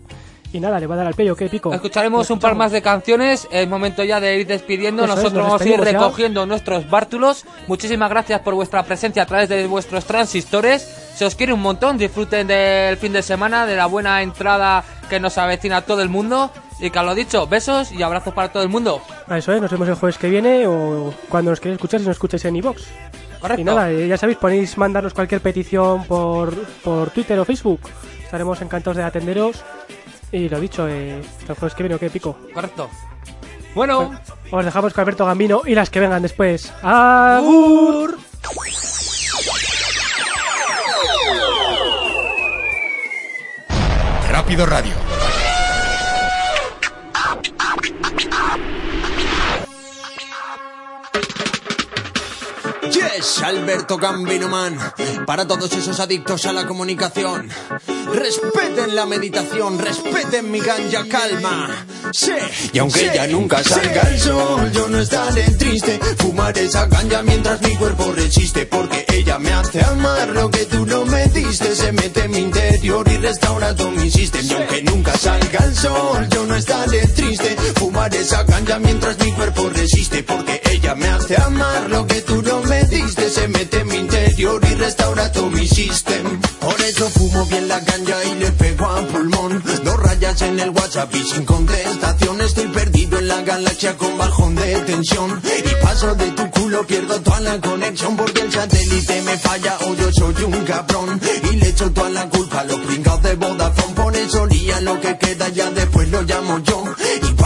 [0.52, 1.74] Y nada, le va a dar al pello, ¿qué pico?
[1.74, 3.48] Escucharemos un par más de canciones.
[3.50, 5.02] Es momento ya de ir despidiendo.
[5.04, 6.06] Eso es, Nosotros nos vamos a ir despedimos ya.
[6.06, 7.44] recogiendo nuestros bártulos.
[7.66, 10.82] Muchísimas gracias por vuestra presencia a través de vuestros transistores.
[11.16, 11.98] Se os quiere un montón.
[11.98, 16.08] Disfruten del fin de semana, de la buena entrada que nos avecina a todo el
[16.08, 16.50] mundo.
[16.78, 19.00] Y que lo dicho, besos y abrazos para todo el mundo.
[19.30, 22.16] Eso es, nos vemos el jueves que viene o cuando nos queréis escuchar si nos
[22.16, 22.84] escucháis en iVox.
[23.40, 23.60] Correcto.
[23.60, 27.80] Y nada, eh, ya sabéis, podéis mandarnos cualquier petición por, por Twitter o Facebook.
[28.22, 29.64] Estaremos encantados de atenderos.
[30.32, 32.36] Y lo dicho, eh, el jueves que viene, ¿o qué pico?
[32.52, 32.90] Correcto.
[33.74, 34.18] Bueno,
[34.50, 36.72] Os dejamos con Alberto Gambino y las que vengan después.
[36.82, 38.18] ¡Agur!
[44.30, 44.94] Rápido Radio.
[53.14, 54.78] Yes, Alberto Gambino Man,
[55.26, 57.48] para todos esos adictos a la comunicación.
[58.12, 61.86] Respeten la meditación, respeten mi ganja calma.
[62.12, 62.32] Sí,
[62.72, 65.98] y aunque ya nunca salga el sol, yo no estaré triste.
[66.18, 70.86] Fumar esa ganja mientras mi cuerpo resiste, porque ella me hace amar lo que tú
[70.86, 71.74] no me diste.
[71.74, 74.44] Se mete en mi interior y restaura todo mi sistema.
[74.44, 77.56] Y aunque nunca salga el sol, yo no estaré triste.
[77.76, 82.42] Fumar esa ganja mientras mi cuerpo resiste, porque ella me hace amar lo que tú
[82.42, 82.95] no me diste.
[82.96, 86.30] Se mete en mi interior y restaura todo mi sistema.
[86.60, 89.62] Por eso fumo bien la ganja y le pego a pulmón.
[89.84, 92.40] Dos rayas en el WhatsApp y sin contestación.
[92.40, 95.42] Estoy perdido en la galaxia con bajón de tensión.
[95.44, 98.16] Y paso de tu culo, pierdo toda la conexión.
[98.16, 101.20] Porque el satélite me falla o yo soy un cabrón.
[101.52, 103.94] Y le echo toda la culpa a los pringados de Vodafone.
[103.94, 106.84] Por eso lía lo que queda, ya después lo llamo yo.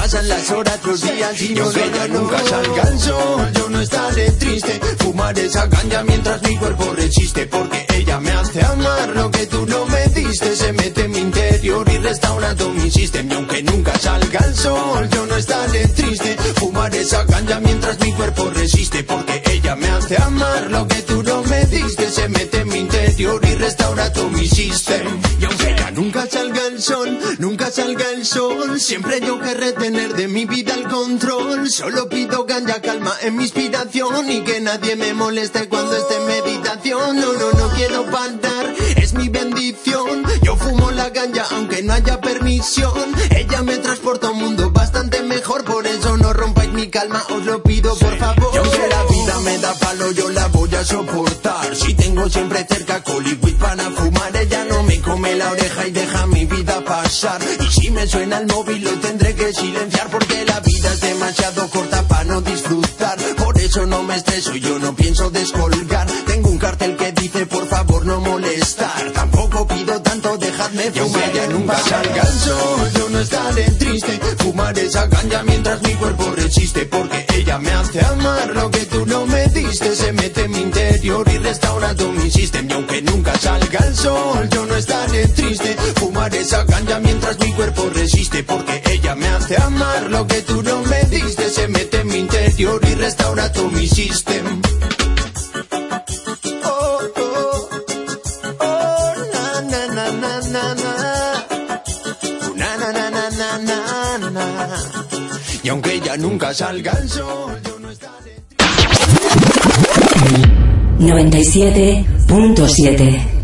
[0.01, 3.51] Pasan las horas, los días y yo que ya nunca salga el sol.
[3.55, 4.81] Yo no estaré triste.
[4.99, 7.47] Fumar esa ganja mientras mi cuerpo resiste.
[7.47, 10.57] Porque ella me hace amar lo que tú no me diste.
[10.57, 13.35] Se mete en mi interior y restaura todo mi sistema.
[13.35, 16.37] Y aunque nunca salga el sol, yo no estaré triste.
[16.57, 19.05] Fumar esa ganja mientras mi cuerpo resiste.
[19.05, 22.11] Porque ella me hace amar lo que tú no me diste.
[22.11, 25.11] Se mete en mi interior y restaura todo mi sistema.
[25.41, 28.81] Y aunque ya nunca salga el sol, nunca salga el sol.
[28.81, 31.71] Siempre yo querré tener de mi vida el control.
[31.71, 34.31] Solo pido ganja calma en mi inspiración.
[34.31, 37.17] Y que nadie me moleste cuando esté en meditación.
[37.17, 40.25] No, no, no quiero parar, es mi bendición.
[40.43, 43.15] Yo fumo la ganja aunque no haya permisión.
[43.31, 45.65] Ella me transporta a un mundo bastante mejor.
[45.65, 48.51] Por eso no rompáis mi calma, os lo pido por favor.
[48.55, 50.11] Y aunque la vida me da palo,
[50.85, 51.75] soportar.
[51.77, 56.27] Si tengo siempre cerca coliquid para fumar, ella no me come la oreja y deja
[56.27, 57.41] mi vida pasar.
[57.61, 61.69] Y si me suena el móvil lo tendré que silenciar porque la vida es demasiado
[61.69, 63.19] corta para no disfrutar.
[63.37, 66.07] Por eso no me estreso yo no pienso descolgar.
[66.27, 69.11] Tengo un cartel que dice por favor no molestar.
[69.13, 71.33] Tampoco pido tanto, dejadme fumar.
[71.33, 74.21] ya nunca salga el sol, yo no estaré triste.
[74.39, 76.87] Fumar esa ganja mientras mi cuerpo resiste.
[76.87, 79.95] Porque ella me hace amar lo que tú no me diste.
[79.95, 82.69] Se mete en mi interior y restaura todo mi sistema.
[82.71, 85.77] Y aunque nunca salga el sol, yo no estaré triste.
[85.97, 88.43] Fumar esa ganja mientras mi cuerpo resiste.
[88.45, 91.49] Porque ella me hace amar lo que tú no me diste.
[91.51, 94.51] Se mete en mi interior y restaura todo mi sistema.
[96.65, 97.69] Oh, oh,
[98.61, 101.47] oh, na, na, na, na, na, na.
[102.57, 104.47] Na, na, na, na, na, na.
[105.63, 107.61] Y aunque ya nunca salga el sol,
[111.01, 113.40] 97.7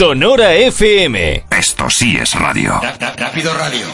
[0.00, 1.44] Sonora FM.
[1.50, 2.80] Esto sí es radio.
[3.18, 3.86] Rápido Radio.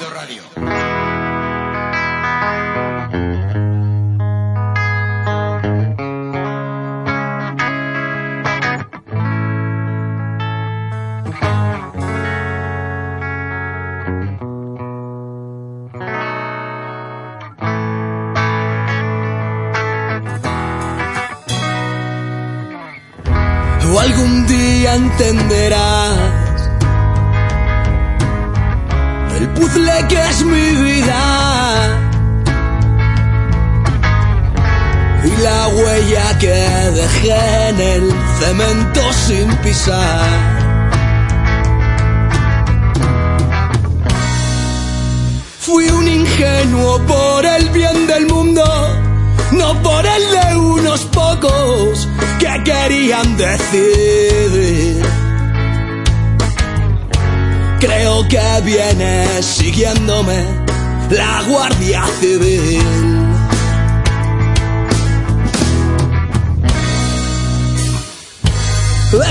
[62.22, 62.38] He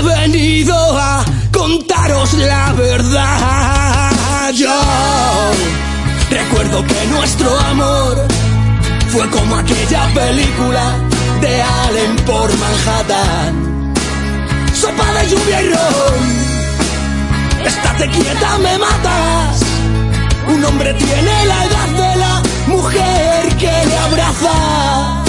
[0.02, 4.52] venido a contaros la verdad.
[4.54, 4.80] Yo
[6.30, 8.26] recuerdo que nuestro amor
[9.08, 10.94] fue como aquella película
[11.40, 13.94] de Allen por Manhattan.
[14.74, 17.66] Sopa de lluvia y ron.
[17.66, 19.65] Estate quieta, me matas.
[20.66, 25.22] Un hombre tiene la edad de la mujer que le abraza.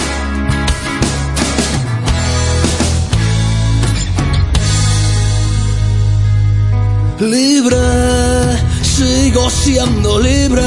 [7.20, 7.78] Libre,
[8.82, 10.64] sigo siendo libre,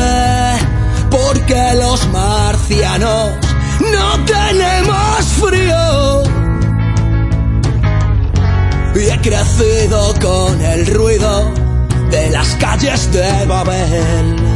[1.10, 3.30] porque los marcianos
[3.80, 6.22] no tenemos frío.
[8.94, 11.52] Y he crecido con el ruido
[12.10, 14.49] de las calles de Babel.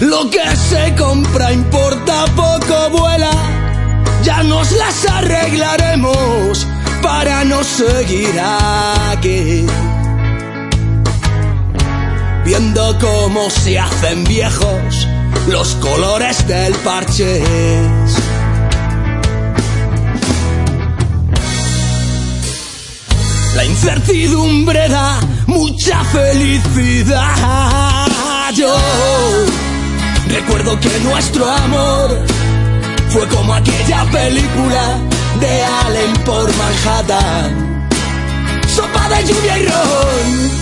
[0.00, 3.30] Lo que se compra importa poco vuela,
[4.22, 6.66] ya nos las arreglaremos
[7.02, 9.64] para no seguir aquí.
[12.44, 15.08] Viendo cómo se hacen viejos
[15.48, 17.42] los colores del parche.
[23.54, 27.22] La incertidumbre da mucha felicidad.
[28.54, 28.76] Yo
[30.28, 32.18] recuerdo que nuestro amor
[33.10, 34.98] fue como aquella película
[35.40, 37.88] de Allen por Manhattan.
[38.74, 40.56] Sopa de lluvia y ron.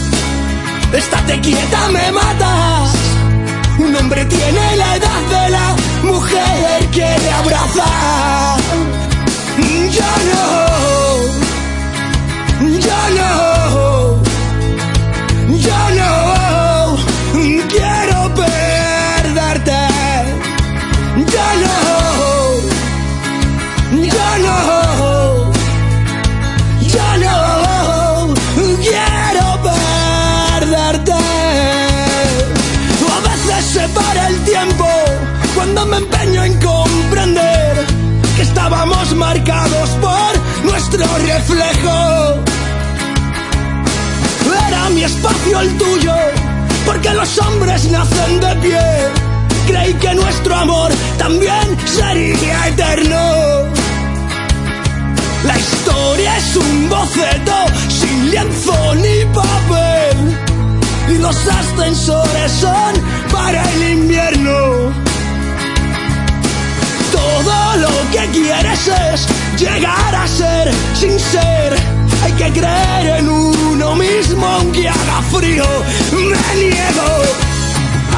[0.93, 2.91] Estate quieta, me matas.
[3.79, 8.57] Un hombre tiene la edad de la mujer que le abraza.
[9.91, 10.74] Yo no,
[45.45, 46.15] espacio el tuyo,
[46.87, 48.79] porque los hombres nacen de pie.
[49.67, 53.71] Creí que nuestro amor también sería eterno.
[55.45, 57.57] La historia es un boceto
[57.89, 60.39] sin lienzo ni papel.
[61.09, 62.95] Y los ascensores son
[63.31, 64.93] para el invierno.
[67.13, 69.27] Todo lo que quieres es
[69.59, 71.94] llegar a ser sin ser.
[72.25, 75.65] Hay que creer en uno mismo aunque haga frío.
[76.13, 77.44] Me niego.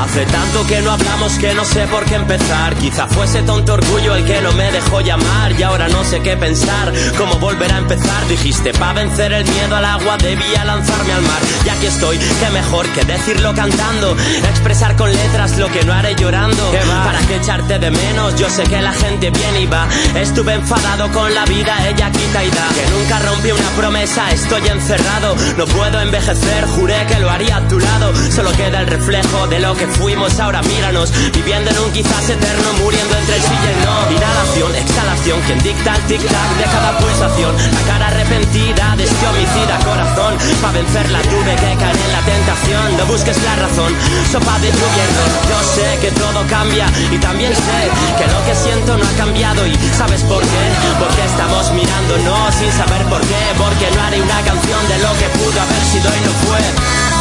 [0.07, 2.76] Hace tanto que no hablamos que no sé por qué empezar.
[2.76, 6.36] Quizá fuese tonto orgullo el que no me dejó llamar y ahora no sé qué
[6.36, 6.93] pensar.
[7.18, 8.28] ¿Cómo volver a empezar?
[8.28, 11.41] Dijiste, para vencer el miedo al agua debía lanzarme al mar.
[11.65, 14.17] Y aquí estoy, qué mejor que decirlo cantando.
[14.49, 16.70] Expresar con letras lo que no haré llorando.
[17.05, 18.36] ¿Para qué echarte de menos?
[18.36, 19.89] Yo sé que la gente bien iba.
[20.15, 22.68] Estuve enfadado con la vida, ella quita y da.
[22.68, 25.35] Que nunca rompí una promesa, estoy encerrado.
[25.59, 28.12] No puedo envejecer, juré que lo haría a tu lado.
[28.31, 32.68] Solo queda el reflejo de lo que fuimos, ahora míranos, viviendo en un quizás eterno,
[32.78, 33.97] muriendo entre el sí y el no.
[34.15, 37.52] Inhalación, exhalación, quien dicta el tic-tac de cada pulsación.
[37.75, 40.39] La cara arrepentida de este homicida corazón.
[40.62, 43.91] Pa' vencerla tuve que caer en la tentación, no busques la razón.
[44.31, 45.31] Sopa de ron.
[45.51, 47.81] Yo sé que todo cambia y también sé
[48.15, 49.67] que lo que siento no ha cambiado.
[49.67, 50.65] ¿Y sabes por qué?
[51.02, 53.43] Porque estamos mirándonos sin saber por qué.
[53.59, 57.16] Porque no haré una canción de lo que pudo haber sido y no fue.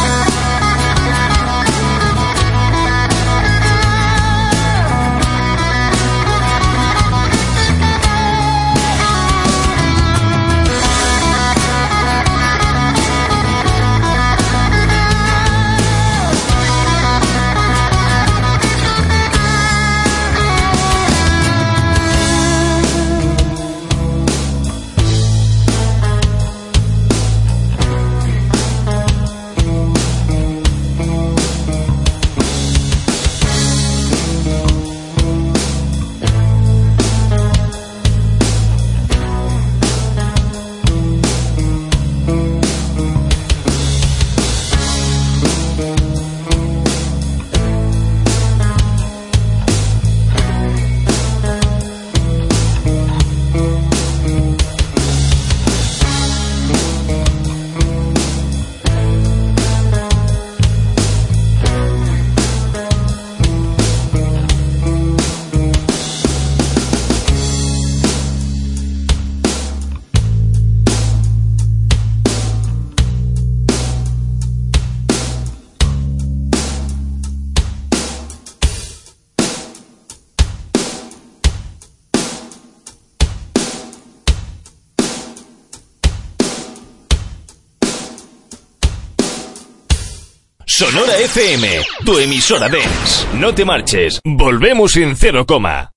[91.26, 91.66] FM,
[92.04, 93.26] tu emisora dance.
[93.34, 95.95] No te marches, volvemos en cero coma.